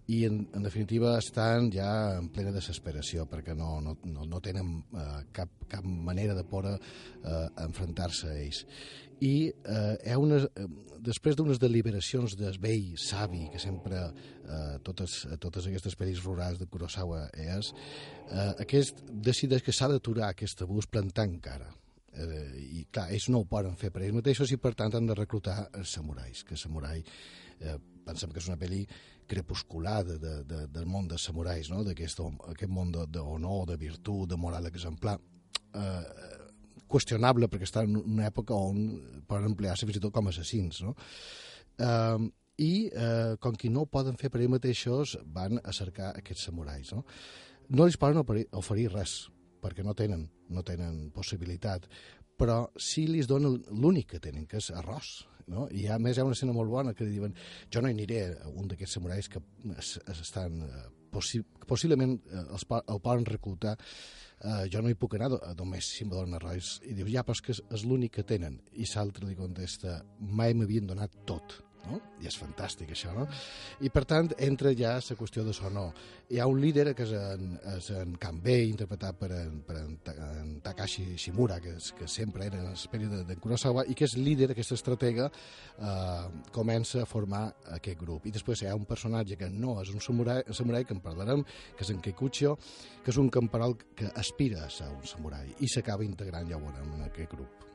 i 0.10 0.24
en, 0.26 0.40
en 0.56 0.64
definitiva 0.66 1.18
estan 1.20 1.68
ja 1.74 1.90
en 2.18 2.30
plena 2.34 2.54
desesperació 2.54 3.28
perquè 3.30 3.54
no, 3.58 3.76
no, 3.84 3.98
no, 4.10 4.26
no 4.30 4.40
tenen 4.42 4.72
uh, 4.94 5.20
cap, 5.36 5.52
cap 5.70 5.86
manera 5.86 6.38
de 6.38 6.46
poder 6.50 6.78
uh, 6.78 7.46
enfrontar-se 7.66 8.30
a 8.30 8.40
ells 8.40 8.64
i 9.26 9.50
eh, 9.50 9.96
hi 10.06 10.14
ha 10.14 10.20
unes, 10.20 10.46
eh, 10.56 10.68
després 11.04 11.36
d'unes 11.36 11.60
deliberacions 11.60 12.36
del 12.40 12.60
vell 12.62 12.94
savi 13.00 13.48
que 13.52 13.60
sempre 13.62 14.00
eh, 14.06 14.78
totes, 14.86 15.22
totes 15.44 15.68
aquestes 15.68 15.98
pel·lis 16.00 16.24
rurals 16.24 16.60
de 16.60 16.68
Kurosawa 16.72 17.26
és, 17.34 17.74
eh, 18.30 18.54
aquest 18.66 19.04
decideix 19.10 19.66
que 19.66 19.76
s'ha 19.76 19.92
d'aturar 19.92 20.32
aquest 20.32 20.64
abús 20.66 20.88
plantant 20.88 21.38
cara 21.44 21.70
eh, 22.14 22.80
i 22.80 22.86
clar, 22.92 23.10
ells 23.12 23.30
no 23.30 23.44
ho 23.44 23.50
poden 23.50 23.76
fer 23.80 23.92
per 23.92 24.04
ells 24.06 24.18
mateixos 24.22 24.52
i 24.56 24.60
per 24.62 24.74
tant 24.80 24.96
han 24.96 25.08
de 25.10 25.18
reclutar 25.18 25.70
els 25.74 25.96
samurais 26.00 26.44
que 26.48 26.58
samurai 26.60 27.04
eh, 27.04 27.78
pensem 28.06 28.32
que 28.32 28.42
és 28.42 28.50
una 28.50 28.60
pel·li 28.60 28.86
crepuscular 29.30 30.02
de, 30.08 30.18
de, 30.18 30.36
de, 30.50 30.64
del 30.74 30.88
món 30.90 31.08
dels 31.08 31.28
samurais 31.30 31.70
no? 31.70 31.84
d'aquest 31.86 32.24
aquest 32.24 32.72
món 32.72 32.92
d'honor, 32.92 33.68
de, 33.68 33.76
de 33.76 33.82
virtut, 33.84 34.30
de 34.32 34.40
moral 34.40 34.72
exemplar 34.72 35.20
eh, 35.76 36.39
qüestionable 36.92 37.50
perquè 37.52 37.68
està 37.68 37.86
en 37.86 37.98
una 38.00 38.28
època 38.30 38.58
on 38.58 38.84
poden 39.30 39.52
emplear-se 39.52 39.88
fins 39.88 40.00
i 40.00 40.04
tot 40.04 40.14
com 40.16 40.30
a 40.30 40.34
assassins, 40.34 40.82
no? 40.86 40.96
Uh, 41.80 42.28
I 42.60 42.74
uh, 42.92 43.36
com 43.40 43.56
que 43.56 43.72
no 43.72 43.86
ho 43.86 43.92
poden 43.92 44.18
fer 44.20 44.32
per 44.34 44.42
ells 44.42 44.52
mateixos, 44.58 45.16
van 45.24 45.62
a 45.64 45.74
cercar 45.76 46.12
aquests 46.20 46.50
samurais, 46.50 46.92
no? 46.96 47.06
No 47.70 47.86
els 47.86 48.00
poden 48.02 48.20
oferir 48.58 48.90
res, 48.92 49.30
perquè 49.64 49.86
no 49.86 49.94
tenen, 49.96 50.26
no 50.50 50.64
tenen 50.66 51.10
possibilitat, 51.16 51.86
però 52.40 52.64
sí 52.80 53.06
li 53.08 53.22
donen 53.28 53.60
l'únic 53.76 54.16
que 54.16 54.24
tenen, 54.24 54.48
que 54.48 54.60
és 54.60 54.72
arròs, 54.76 55.12
no? 55.50 55.68
I 55.72 55.88
a 55.92 56.00
més 56.02 56.18
hi 56.18 56.24
ha 56.24 56.28
una 56.28 56.38
escena 56.38 56.56
molt 56.56 56.72
bona 56.72 56.94
que 56.96 57.06
li 57.06 57.18
diuen 57.18 57.36
jo 57.72 57.82
no 57.82 57.90
hi 57.90 57.96
aniré 57.96 58.22
a 58.32 58.50
un 58.50 58.70
d'aquests 58.70 58.98
samurais 59.00 59.30
que 59.32 59.42
es, 59.76 59.98
es 60.06 60.22
estan 60.24 60.62
possi 61.12 61.42
possiblement 61.68 62.16
els, 62.30 62.66
el 62.80 63.02
poden 63.02 63.26
reclutar 63.28 63.76
uh, 64.44 64.66
jo 64.72 64.82
no 64.82 64.92
hi 64.92 64.98
puc 65.00 65.16
anar 65.18 65.32
només 65.60 65.94
si 65.94 66.06
em 66.06 66.12
donen 66.14 66.38
arròs. 66.40 66.78
I 66.88 66.98
diu 66.98 67.10
ja 67.12 67.24
però 67.24 67.38
és 67.38 67.46
que 67.46 67.56
és 67.58 67.86
l'únic 67.86 68.18
que 68.18 68.28
tenen. 68.28 68.60
I 68.74 68.88
l'altre 68.96 69.28
li 69.28 69.38
contesta 69.40 70.02
mai 70.20 70.54
m'havien 70.54 70.88
donat 70.90 71.16
tot 71.26 71.60
no? 71.86 72.00
I 72.22 72.28
és 72.30 72.38
fantàstic, 72.40 72.92
això, 72.94 73.12
no? 73.16 73.26
I, 73.82 73.92
per 73.94 74.04
tant, 74.10 74.30
entra 74.46 74.74
ja 74.78 74.96
la 74.98 75.18
qüestió 75.20 75.44
de 75.46 75.54
so 75.56 75.70
no. 75.74 75.90
Hi 76.30 76.40
ha 76.40 76.48
un 76.50 76.60
líder 76.62 76.94
que 76.98 77.06
és 77.06 77.14
en, 77.16 77.56
és 77.76 77.90
en 77.98 78.16
Kanbei, 78.22 78.68
interpretat 78.70 79.18
per 79.20 79.30
en, 79.36 79.62
per 79.66 79.78
en, 79.80 79.94
en 80.14 80.52
Takashi 80.66 81.06
Shimura, 81.16 81.60
que, 81.64 81.76
és, 81.80 81.92
que 81.98 82.10
sempre 82.12 82.48
era 82.48 82.60
en 82.60 82.68
el 82.74 82.84
període 82.92 83.24
de 83.28 83.38
Kurosawa, 83.40 83.86
i 83.90 83.96
que 83.98 84.08
és 84.10 84.18
líder, 84.20 84.52
aquesta 84.54 84.78
estratega, 84.78 85.30
eh, 85.78 86.28
comença 86.56 87.04
a 87.04 87.10
formar 87.10 87.46
aquest 87.80 88.02
grup. 88.02 88.28
I 88.28 88.36
després 88.36 88.64
hi 88.64 88.70
ha 88.70 88.78
un 88.78 88.88
personatge 88.90 89.40
que 89.40 89.50
no 89.54 89.80
és 89.84 89.94
un 89.94 90.04
samurai, 90.04 90.44
un 90.48 90.58
samurai 90.58 90.86
que 90.86 90.96
en 90.98 91.02
parlarem, 91.06 91.46
que 91.78 91.88
és 91.88 91.94
en 91.96 92.04
Kikuchio, 92.04 92.58
que 93.04 93.14
és 93.14 93.22
un 93.22 93.32
camperol 93.34 93.78
que 93.96 94.12
aspira 94.20 94.66
a 94.66 94.74
ser 94.74 94.92
un 94.92 95.06
samurai 95.08 95.56
i 95.60 95.72
s'acaba 95.72 96.06
integrant, 96.06 96.50
ja 96.50 96.60
ho 96.60 96.64
veurem, 96.66 96.94
en 97.00 97.10
aquest 97.10 97.36
grup. 97.38 97.69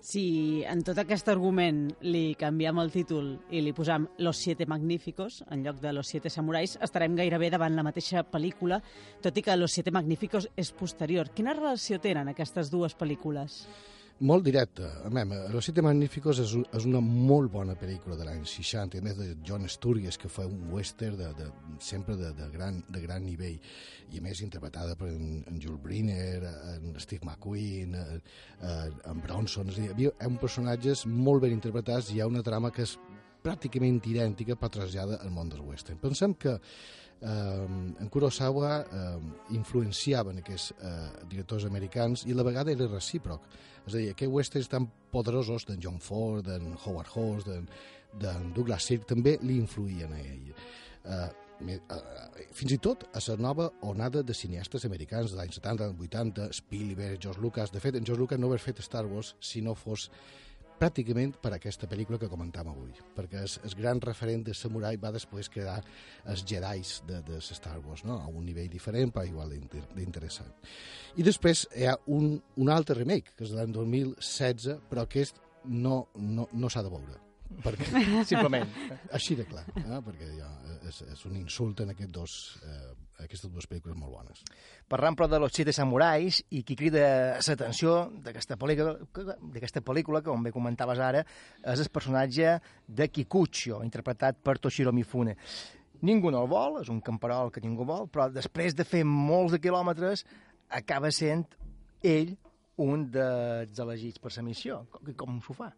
Si 0.00 0.64
en 0.64 0.80
tot 0.80 0.96
aquest 0.96 1.28
argument 1.28 1.82
li 2.08 2.32
canviem 2.40 2.78
el 2.80 2.88
títol 2.92 3.34
i 3.52 3.60
li 3.60 3.74
posam 3.76 4.06
Los 4.24 4.40
siete 4.40 4.64
magníficos 4.64 5.42
en 5.50 5.62
lloc 5.62 5.76
de 5.82 5.92
Los 5.92 6.08
siete 6.08 6.30
samurais, 6.32 6.78
estarem 6.80 7.18
gairebé 7.18 7.50
davant 7.52 7.76
la 7.76 7.84
mateixa 7.84 8.24
pel·lícula, 8.24 8.80
tot 9.20 9.36
i 9.36 9.44
que 9.44 9.56
Los 9.60 9.76
siete 9.76 9.92
magníficos 9.92 10.48
és 10.56 10.72
posterior. 10.72 11.28
Quina 11.36 11.52
relació 11.52 12.00
tenen 12.00 12.32
aquestes 12.32 12.72
dues 12.72 12.96
pel·lícules? 12.96 13.66
Molt 14.20 14.44
directe. 14.44 14.84
A 15.04 15.08
mem, 15.08 15.30
Los 15.48 15.64
Siete 15.64 15.80
Magníficos 15.80 16.38
és, 16.42 16.50
un- 16.52 16.66
és 16.76 16.84
una 16.84 17.00
molt 17.00 17.50
bona 17.54 17.72
pel·lícula 17.74 18.18
de 18.18 18.24
l'any 18.26 18.42
60, 18.44 18.98
a 18.98 19.02
més 19.06 19.16
de 19.16 19.30
John 19.48 19.64
Sturges, 19.66 20.18
que 20.20 20.28
fa 20.28 20.44
un 20.44 20.66
western 20.74 21.16
de, 21.16 21.30
de, 21.38 21.46
sempre 21.80 22.16
de, 22.20 22.28
de, 22.36 22.48
gran, 22.52 22.82
de 22.92 23.00
gran 23.00 23.24
nivell, 23.24 23.56
i 24.12 24.18
a 24.18 24.24
més 24.26 24.42
interpretada 24.44 24.94
per 24.94 25.08
en, 25.08 25.42
en 25.48 25.56
Jules 25.62 25.80
Briner, 25.80 26.42
en 26.74 26.92
Steve 27.00 27.24
McQueen, 27.24 27.94
en, 27.96 28.20
en 29.08 29.22
Bronson, 29.24 29.72
és 29.72 29.78
a 29.78 29.86
dir, 29.96 30.10
hi 30.10 30.10
ha 30.12 30.28
uns 30.28 30.42
personatges 30.44 31.06
molt 31.08 31.40
ben 31.46 31.56
interpretats 31.56 32.10
i 32.12 32.18
hi 32.18 32.20
ha 32.20 32.28
una 32.28 32.44
trama 32.44 32.70
que 32.76 32.84
és 32.84 32.98
pràcticament 33.42 34.00
idèntica 34.10 34.56
però 34.56 34.72
trasllada 34.78 35.20
al 35.20 35.30
món 35.34 35.52
del 35.52 35.62
western. 35.66 36.00
Pensem 36.02 36.34
que 36.40 36.56
eh, 36.56 37.28
en 37.28 38.08
Kurosawa 38.12 38.72
eh, 38.80 39.14
influenciaven 39.56 40.42
aquests 40.42 40.74
eh, 40.76 40.96
directors 41.30 41.66
americans 41.68 42.26
i 42.26 42.34
a 42.34 42.40
la 42.40 42.46
vegada 42.46 42.72
era 42.72 42.88
recíproc. 42.90 43.48
És 43.86 43.94
a 43.94 43.96
dir, 43.96 44.10
aquests 44.12 44.34
westerns 44.34 44.68
tan 44.68 44.90
poderosos 45.10 45.64
d'en 45.66 45.80
John 45.80 45.98
Ford, 46.04 46.44
d'en 46.46 46.74
Howard 46.84 47.16
Hawks, 47.16 47.48
d'en 47.48 47.66
d'en 48.18 48.52
Douglas 48.54 48.86
Sirk, 48.86 49.06
també 49.08 49.36
li 49.42 49.58
influïen 49.60 50.12
a 50.14 50.18
ell. 50.20 50.50
Eh, 51.04 51.28
eh, 51.70 51.80
fins 52.56 52.74
i 52.74 52.80
tot 52.82 53.06
a 53.14 53.22
la 53.28 53.36
nova 53.38 53.70
onada 53.86 54.22
de 54.26 54.34
cineastes 54.34 54.84
americans 54.88 55.32
de 55.32 55.38
l'any 55.38 55.52
70, 55.54 55.92
80, 55.98 56.50
Spielberg, 56.56 57.20
George 57.20 57.40
Lucas... 57.40 57.72
De 57.72 57.80
fet, 57.80 57.96
en 57.96 58.06
George 58.06 58.20
Lucas 58.20 58.40
no 58.40 58.50
hauria 58.50 58.64
fet 58.64 58.82
Star 58.82 59.06
Wars 59.06 59.34
si 59.40 59.62
no 59.62 59.74
fos 59.74 60.10
pràcticament 60.80 61.34
per 61.42 61.52
aquesta 61.54 61.86
pel·lícula 61.90 62.18
que 62.18 62.28
comentam 62.32 62.70
avui, 62.72 62.90
perquè 63.16 63.42
el, 63.44 63.50
el 63.68 63.74
gran 63.78 64.00
referent 64.04 64.46
de 64.48 64.54
Samurai 64.56 64.96
va 65.00 65.12
després 65.14 65.50
crear 65.52 65.78
els 66.32 66.42
Jedis 66.48 66.96
de, 67.08 67.20
de 67.26 67.40
Star 67.44 67.76
Wars, 67.84 68.04
no? 68.08 68.16
a 68.20 68.28
un 68.32 68.46
nivell 68.48 68.70
diferent, 68.72 69.12
però 69.14 69.26
igual 69.28 69.52
d'inter- 69.54 69.86
d'interessant. 69.96 70.50
I 71.20 71.26
després 71.26 71.66
hi 71.76 71.86
ha 71.90 71.96
un, 72.08 72.32
un 72.56 72.72
altre 72.72 72.96
remake, 72.98 73.36
que 73.36 73.44
és 73.44 73.52
de 73.52 73.60
l'any 73.60 73.74
2016, 73.76 74.80
però 74.90 75.04
aquest 75.04 75.40
no, 75.68 76.06
no, 76.16 76.48
no 76.52 76.70
s'ha 76.72 76.82
de 76.86 76.90
veure. 76.92 77.18
Perquè, 77.64 77.86
Simplement. 78.30 78.68
Així 79.12 79.34
de 79.36 79.44
clar, 79.48 79.64
eh? 79.76 80.00
perquè 80.06 80.28
ja 80.38 80.48
és, 80.88 81.02
és 81.12 81.24
un 81.26 81.34
insult 81.40 81.82
en 81.84 81.90
aquests 81.92 82.14
dos, 82.14 82.36
eh, 82.64 82.92
aquestes 83.24 83.50
dues 83.52 83.68
pel·lícules 83.70 83.98
molt 83.98 84.12
bones. 84.14 84.42
Parlant 84.90 85.16
però 85.18 85.28
de 85.30 85.40
los 85.42 85.52
siete 85.54 85.74
samurais 85.76 86.40
i 86.50 86.62
qui 86.66 86.76
crida 86.78 87.02
l'atenció 87.38 87.96
d'aquesta 88.24 88.56
pel·lícula, 88.60 88.96
d'aquesta 89.54 89.82
com 90.24 90.42
bé 90.42 90.52
comentaves 90.52 90.98
ara, 90.98 91.24
és 91.62 91.80
el 91.80 91.90
personatge 91.92 92.58
de 92.86 93.08
Kikuchio, 93.08 93.82
interpretat 93.84 94.40
per 94.42 94.58
Toshiro 94.58 94.92
Mifune. 94.92 95.36
Ningú 96.02 96.30
no 96.32 96.44
el 96.44 96.48
vol, 96.48 96.80
és 96.80 96.88
un 96.88 97.00
camperol 97.04 97.50
que 97.52 97.60
ningú 97.60 97.84
vol, 97.84 98.06
però 98.08 98.30
després 98.32 98.74
de 98.74 98.86
fer 98.88 99.04
molts 99.04 99.52
de 99.52 99.60
quilòmetres 99.60 100.24
acaba 100.70 101.10
sent 101.12 101.44
ell 102.02 102.36
un 102.80 103.04
dels 103.12 103.78
elegits 103.84 104.18
per 104.22 104.32
la 104.36 104.46
missió. 104.46 104.86
Com, 104.90 105.12
com 105.18 105.40
s'ho 105.44 105.56
fa? 105.58 105.68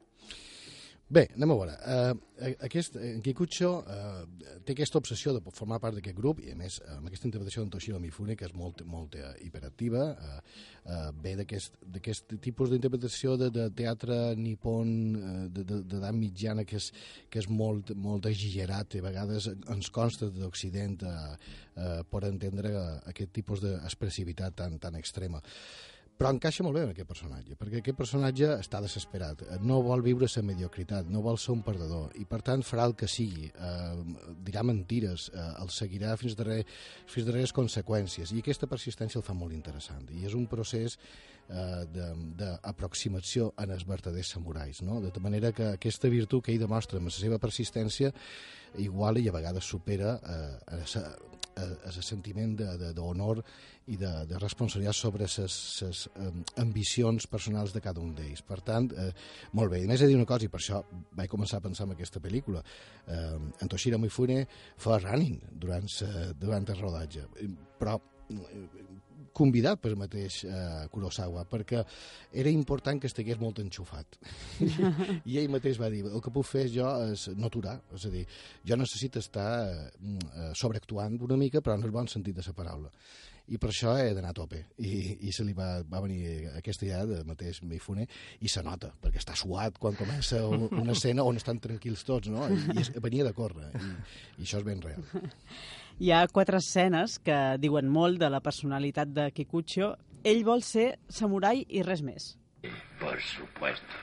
Bé, 1.12 1.26
anem 1.36 1.50
a 1.52 1.56
veure. 1.58 1.72
Uh, 1.84 2.52
aquest, 2.64 2.94
en 2.96 3.18
Kikucho 3.20 3.68
uh, 3.82 4.22
té 4.64 4.72
aquesta 4.72 4.96
obsessió 4.96 5.34
de 5.36 5.42
formar 5.52 5.76
part 5.82 5.98
d'aquest 5.98 6.16
grup 6.16 6.40
i, 6.40 6.54
a 6.54 6.56
més, 6.56 6.78
amb 6.94 7.10
aquesta 7.10 7.28
interpretació 7.28 7.60
d'en 7.60 7.72
Toshiro 7.74 8.00
Mifune, 8.00 8.32
que 8.38 8.46
és 8.48 8.54
molt, 8.56 8.80
molt 8.88 9.18
uh, 9.20 9.34
hiperactiva, 9.44 10.06
uh, 10.08 10.38
uh, 10.86 11.10
ve 11.20 11.34
d'aquest 11.36 12.32
tipus 12.40 12.72
d'interpretació 12.72 13.36
de, 13.36 13.50
de 13.52 13.68
teatre 13.76 14.18
nipon 14.40 14.96
uh, 15.20 15.36
d'edat 15.52 15.84
de, 15.84 16.00
de, 16.00 16.14
mitjana 16.16 16.64
que 16.64 16.80
és, 16.80 16.88
que 17.28 17.44
és 17.44 17.50
molt, 17.52 17.92
molt 17.92 18.32
exagerat 18.32 18.96
i 18.96 19.04
a 19.04 19.08
vegades 19.10 19.52
ens 19.52 19.92
consta 19.92 20.32
d'Occident 20.32 21.04
uh, 21.04 21.32
uh, 21.76 21.96
per 22.08 22.24
entendre 22.32 22.72
aquest 23.12 23.36
tipus 23.36 23.60
d'expressivitat 23.60 24.62
tan, 24.64 24.80
tan 24.80 24.96
extrema 24.96 25.44
però 26.18 26.30
encaixa 26.30 26.62
molt 26.62 26.76
bé 26.76 26.84
en 26.86 26.92
aquest 26.92 27.08
personatge, 27.08 27.56
perquè 27.58 27.80
aquest 27.80 27.98
personatge 27.98 28.48
està 28.60 28.80
desesperat, 28.84 29.42
eh, 29.42 29.58
no 29.66 29.80
vol 29.82 30.04
viure 30.04 30.28
la 30.30 30.42
mediocritat, 30.46 31.08
no 31.10 31.22
vol 31.24 31.38
ser 31.38 31.52
un 31.56 31.62
perdedor, 31.66 32.12
i 32.20 32.24
per 32.28 32.42
tant 32.46 32.62
farà 32.62 32.86
el 32.86 32.94
que 32.94 33.08
sigui, 33.08 33.48
eh, 33.50 34.30
dirà 34.46 34.62
mentires, 34.62 35.30
eh, 35.34 35.48
el 35.62 35.72
seguirà 35.74 36.16
fins 36.16 36.36
darrer, 36.38 36.62
fins 37.06 37.26
darreres 37.26 37.52
conseqüències, 37.52 38.32
i 38.32 38.38
aquesta 38.38 38.68
persistència 38.70 39.18
el 39.18 39.26
fa 39.26 39.34
molt 39.34 39.52
interessant, 39.52 40.06
i 40.12 40.24
és 40.26 40.34
un 40.38 40.46
procés 40.46 40.98
eh, 41.48 41.84
d'aproximació 42.38 43.52
en 43.58 43.74
els 43.74 43.86
verdaders 43.88 44.34
samurais, 44.36 44.82
no? 44.82 45.00
de 45.00 45.20
manera 45.20 45.52
que 45.52 45.72
aquesta 45.72 46.08
virtut 46.08 46.44
que 46.44 46.52
ell 46.52 46.62
demostra 46.62 46.98
amb 46.98 47.10
la 47.10 47.16
seva 47.16 47.38
persistència 47.42 48.12
iguala 48.78 49.20
i 49.20 49.28
a 49.28 49.34
vegades 49.34 49.64
supera 49.64 50.18
eh, 50.22 50.78
el 51.56 52.02
sentiment 52.02 52.54
d'honor 52.96 53.42
i 53.92 53.96
de, 53.98 54.10
de 54.30 54.38
responsabilitat 54.38 54.96
sobre 54.96 55.26
les 55.26 56.04
um, 56.14 56.42
ambicions 56.62 57.26
personals 57.30 57.74
de 57.74 57.82
cada 57.82 58.00
un 58.02 58.12
d'ells. 58.14 58.44
Per 58.46 58.60
tant, 58.62 58.88
eh, 58.94 59.10
molt 59.58 59.74
bé. 59.74 59.82
I 59.82 59.90
més 59.90 60.02
de 60.02 60.08
dir 60.10 60.16
una 60.18 60.28
cosa, 60.28 60.46
i 60.46 60.52
per 60.52 60.60
això 60.60 60.82
vaig 61.18 61.30
començar 61.32 61.58
a 61.58 61.66
pensar 61.66 61.88
en 61.88 61.96
aquesta 61.96 62.22
pel·lícula. 62.22 62.62
Eh, 63.06 63.38
en 63.60 63.72
Toshiro 63.72 63.98
Mifune 63.98 64.44
fa 64.78 65.00
running 65.02 65.40
durant, 65.50 65.90
sa, 65.90 66.30
durant 66.38 66.68
el 66.70 66.80
rodatge, 66.80 67.26
però 67.80 67.98
eh, 67.98 68.66
convidat 69.36 69.80
per 69.82 69.94
mateix 69.98 70.42
eh, 70.44 70.84
Kurosawa 70.92 71.44
perquè 71.50 71.82
era 72.42 72.52
important 72.52 73.00
que 73.00 73.10
estigués 73.10 73.40
molt 73.40 73.62
enxufat. 73.62 74.18
I 75.30 75.40
ell 75.40 75.50
mateix 75.52 75.80
va 75.80 75.90
dir 75.92 76.04
el 76.06 76.22
que 76.22 76.32
puc 76.34 76.46
fer 76.48 76.68
jo 76.72 76.88
és 77.10 77.28
no 77.36 77.48
aturar 77.50 77.78
és 77.96 78.06
a 78.08 78.12
dir, 78.12 78.24
jo 78.68 78.78
necessito 78.78 79.22
estar 79.22 79.50
eh, 79.66 80.52
sobreactuant 80.58 81.20
una 81.22 81.40
mica 81.40 81.60
però 81.60 81.78
en 81.78 81.86
el 81.88 81.94
bon 81.94 82.08
sentit 82.08 82.36
de 82.38 82.46
la 82.46 82.56
paraula. 82.56 82.90
I 83.52 83.58
per 83.58 83.72
això 83.72 83.96
he 83.98 84.12
d'anar 84.14 84.30
a 84.30 84.36
tope. 84.36 84.60
I, 84.86 84.92
i 85.26 85.32
se 85.34 85.42
li 85.44 85.52
va, 85.52 85.82
va 85.82 86.00
venir 86.04 86.52
aquesta 86.54 86.86
idea 86.86 87.02
de 87.08 87.18
mateix 87.26 87.58
Mifune 87.66 88.06
i 88.40 88.48
se 88.48 88.62
nota, 88.62 88.92
perquè 89.02 89.18
està 89.18 89.34
suat 89.36 89.80
quan 89.82 89.98
comença 89.98 90.44
un, 90.46 90.68
una 90.70 90.94
escena 90.94 91.26
on 91.26 91.40
estan 91.40 91.58
tranquils 91.62 92.06
tots 92.06 92.30
no? 92.32 92.46
I, 92.46 92.78
i 92.78 93.02
venia 93.02 93.26
de 93.26 93.34
córrer 93.36 93.72
i, 93.74 93.90
i 94.38 94.46
això 94.46 94.62
és 94.62 94.68
ben 94.68 94.82
real 94.84 95.02
Hi 96.00 96.10
ha 96.10 96.26
quatre 96.28 96.58
escenes 96.58 97.18
que 97.22 97.36
diuen 97.62 97.88
molt 97.92 98.18
de 98.20 98.30
la 98.32 98.40
personalitat 98.40 99.12
de 99.14 99.28
Kikucho. 99.36 99.92
Ell 100.24 100.42
vol 100.46 100.62
ser 100.66 100.86
samurai 101.08 101.64
i 101.68 101.82
res 101.86 102.02
més. 102.06 102.32
Por 103.00 103.20
supuesto. 103.20 104.00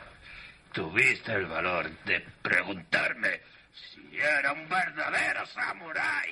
Tuviste 0.74 1.34
el 1.34 1.48
valor 1.48 1.90
de 2.06 2.20
preguntarme 2.44 3.32
si 3.74 4.18
era 4.18 4.54
un 4.54 4.68
verdadero 4.70 5.46
samurái. 5.48 6.32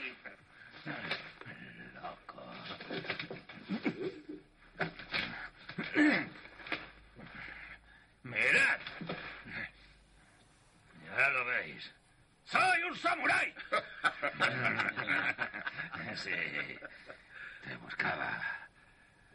Loco. 1.96 2.44
Mirad. 8.24 8.80
Ya 11.18 11.30
lo 11.30 11.46
veis. 11.46 11.92
¡Soy 12.46 12.84
un 12.90 12.96
samurái! 12.96 13.54
Sí. 16.24 16.80
Te 17.64 17.76
buscaba. 17.78 18.42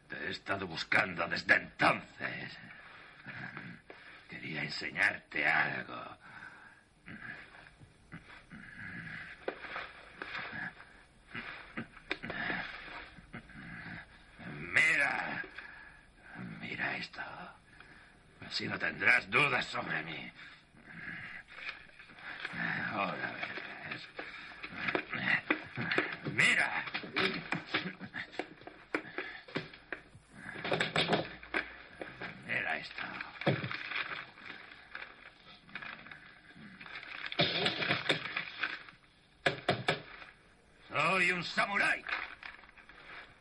Te 0.09 0.17
he 0.27 0.31
estado 0.31 0.67
buscando 0.67 1.27
desde 1.29 1.55
entonces. 1.55 2.59
Quería 4.29 4.63
enseñarte 4.63 5.47
algo. 5.47 6.19
Mira. 14.73 15.43
Mira 16.61 16.97
esto. 16.97 17.23
Así 18.47 18.67
no 18.67 18.79
tendrás 18.79 19.31
dudas 19.31 19.65
sobre 19.67 20.03
mí. 20.03 20.33
Ahora 22.93 23.33
ves. 23.33 24.09
Mira. 26.33 26.85
Mira 32.47 32.77
esto. 32.79 33.03
Soy 40.89 41.32
un 41.43 41.49
samurái. 41.49 42.05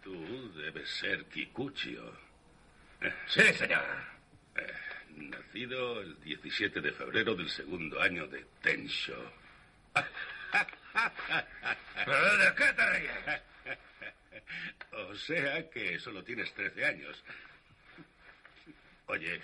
Tú 0.03 0.53
debes 0.53 0.89
ser 0.89 1.25
Kikuchio. 1.25 2.17
Sí, 3.27 3.53
señor. 3.53 3.85
Eh, 4.55 4.73
nacido 5.17 6.01
el 6.01 6.19
17 6.21 6.81
de 6.81 6.91
febrero 6.93 7.35
del 7.35 7.49
segundo 7.49 8.01
año 8.01 8.25
de 8.27 8.43
Tensho. 8.61 9.31
¿De 12.05 12.55
qué 12.57 12.73
te 12.73 12.89
ríes? 12.89 13.41
O 14.93 15.15
sea 15.15 15.69
que 15.69 15.99
solo 15.99 16.23
tienes 16.23 16.51
13 16.55 16.85
años. 16.85 17.23
Oye, 19.05 19.41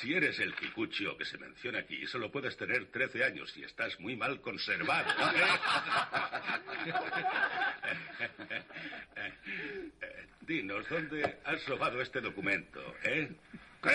si 0.00 0.12
eres 0.12 0.38
el 0.40 0.54
Kikuchio 0.54 1.16
que 1.16 1.24
se 1.24 1.38
menciona 1.38 1.78
aquí, 1.78 2.06
solo 2.06 2.30
puedes 2.30 2.54
tener 2.56 2.90
13 2.90 3.24
años 3.24 3.56
y 3.56 3.64
estás 3.64 3.98
muy 3.98 4.14
mal 4.16 4.40
conservado. 4.42 5.10
Eh, 5.34 6.92
Dinos, 10.40 10.88
¿dónde 10.88 11.38
has 11.44 11.66
robado 11.66 12.00
este 12.00 12.20
documento, 12.20 12.80
eh? 13.04 13.30
¿Qué? 13.82 13.90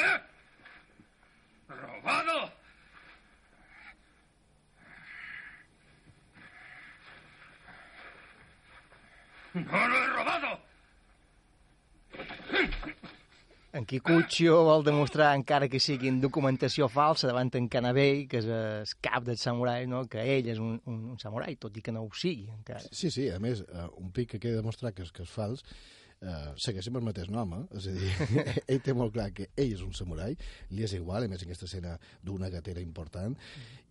Kikuchio 13.89 14.59
vol 14.67 14.83
demostrar, 14.85 15.31
encara 15.33 15.65
que 15.65 15.79
sigui 15.81 16.11
en 16.11 16.19
documentació 16.21 16.85
falsa, 16.93 17.25
davant 17.25 17.49
en 17.57 17.65
Kanabei, 17.73 18.27
que 18.29 18.37
és 18.37 18.45
el 18.45 18.91
cap 19.01 19.25
del 19.25 19.39
samurai, 19.41 19.87
no? 19.89 20.03
que 20.11 20.21
ell 20.35 20.51
és 20.53 20.61
un, 20.61 20.75
un, 20.85 20.99
un 21.15 21.17
samurai, 21.21 21.55
tot 21.57 21.79
i 21.79 21.81
que 21.81 21.93
no 21.95 22.03
ho 22.05 22.11
sigui 22.13 22.51
encara. 22.53 22.85
Sí, 22.93 23.09
sí, 23.09 23.25
a 23.33 23.39
més, 23.41 23.63
uh, 23.65 23.87
un 23.97 24.11
pic 24.13 24.35
que 24.35 24.41
queda 24.43 24.61
demostrat 24.61 24.93
que 24.93 25.07
és, 25.07 25.09
que 25.15 25.25
és 25.25 25.33
fals, 25.33 25.65
uh, 26.25 26.51
segueix 26.59 26.87
amb 26.89 26.99
el 26.99 27.05
mateix 27.07 27.29
nom, 27.31 27.53
eh? 27.55 27.61
és 27.79 27.87
a 27.89 27.93
dir, 27.95 28.09
ell 28.73 28.81
té 28.83 28.95
molt 28.97 29.13
clar 29.15 29.29
que 29.35 29.49
ell 29.55 29.73
és 29.75 29.83
un 29.85 29.93
samurai, 29.95 30.35
li 30.73 30.85
és 30.85 30.95
igual, 30.97 31.25
a 31.25 31.31
més 31.31 31.43
aquesta 31.45 31.67
escena 31.69 31.95
d'una 32.25 32.49
gatera 32.53 32.83
important, 32.83 33.35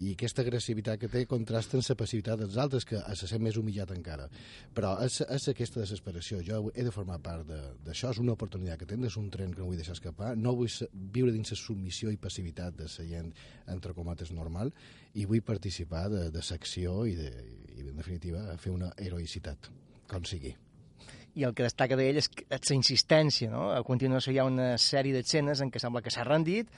i 0.05 0.13
aquesta 0.15 0.45
agressivitat 0.45 1.01
que 1.01 1.11
té 1.13 1.25
contrasta 1.31 1.79
amb 1.79 1.89
la 1.89 1.99
passivitat 1.99 2.43
dels 2.43 2.59
altres, 2.61 2.87
que 2.89 3.01
se 3.19 3.31
sent 3.31 3.43
més 3.43 3.59
humillat 3.61 3.91
encara. 3.95 4.29
Però 4.75 4.95
és, 5.05 5.21
és 5.25 5.49
aquesta 5.53 5.83
desesperació, 5.83 6.43
jo 6.47 6.61
he 6.75 6.87
de 6.87 6.95
formar 6.95 7.19
part 7.25 7.49
d'això, 7.87 8.13
és 8.13 8.23
una 8.23 8.37
oportunitat 8.37 8.83
que 8.83 8.91
tinc, 8.93 9.09
és 9.09 9.19
un 9.21 9.31
tren 9.35 9.55
que 9.55 9.63
no 9.63 9.71
vull 9.71 9.81
deixar 9.81 9.97
escapar, 9.97 10.35
no 10.39 10.55
vull 10.59 10.71
viure 10.93 11.35
dins 11.35 11.55
la 11.55 11.59
submissió 11.59 12.13
i 12.15 12.21
passivitat 12.21 12.79
de 12.79 12.89
la 12.89 13.09
gent, 13.09 13.35
entre 13.69 13.95
comates, 13.97 14.33
normal, 14.35 14.73
i 15.19 15.27
vull 15.27 15.43
participar 15.43 16.07
de, 16.13 16.29
de 16.35 16.45
secció 16.45 17.03
i, 17.09 17.17
de, 17.19 17.33
i, 17.75 17.89
en 17.89 17.97
definitiva, 17.99 18.45
fer 18.61 18.75
una 18.75 18.93
heroïcitat, 19.01 19.71
com 20.09 20.25
sigui. 20.29 20.55
I 21.39 21.45
el 21.47 21.55
que 21.55 21.63
destaca 21.67 21.97
d'ell 21.99 22.19
és, 22.19 22.29
que- 22.33 22.47
la 22.51 22.75
insistència, 22.75 23.51
no? 23.53 23.69
A 23.71 23.83
continuació 23.87 24.33
hi 24.35 24.41
ha 24.43 24.47
una 24.49 24.73
sèrie 24.83 25.15
d'escenes 25.15 25.63
en 25.63 25.71
què 25.71 25.79
sembla 25.83 26.03
que 26.03 26.11
s'ha 26.11 26.27
rendit, 26.27 26.71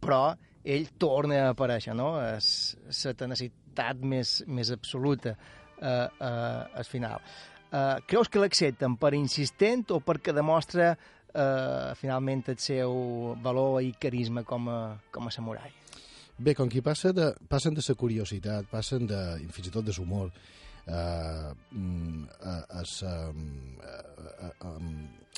però 0.00 0.34
ell 0.64 0.88
torna 0.98 1.42
a 1.44 1.50
aparèixer, 1.52 1.94
no? 1.94 2.14
És 2.24 2.76
la 3.04 3.12
tenacitat 3.14 4.00
més, 4.00 4.38
més 4.48 4.72
absoluta 4.74 5.36
eh, 5.36 6.08
eh, 6.08 6.78
al 6.80 6.88
final. 6.88 7.20
Eh, 7.66 7.96
creus 8.08 8.30
que 8.32 8.40
l'accepten 8.40 8.96
per 8.96 9.12
insistent 9.18 9.84
o 9.92 10.00
perquè 10.00 10.32
demostra 10.34 10.92
eh, 10.94 11.94
finalment 12.00 12.44
el 12.54 12.58
seu 12.62 13.34
valor 13.42 13.82
i 13.84 13.92
carisma 14.00 14.44
com 14.48 14.68
a, 14.72 14.78
com 15.12 15.28
a 15.28 15.34
samurai? 15.34 15.72
Bé, 16.38 16.52
com 16.54 16.68
qui 16.68 16.82
passa 16.84 17.12
de, 17.16 17.30
passen 17.48 17.74
de 17.74 17.84
la 17.86 17.94
curiositat, 17.96 18.66
passen 18.68 19.06
de, 19.08 19.20
fins 19.56 19.70
i 19.70 19.72
tot 19.72 19.84
de 19.86 19.94
l'humor, 19.96 20.32
eh, 20.86 21.54
mm, 21.72 22.24
a, 22.40 22.64
a, 22.80 22.84
sa, 22.84 23.30
a, 23.30 23.32
a, 24.46 24.48
a, 24.68 24.70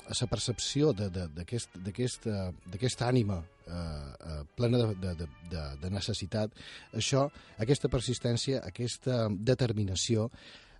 la 0.09 0.27
percepció 0.29 0.93
d'aquesta 0.93 3.07
ànima 3.07 3.41
eh, 3.41 3.73
eh, 3.73 4.43
plena 4.55 4.77
de, 4.81 4.95
de, 4.95 5.27
de, 5.51 5.63
de, 5.81 5.89
necessitat, 5.93 6.49
això, 6.93 7.29
aquesta 7.59 7.91
persistència, 7.91 8.63
aquesta 8.65 9.27
determinació, 9.29 10.29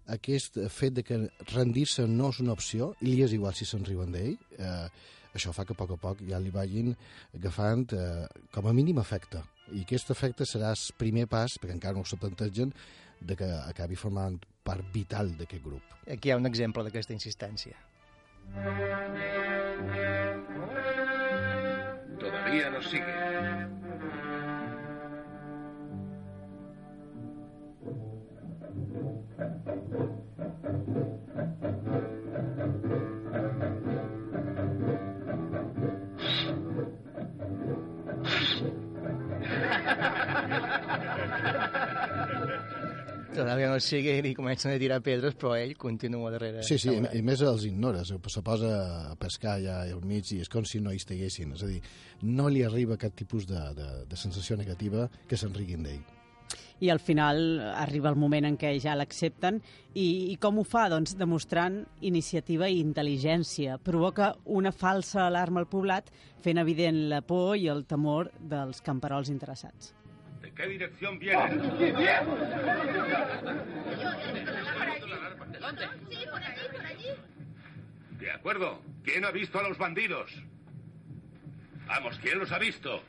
aquest 0.10 0.58
fet 0.74 0.94
de 0.98 1.04
que 1.06 1.22
rendir-se 1.54 2.08
no 2.10 2.32
és 2.34 2.40
una 2.42 2.56
opció 2.58 2.94
i 3.02 3.12
li 3.12 3.22
és 3.26 3.34
igual 3.38 3.54
si 3.54 3.66
se'n 3.70 3.86
riuen 3.86 4.12
d'ell, 4.16 4.36
eh, 4.58 4.88
això 5.38 5.54
fa 5.54 5.66
que 5.66 5.76
a 5.76 5.78
poc 5.78 5.92
a 5.94 6.00
poc 6.02 6.18
ja 6.26 6.40
li 6.42 6.50
vagin 6.50 6.96
agafant 7.38 7.94
eh, 7.94 8.26
com 8.54 8.66
a 8.66 8.74
mínim 8.74 8.98
efecte. 9.02 9.44
I 9.70 9.84
aquest 9.86 10.10
efecte 10.10 10.48
serà 10.50 10.72
el 10.74 10.82
primer 10.98 11.28
pas, 11.30 11.60
perquè 11.62 11.76
encara 11.76 12.00
no 12.00 12.18
plantegen, 12.18 12.74
de 13.20 13.36
que 13.36 13.50
acabi 13.68 13.96
formant 14.00 14.40
part 14.64 14.86
vital 14.94 15.34
d'aquest 15.38 15.64
grup. 15.64 15.96
Aquí 16.08 16.30
hi 16.30 16.34
ha 16.34 16.40
un 16.40 16.50
exemple 16.50 16.84
d'aquesta 16.84 17.14
insistència. 17.14 17.76
Todavía 22.20 22.70
nos 22.70 22.90
sigue. 22.90 23.69
Todavía 43.50 43.70
no 43.70 43.80
sigue 43.80 44.22
i 44.22 44.36
comencen 44.36 44.76
a 44.76 44.78
tirar 44.78 45.00
pedres, 45.02 45.34
però 45.34 45.56
ell 45.58 45.72
continua 45.74 46.30
darrere. 46.30 46.62
Sí, 46.62 46.76
sí, 46.78 46.92
i 46.94 47.22
més 47.26 47.42
els 47.42 47.64
ignora, 47.66 48.04
se 48.06 48.20
se 48.30 48.44
posa 48.46 48.70
a 49.10 49.16
pescar 49.18 49.56
allà 49.56 49.80
al 49.90 50.04
mig 50.06 50.30
i 50.36 50.38
és 50.44 50.52
com 50.54 50.68
si 50.70 50.78
no 50.78 50.94
hi 50.94 51.02
estiguessin. 51.02 51.56
És 51.58 51.64
a 51.66 51.70
dir, 51.72 51.80
no 52.22 52.46
li 52.46 52.62
arriba 52.62 53.00
cap 53.02 53.16
tipus 53.18 53.48
de, 53.50 53.58
de, 53.74 53.90
de 54.06 54.22
sensació 54.22 54.56
negativa 54.56 55.10
que 55.26 55.36
se'n 55.36 55.58
riguin 55.58 55.82
d'ell. 55.82 56.06
I 56.80 56.92
al 56.94 57.02
final 57.02 57.42
arriba 57.74 58.14
el 58.14 58.22
moment 58.22 58.46
en 58.46 58.56
què 58.58 58.76
ja 58.80 58.94
l'accepten 58.94 59.58
i, 59.96 60.30
i 60.30 60.38
com 60.38 60.62
ho 60.62 60.64
fa? 60.64 60.86
Doncs 60.94 61.18
demostrant 61.18 61.82
iniciativa 62.06 62.70
i 62.70 62.84
intel·ligència. 62.84 63.82
Provoca 63.82 64.36
una 64.46 64.72
falsa 64.72 65.26
alarma 65.26 65.66
al 65.66 65.72
poblat 65.74 66.14
fent 66.46 66.62
evident 66.62 67.08
la 67.10 67.24
por 67.26 67.58
i 67.58 67.66
el 67.68 67.88
temor 67.90 68.30
dels 68.40 68.86
camperols 68.86 69.34
interessats. 69.34 69.96
¿De 70.60 70.66
qué 70.66 70.72
dirección 70.72 71.18
vienen? 71.20 71.62
¿De 71.80 71.94
dónde? 75.58 75.88
Sí, 76.10 76.26
por 76.30 76.44
allí, 76.44 76.62
por 76.70 76.86
allí. 76.86 77.08
De 78.20 78.32
acuerdo. 78.32 78.82
¿Quién 79.06 79.24
ha 79.24 79.32
visto 79.32 79.58
a 79.58 79.64
los 79.64 79.78
bandidos? 79.78 80.30
Vamos, 81.88 82.20
¿quién 82.22 82.40
los 82.40 82.52
ha 82.52 82.60
visto? 82.60 83.02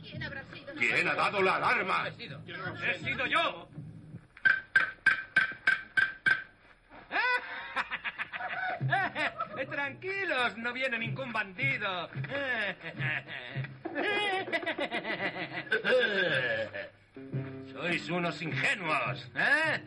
¿Quién 0.00 0.22
habrá 0.22 0.44
sido? 0.54 0.72
¿Quién 0.76 1.08
ha 1.08 1.14
dado 1.16 1.42
la 1.42 1.56
alarma? 1.56 2.08
¡He 2.10 2.98
sido 3.00 3.26
yo! 3.26 3.68
Tranquilos, 9.70 10.56
no 10.56 10.72
viene 10.72 10.98
ningún 10.98 11.32
bandido. 11.32 12.08
Sois 17.72 18.10
unos 18.10 18.42
ingenuos, 18.42 19.30
¿eh? 19.34 19.80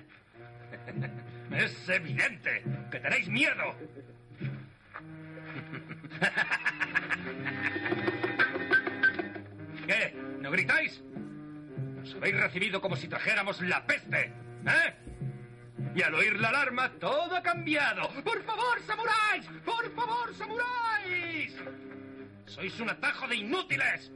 Es 1.52 1.90
evidente 1.90 2.64
que 2.90 3.00
tenéis 3.00 3.28
miedo. 3.28 3.76
¿Qué? 9.86 10.16
¿No 10.40 10.50
gritáis? 10.52 11.04
Nos 11.96 12.16
habéis 12.16 12.40
recibido 12.40 12.80
como 12.80 12.96
si 12.96 13.10
trajéramos 13.10 13.60
la 13.62 13.86
peste, 13.86 14.32
¿eh? 14.66 15.11
Y 15.94 16.02
al 16.02 16.16
oír 16.16 16.40
la 16.40 16.48
alarma, 16.50 16.90
todo 17.00 17.36
ha 17.36 17.42
cambiado. 17.42 18.08
¡Por 18.24 18.42
favor, 18.44 18.82
samuráis! 18.86 19.46
¡Por 19.66 19.94
favor, 19.94 20.34
samuráis! 20.36 21.54
¡Sois 22.46 22.80
un 22.80 22.90
atajo 22.90 23.28
de 23.28 23.36
inútiles! 23.36 24.10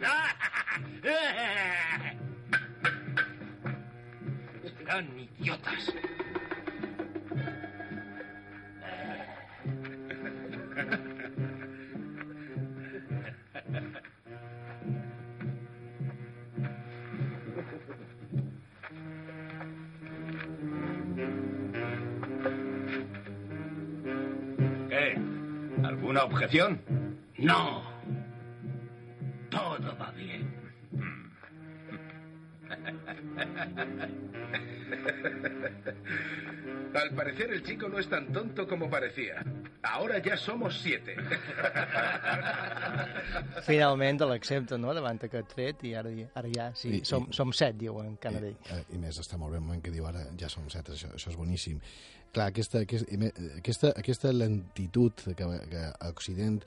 Serán 4.78 5.18
idiotas. 5.18 5.94
objeción? 26.26 26.80
No. 27.38 27.82
Todo 29.50 29.96
va 29.98 30.10
bien. 30.12 30.54
Al 36.94 37.10
parecer 37.14 37.50
el 37.52 37.62
chico 37.62 37.88
no 37.88 37.98
es 37.98 38.08
tan 38.08 38.32
tonto 38.32 38.66
como 38.66 38.88
parecía. 38.88 39.44
Ahora 39.82 40.18
ya 40.18 40.36
somos 40.36 40.80
siete. 40.80 41.14
Finalment 43.66 44.20
l'accepta, 44.24 44.78
no?, 44.78 44.94
davant 44.96 45.20
aquest 45.22 45.52
fet, 45.54 45.84
i 45.84 45.92
ara, 45.94 46.10
ara 46.34 46.48
ja, 46.54 46.70
sí, 46.74 46.88
I- 47.00 47.04
som, 47.04 47.28
i- 47.28 47.32
som 47.36 47.52
set, 47.52 47.76
diu 47.76 48.00
en 48.00 48.16
Canadell. 48.16 48.56
I, 48.72 48.96
I 48.96 48.98
més, 49.02 49.20
està 49.20 49.36
molt 49.38 49.52
bé 49.52 49.60
el 49.60 49.64
moment 49.66 49.82
que 49.84 49.92
diu 49.92 50.06
ara 50.08 50.24
ja 50.40 50.48
som 50.48 50.68
set, 50.72 50.88
això, 50.94 51.12
això 51.14 51.30
és 51.30 51.36
boníssim. 51.36 51.78
Clar, 52.36 52.50
aquesta, 52.52 52.82
aquesta, 52.84 53.30
aquesta, 53.56 53.90
aquesta 53.96 54.30
lentitud 54.34 55.22
que, 55.24 55.46
que 55.70 55.84
a 55.88 56.10
Occident 56.10 56.58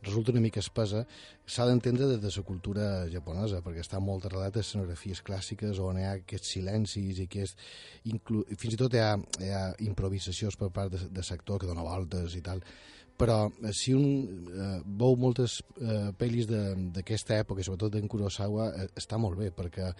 resulta 0.00 0.32
una 0.32 0.40
mica 0.40 0.62
espesa 0.62 1.02
s'ha 1.44 1.66
d'entendre 1.68 2.06
des 2.08 2.22
de 2.22 2.30
la 2.32 2.44
cultura 2.48 2.86
japonesa, 3.12 3.60
perquè 3.60 3.82
està 3.84 4.00
molt 4.00 4.24
arrelat 4.24 4.56
a 4.56 4.62
escenografies 4.64 5.20
clàssiques 5.26 5.82
on 5.84 5.98
hi 6.00 6.06
ha 6.06 6.14
aquests 6.22 6.54
silencis 6.56 7.20
i 7.20 7.26
aquest... 7.28 7.60
Inclu... 8.08 8.46
Fins 8.56 8.78
i 8.78 8.80
tot 8.80 8.96
hi 8.96 9.02
ha, 9.04 9.10
hi 9.44 9.50
ha 9.52 9.64
improvisacions 9.84 10.56
per 10.56 10.70
part 10.72 10.96
de, 10.96 11.02
de 11.12 11.26
sector 11.26 11.60
que 11.60 11.68
dona 11.68 11.84
voltes 11.84 12.38
i 12.38 12.40
tal, 12.48 12.64
però 13.18 13.50
eh, 13.50 13.72
si 13.74 13.92
un 13.96 14.06
eh, 14.48 14.68
veu 14.86 15.16
moltes 15.18 15.58
eh, 15.82 16.10
pel·lis 16.18 16.46
d'aquesta 16.48 17.40
època, 17.42 17.64
sobretot 17.66 17.96
d'en 17.96 18.06
Kurosawa, 18.10 18.68
eh, 18.70 18.86
està 19.00 19.18
molt 19.20 19.36
bé, 19.40 19.50
perquè 19.54 19.90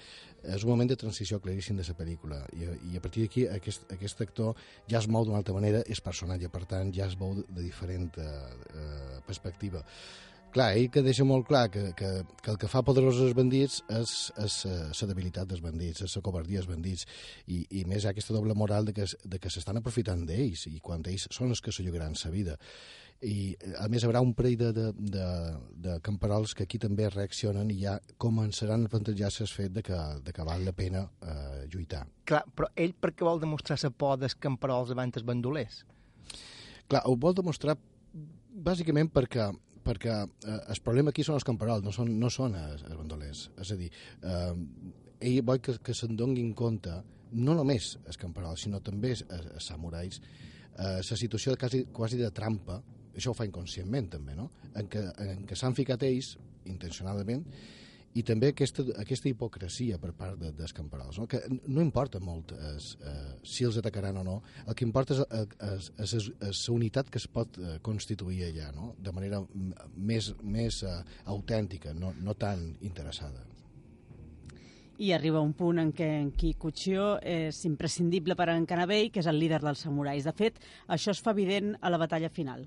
és 0.55 0.63
un 0.63 0.71
moment 0.71 0.89
de 0.89 0.97
transició 0.97 1.41
claríssim 1.43 1.77
de 1.77 1.87
la 1.89 1.99
pel·lícula, 1.99 2.39
i, 2.55 2.71
i 2.93 2.97
a 2.97 3.03
partir 3.03 3.27
d'aquí 3.27 3.49
aquest, 3.51 3.91
aquest 3.93 4.23
actor 4.23 4.55
ja 4.89 5.03
es 5.03 5.11
mou 5.11 5.27
d'una 5.27 5.43
altra 5.43 5.57
manera, 5.57 5.83
és 5.91 6.01
personatge, 6.01 6.49
per 6.53 6.65
tant, 6.71 6.95
ja 6.95 7.11
es 7.11 7.19
veu 7.19 7.35
de, 7.41 7.45
de 7.51 7.67
diferent 7.67 8.15
eh, 8.23 8.31
eh, 8.71 9.21
perspectiva. 9.27 9.83
Clar, 10.49 10.71
ell 10.79 10.87
que 10.89 11.03
deixa 11.05 11.27
molt 11.29 11.45
clar 11.45 11.67
que, 11.69 11.91
que, 11.93 12.09
que 12.41 12.53
el 12.55 12.57
que 12.57 12.71
fa 12.73 12.81
poderosos 12.81 13.27
els 13.27 13.35
bandits 13.37 13.83
és, 13.93 14.13
és 14.41 14.55
la 15.03 15.09
debilitat 15.11 15.51
dels 15.51 15.61
bandits, 15.61 16.07
és 16.07 16.15
la 16.17 16.23
covardia 16.25 16.63
dels 16.63 16.71
bandits, 16.71 17.05
i, 17.53 17.61
i 17.77 17.83
més 17.85 18.01
hi 18.01 18.09
ha 18.09 18.15
aquesta 18.15 18.33
doble 18.33 18.57
moral 18.57 18.89
de 18.89 18.95
que, 18.97 19.05
de 19.05 19.43
que 19.43 19.53
s'estan 19.53 19.83
aprofitant 19.83 20.25
d'ells, 20.25 20.65
i 20.73 20.81
quan 20.81 21.05
ells 21.05 21.29
són 21.37 21.53
els 21.53 21.61
que 21.61 21.75
s'ho 21.75 21.85
llogaran 21.85 22.17
sa 22.17 22.33
vida. 22.33 22.57
I, 23.21 23.57
eh, 23.59 23.73
a 23.83 23.89
més, 23.91 24.03
hi 24.03 24.07
haurà 24.07 24.23
un 24.23 24.33
parell 24.39 24.57
de, 24.61 24.71
de, 24.77 24.87
de, 25.15 25.29
de 25.87 25.99
camperols 26.07 26.55
que 26.55 26.67
aquí 26.69 26.79
també 26.79 27.09
reaccionen 27.11 27.71
i 27.75 27.81
ja 27.81 27.97
començaran 28.21 28.87
a 28.87 28.91
plantejar-se 28.93 29.43
el 29.43 29.51
fet 29.51 29.75
de 29.75 29.83
que, 29.83 29.99
de 30.25 30.35
que 30.35 30.47
val 30.47 30.63
la 30.67 30.75
pena 30.77 31.03
eh, 31.23 31.65
lluitar. 31.73 32.05
Clar, 32.29 32.45
però 32.55 32.71
ell 32.79 32.95
per 32.95 33.15
què 33.17 33.27
vol 33.27 33.43
demostrar 33.43 33.79
la 33.83 33.91
por 33.91 34.19
dels 34.23 34.37
camperols 34.39 34.93
davant 34.95 35.15
els 35.15 35.27
bandolers? 35.27 35.81
Clar, 36.89 37.03
ho 37.05 37.17
vol 37.19 37.35
demostrar 37.37 37.75
bàsicament 38.69 39.11
perquè 39.15 39.51
perquè 39.89 40.15
eh, 40.15 40.61
el 40.69 40.81
problema 40.85 41.11
aquí 41.15 41.25
són 41.25 41.39
els 41.39 41.47
camperols, 41.49 41.85
no 41.85 41.93
són, 41.95 42.11
no 42.21 42.31
són 42.31 42.57
els, 42.59 42.85
els 42.85 42.99
bandolers. 42.99 43.47
És 43.63 43.73
a 43.73 43.79
dir, 43.81 43.89
eh, 44.21 44.53
ell 45.31 45.41
vol 45.49 45.63
que, 45.65 45.79
que 45.85 45.97
se'n 45.97 46.17
donin 46.19 46.53
compte 46.55 46.93
no 47.33 47.57
només 47.57 47.95
els 48.07 48.21
camperols, 48.21 48.67
sinó 48.67 48.81
també 48.85 49.15
els, 49.15 49.25
els 49.33 49.71
samurais, 49.73 50.21
eh, 50.77 51.01
la 51.01 51.19
situació 51.23 51.57
quasi, 51.61 51.87
quasi 51.93 52.21
de 52.21 52.31
trampa, 52.35 52.79
això 53.19 53.35
ho 53.35 53.39
fa 53.39 53.47
inconscientment 53.49 54.13
també, 54.17 54.37
no? 54.39 54.51
en 54.79 54.89
què, 54.91 55.05
en 55.25 55.45
què 55.49 55.59
s'han 55.59 55.77
ficat 55.77 56.07
ells, 56.07 56.37
intencionadament, 56.69 57.45
i 58.17 58.23
també 58.27 58.51
aquesta, 58.51 58.83
aquesta 58.99 59.29
hipocresia 59.29 59.99
per 60.01 60.11
part 60.17 60.39
de, 60.41 60.51
dels 60.57 60.73
camperols, 60.75 61.19
no? 61.21 61.27
que 61.31 61.43
no 61.51 61.83
importa 61.85 62.21
molt 62.25 62.55
es, 62.73 62.95
eh, 63.05 63.35
si 63.47 63.67
els 63.69 63.79
atacaran 63.79 64.19
o 64.23 64.25
no, 64.27 64.39
el 64.65 64.75
que 64.79 64.87
importa 64.87 65.15
és, 65.15 65.23
eh, 65.29 66.31
la 66.49 66.75
unitat 66.75 67.13
que 67.13 67.21
es 67.21 67.29
pot 67.31 67.61
eh, 67.61 67.77
constituir 67.85 68.47
allà, 68.49 68.73
no? 68.75 68.95
de 68.99 69.15
manera 69.15 69.43
més, 69.95 70.33
més 70.43 70.83
eh, 70.83 70.97
autèntica, 71.37 71.95
no, 71.95 72.15
no 72.25 72.35
tan 72.35 72.65
interessada. 72.81 73.45
I 74.99 75.13
arriba 75.15 75.39
un 75.39 75.53
punt 75.55 75.79
en 75.79 75.93
què 75.95 76.07
en 76.19 76.33
Kikuchio 76.35 77.21
és 77.23 77.61
imprescindible 77.69 78.35
per 78.35 78.49
a 78.51 78.57
en 78.59 78.65
Kanabei, 78.67 79.13
que 79.15 79.23
és 79.23 79.29
el 79.31 79.39
líder 79.39 79.61
dels 79.63 79.85
samurais. 79.87 80.27
De 80.27 80.35
fet, 80.35 80.59
això 80.91 81.15
es 81.15 81.23
fa 81.23 81.31
evident 81.37 81.77
a 81.79 81.93
la 81.95 82.01
batalla 82.03 82.29
final. 82.29 82.67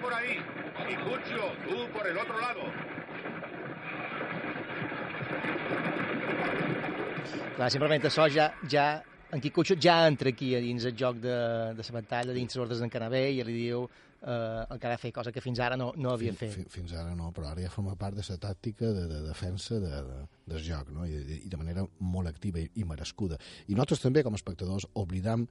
Por 0.00 0.12
ahí. 0.12 0.36
Y 0.90 0.96
Cucho, 0.96 1.52
tú 1.68 1.92
por 1.92 2.04
el 2.08 2.18
otro 2.18 2.40
lado. 2.40 2.91
Clar, 7.56 7.70
simplement 7.72 8.06
això 8.08 8.28
ja, 8.32 8.50
ja 8.70 8.86
en 9.32 9.40
Kikucho 9.40 9.76
ja 9.80 10.02
entra 10.06 10.28
aquí 10.32 10.54
a 10.54 10.60
dins 10.60 10.84
el 10.84 10.96
joc 10.98 11.20
de, 11.22 11.36
de 11.76 11.84
la 11.88 11.94
batalla, 11.98 12.34
dins 12.36 12.52
les 12.52 12.62
ordres 12.62 12.82
d'en 12.82 12.92
Canabé, 12.92 13.22
i 13.32 13.44
li 13.44 13.54
diu 13.56 13.86
eh, 13.86 14.64
el 14.68 14.78
que 14.78 14.86
ha 14.86 14.92
de 14.92 14.98
fer, 15.00 15.12
cosa 15.16 15.32
que 15.32 15.40
fins 15.40 15.60
ara 15.64 15.76
no, 15.80 15.92
no 15.96 16.12
havia 16.12 16.34
fet. 16.36 16.52
Fin, 16.54 16.68
fins 16.70 16.92
ara 16.92 17.14
no, 17.16 17.30
però 17.32 17.48
ara 17.50 17.64
ja 17.64 17.70
forma 17.72 17.96
part 17.96 18.18
de 18.18 18.24
la 18.28 18.38
tàctica 18.42 18.92
de, 18.92 19.06
de 19.08 19.20
defensa 19.24 19.80
de, 19.80 20.02
de, 20.08 20.18
del 20.52 20.64
joc, 20.66 20.90
no? 20.92 21.06
I, 21.08 21.40
i 21.40 21.52
de 21.52 21.60
manera 21.60 21.86
molt 22.00 22.28
activa 22.28 22.60
i, 22.60 22.68
i 22.76 22.84
merescuda. 22.88 23.40
I 23.68 23.78
nosaltres 23.78 24.04
també, 24.04 24.24
com 24.26 24.36
a 24.36 24.40
espectadors, 24.40 24.88
oblidam 25.00 25.48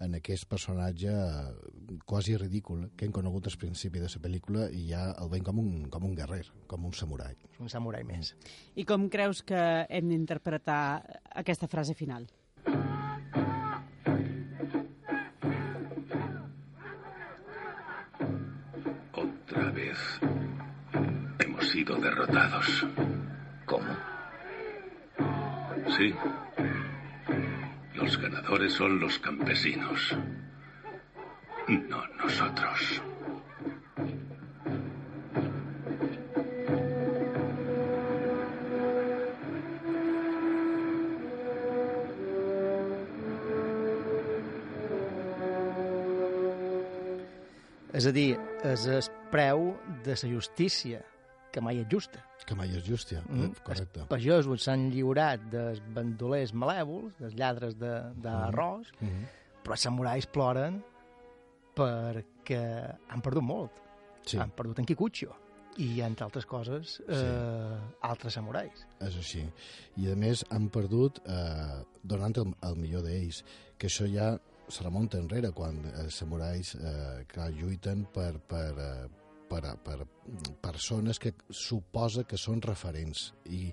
en 0.00 0.14
aquest 0.18 0.46
personatge 0.50 1.10
eh, 1.10 1.98
quasi 2.06 2.36
ridícul 2.36 2.88
que 2.96 3.06
hem 3.06 3.12
conegut 3.12 3.48
al 3.48 3.58
principi 3.58 4.02
de 4.02 4.10
la 4.10 4.22
pel·lícula 4.22 4.68
i 4.70 4.88
ja 4.90 5.08
el 5.18 5.30
veiem 5.32 5.46
com 5.46 5.60
un, 5.62 5.70
com 5.90 6.04
un 6.06 6.14
guerrer, 6.14 6.44
com 6.70 6.86
un 6.86 6.94
samurai. 6.94 7.36
Un 7.58 7.70
samurai 7.72 8.04
més. 8.06 8.34
I 8.76 8.84
com 8.88 9.08
creus 9.10 9.42
que 9.42 9.62
hem 9.88 10.08
d'interpretar 10.12 11.02
aquesta 11.42 11.68
frase 11.68 11.94
final? 11.98 12.28
Otra 19.12 19.70
vez 19.72 19.98
hemos 21.44 21.68
sido 21.68 21.96
derrotados. 21.96 22.86
¿Cómo? 23.66 23.96
Sí. 25.96 26.14
Los 27.98 28.16
ganadores 28.16 28.72
son 28.72 29.00
los 29.00 29.18
campesinos. 29.18 30.16
No 31.66 32.06
nosotros. 32.22 33.02
És 47.98 48.06
a 48.06 48.12
dir, 48.14 48.36
és 48.62 48.84
el 48.86 49.06
preu 49.32 49.72
de 50.06 50.14
la 50.14 50.28
justícia, 50.30 51.02
que 51.52 51.60
mai 51.60 51.78
és 51.80 51.86
justa. 51.90 52.20
Que 52.46 52.54
mai 52.54 52.68
és 52.76 52.84
justa, 52.84 53.22
Mm? 53.28 53.52
correcte. 53.64 54.00
Els 54.00 54.08
pagesos 54.08 54.62
s'han 54.62 54.90
lliurat 54.90 55.40
dels 55.50 55.80
bandolers 55.94 56.52
malèvols, 56.54 57.14
dels 57.18 57.34
lladres 57.34 57.76
de- 57.78 58.12
d'arròs, 58.22 58.86
Mm 59.00 59.08
-hmm. 59.08 59.26
però 59.64 59.72
els 59.72 59.80
samurais 59.80 60.26
ploren 60.26 60.82
perquè 61.74 62.96
han 63.08 63.20
perdut 63.20 63.42
molt. 63.42 63.70
Sí. 64.26 64.38
Han 64.38 64.50
perdut 64.50 64.78
en 64.78 64.84
Kikucho 64.84 65.34
i, 65.78 66.00
entre 66.02 66.24
altres 66.26 66.44
coses, 66.46 67.00
eh, 67.08 67.78
altres 68.02 68.34
samurais. 68.34 68.86
És 69.00 69.16
així. 69.16 69.44
I, 69.96 70.10
a 70.10 70.16
més, 70.16 70.44
han 70.50 70.68
perdut 70.74 71.20
eh, 71.24 71.84
donant 72.02 72.36
el, 72.36 72.54
el 72.62 72.76
millor 72.76 73.02
d'ells, 73.06 73.44
que 73.78 73.86
això 73.86 74.08
ja 74.10 74.32
se 74.68 74.82
remunta 74.84 75.16
enrere, 75.18 75.52
quan 75.52 75.78
els 76.02 76.14
samurais 76.18 76.74
eh, 76.74 77.24
que 77.30 77.46
lluiten 77.56 78.04
per, 78.12 78.34
per, 78.40 78.74
eh, 78.76 79.08
per, 79.48 79.62
per 79.84 79.96
persones 80.62 81.20
que 81.22 81.32
suposa 81.50 82.24
que 82.28 82.38
són 82.40 82.62
referents. 82.64 83.32
I, 83.50 83.68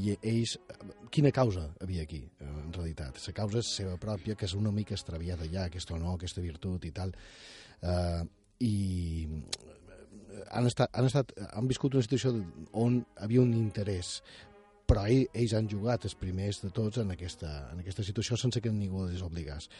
i 0.00 0.14
ells... 0.20 0.56
Quina 1.14 1.32
causa 1.34 1.68
havia 1.82 2.04
aquí, 2.06 2.22
en 2.44 2.72
realitat? 2.74 3.20
La 3.26 3.36
causa 3.36 3.60
és 3.62 3.74
seva 3.80 3.98
pròpia, 4.00 4.36
que 4.38 4.48
és 4.48 4.56
una 4.58 4.72
mica 4.74 4.96
extraviada 4.96 5.48
ja, 5.50 5.68
aquest 5.68 5.92
honor, 5.94 6.18
aquesta 6.18 6.44
virtut 6.44 6.84
i 6.84 6.94
tal. 6.94 7.14
Eh, 7.82 8.24
I 8.64 8.74
han, 10.50 10.66
estat, 10.66 10.90
han, 10.92 11.06
estat, 11.08 11.32
han 11.52 11.70
viscut 11.70 11.94
una 11.94 12.04
situació 12.06 12.34
on 12.80 13.02
havia 13.22 13.42
un 13.42 13.54
interès 13.58 14.18
però 14.84 15.06
ell, 15.08 15.24
ells 15.32 15.54
han 15.56 15.68
jugat 15.70 16.04
els 16.04 16.16
primers 16.20 16.60
de 16.60 16.70
tots 16.74 17.00
en 17.00 17.12
aquesta, 17.14 17.50
en 17.72 17.80
aquesta 17.80 18.04
situació 18.04 18.36
sense 18.40 18.60
que 18.60 18.72
ningú 18.72 19.06
els 19.06 19.22
obligés. 19.24 19.70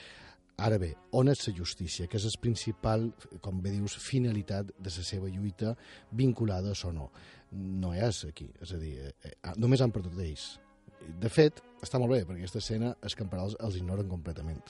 Ara 0.62 0.78
bé, 0.78 0.92
on 1.18 1.28
és 1.32 1.40
la 1.48 1.55
justícia, 1.57 2.07
que 2.07 2.18
és 2.20 2.26
el 2.28 2.36
principal, 2.40 3.09
com 3.42 3.59
bé 3.62 3.72
dius, 3.74 3.96
finalitat 3.98 4.70
de 4.78 4.92
la 4.92 5.07
seva 5.07 5.26
lluita 5.26 5.74
vinculada 6.12 6.74
o 6.86 6.92
no? 6.94 7.09
No 7.50 7.90
és 7.94 8.24
aquí, 8.28 8.46
és 8.62 8.72
a 8.72 8.78
dir, 8.78 8.94
eh, 9.02 9.32
eh, 9.32 9.52
només 9.59 9.82
han 9.82 9.90
perdut 9.90 10.14
ells. 10.22 10.61
De 11.20 11.28
fet, 11.28 11.59
està 11.82 11.98
molt 11.98 12.12
bé, 12.14 12.22
perquè 12.24 12.44
aquesta 12.44 12.62
escena 12.62 12.94
els 13.02 13.16
camperols 13.18 13.57
els 13.61 13.76
ignoren 13.80 14.09
completament. 14.09 14.62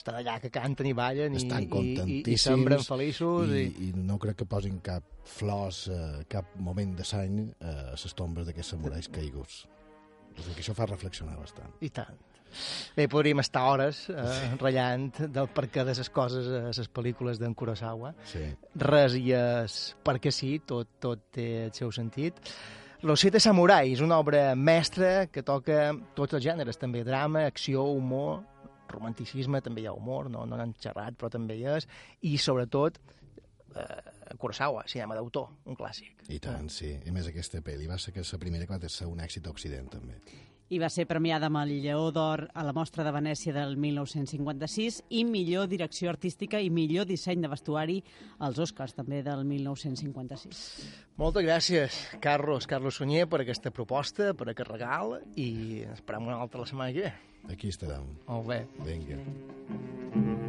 Estan 0.00 0.16
allà 0.16 0.38
que 0.40 0.48
canten 0.48 0.88
i 0.88 0.94
ballen 0.96 1.36
Estan 1.36 1.66
i, 1.68 1.90
i, 2.00 2.22
i 2.32 2.38
sembren 2.40 2.80
feliços. 2.80 3.52
i, 3.52 3.66
I, 3.68 3.90
i 3.90 3.92
no 4.00 4.16
crec 4.18 4.38
que 4.40 4.48
posin 4.48 4.80
cap 4.80 5.04
flors, 5.28 5.82
eh, 5.92 6.24
cap 6.32 6.56
moment 6.56 6.96
de 6.96 7.04
sany 7.04 7.42
eh, 7.44 7.92
a 7.92 7.98
les 8.00 8.16
tombes 8.16 8.48
d'aquests 8.48 8.72
samurais 8.72 9.10
caiguts. 9.12 9.66
O 10.30 10.40
sigui 10.40 10.56
que 10.56 10.64
això 10.64 10.72
fa 10.78 10.88
reflexionar 10.88 11.36
bastant. 11.36 11.76
I 11.84 11.92
tant. 11.92 12.16
Bé, 12.96 13.06
podríem 13.10 13.42
estar 13.42 13.64
hores 13.70 14.04
eh, 14.12 14.26
ratllant 14.56 15.08
del 15.28 15.48
perquè 15.54 15.84
de 15.86 15.94
les 15.98 16.10
coses 16.14 16.50
a 16.50 16.66
les 16.68 16.90
pel·lícules 16.90 17.40
d'en 17.40 17.54
Kurosawa. 17.54 18.12
Sí. 18.30 18.44
Res 18.82 19.16
i 19.18 19.30
és 19.36 19.80
perquè 20.06 20.32
sí, 20.34 20.58
tot, 20.66 20.96
tot 21.02 21.30
té 21.36 21.48
el 21.68 21.74
seu 21.76 21.92
sentit. 21.94 22.40
Los 23.02 23.22
Siete 23.22 23.40
Samurais, 23.40 24.02
una 24.04 24.18
obra 24.20 24.54
mestra 24.54 25.26
que 25.32 25.40
toca 25.42 25.94
tots 26.14 26.36
els 26.36 26.44
gèneres, 26.44 26.76
també 26.76 27.00
drama, 27.06 27.46
acció, 27.48 27.86
humor, 27.88 28.42
romanticisme, 28.92 29.62
també 29.64 29.84
hi 29.84 29.88
ha 29.88 29.94
humor, 29.96 30.28
no, 30.28 30.44
no 30.44 30.58
n'han 30.58 30.74
xerrat, 30.82 31.16
però 31.16 31.30
també 31.32 31.56
hi 31.56 31.64
és, 31.78 31.88
i 32.28 32.36
sobretot 32.36 32.98
eh, 33.00 34.36
Kurosawa, 34.36 34.84
cinema 34.90 35.16
d'autor, 35.16 35.48
un 35.64 35.78
clàssic. 35.78 36.26
I 36.28 36.38
tant, 36.42 36.68
sí. 36.70 36.92
I 37.06 37.14
més 37.14 37.30
aquesta 37.30 37.62
pel·li 37.64 37.88
va 37.88 37.98
ser 37.98 38.12
que 38.12 38.26
la 38.26 38.42
primera 38.42 38.68
que 38.68 38.78
va 38.84 38.92
ser 38.92 39.08
un 39.08 39.24
èxit 39.24 39.48
a 39.48 39.54
Occident, 39.54 39.88
també. 39.96 40.20
I 40.70 40.78
va 40.78 40.88
ser 40.90 41.06
premiada 41.10 41.48
amb 41.50 41.60
el 41.64 41.72
Lleó 41.82 42.10
d'Or 42.14 42.46
a 42.54 42.64
la 42.66 42.74
Mostra 42.76 43.04
de 43.06 43.12
Venècia 43.14 43.54
del 43.54 43.76
1956 43.76 45.00
i 45.18 45.24
millor 45.26 45.68
direcció 45.70 46.10
artística 46.12 46.60
i 46.62 46.70
millor 46.70 47.08
disseny 47.10 47.42
de 47.42 47.50
vestuari 47.50 47.98
als 48.38 48.60
Oscars 48.62 48.94
també 48.94 49.22
del 49.26 49.44
1956. 49.48 50.62
Moltes 51.20 51.44
gràcies, 51.44 51.98
Carlos, 52.22 52.68
Carlos 52.70 53.00
Sunyer, 53.00 53.26
per 53.28 53.42
aquesta 53.42 53.74
proposta, 53.74 54.32
per 54.34 54.52
aquest 54.52 54.70
regal, 54.70 55.18
i 55.34 55.82
esperem 55.90 56.30
una 56.30 56.38
altra 56.40 56.62
la 56.62 56.70
setmana 56.70 56.94
que 56.94 57.08
ve. 57.08 57.12
Aquí 57.50 57.72
estarem. 57.72 58.06
Molt 58.28 58.46
bé. 58.52 58.62
Vinga. 58.86 60.48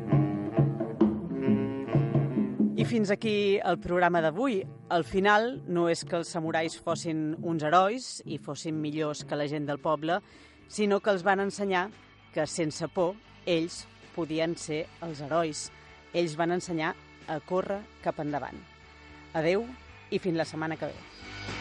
I 2.81 2.85
fins 2.89 3.11
aquí 3.13 3.59
el 3.61 3.77
programa 3.77 4.23
d'avui. 4.25 4.55
Al 4.89 5.03
final, 5.05 5.59
no 5.69 5.83
és 5.91 6.01
que 6.01 6.15
els 6.17 6.31
samurais 6.33 6.73
fossin 6.81 7.35
uns 7.45 7.61
herois 7.61 8.07
i 8.25 8.39
fossin 8.41 8.79
millors 8.81 9.21
que 9.21 9.37
la 9.37 9.45
gent 9.45 9.69
del 9.69 9.77
poble, 9.77 10.17
sinó 10.65 10.97
que 10.97 11.13
els 11.13 11.21
van 11.21 11.45
ensenyar 11.45 11.91
que, 12.33 12.47
sense 12.49 12.89
por, 12.89 13.13
ells 13.45 13.83
podien 14.17 14.57
ser 14.57 14.87
els 15.05 15.21
herois. 15.21 15.67
Ells 16.09 16.33
van 16.41 16.57
ensenyar 16.57 16.95
a 17.29 17.37
córrer 17.45 17.83
cap 18.01 18.25
endavant. 18.25 18.57
Adeu 19.37 19.67
i 20.09 20.17
fins 20.17 20.41
la 20.41 20.49
setmana 20.49 20.81
que 20.81 20.89
ve. 20.89 21.60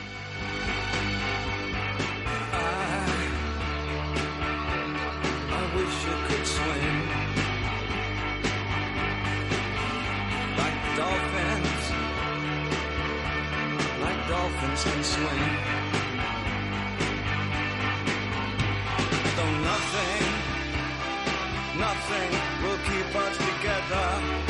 Can 14.84 15.04
swim. 15.04 15.26
Though 19.36 19.54
nothing, 19.70 20.24
nothing 21.78 22.30
will 22.62 22.78
keep 22.88 23.14
us 23.14 23.36
together. 23.36 24.49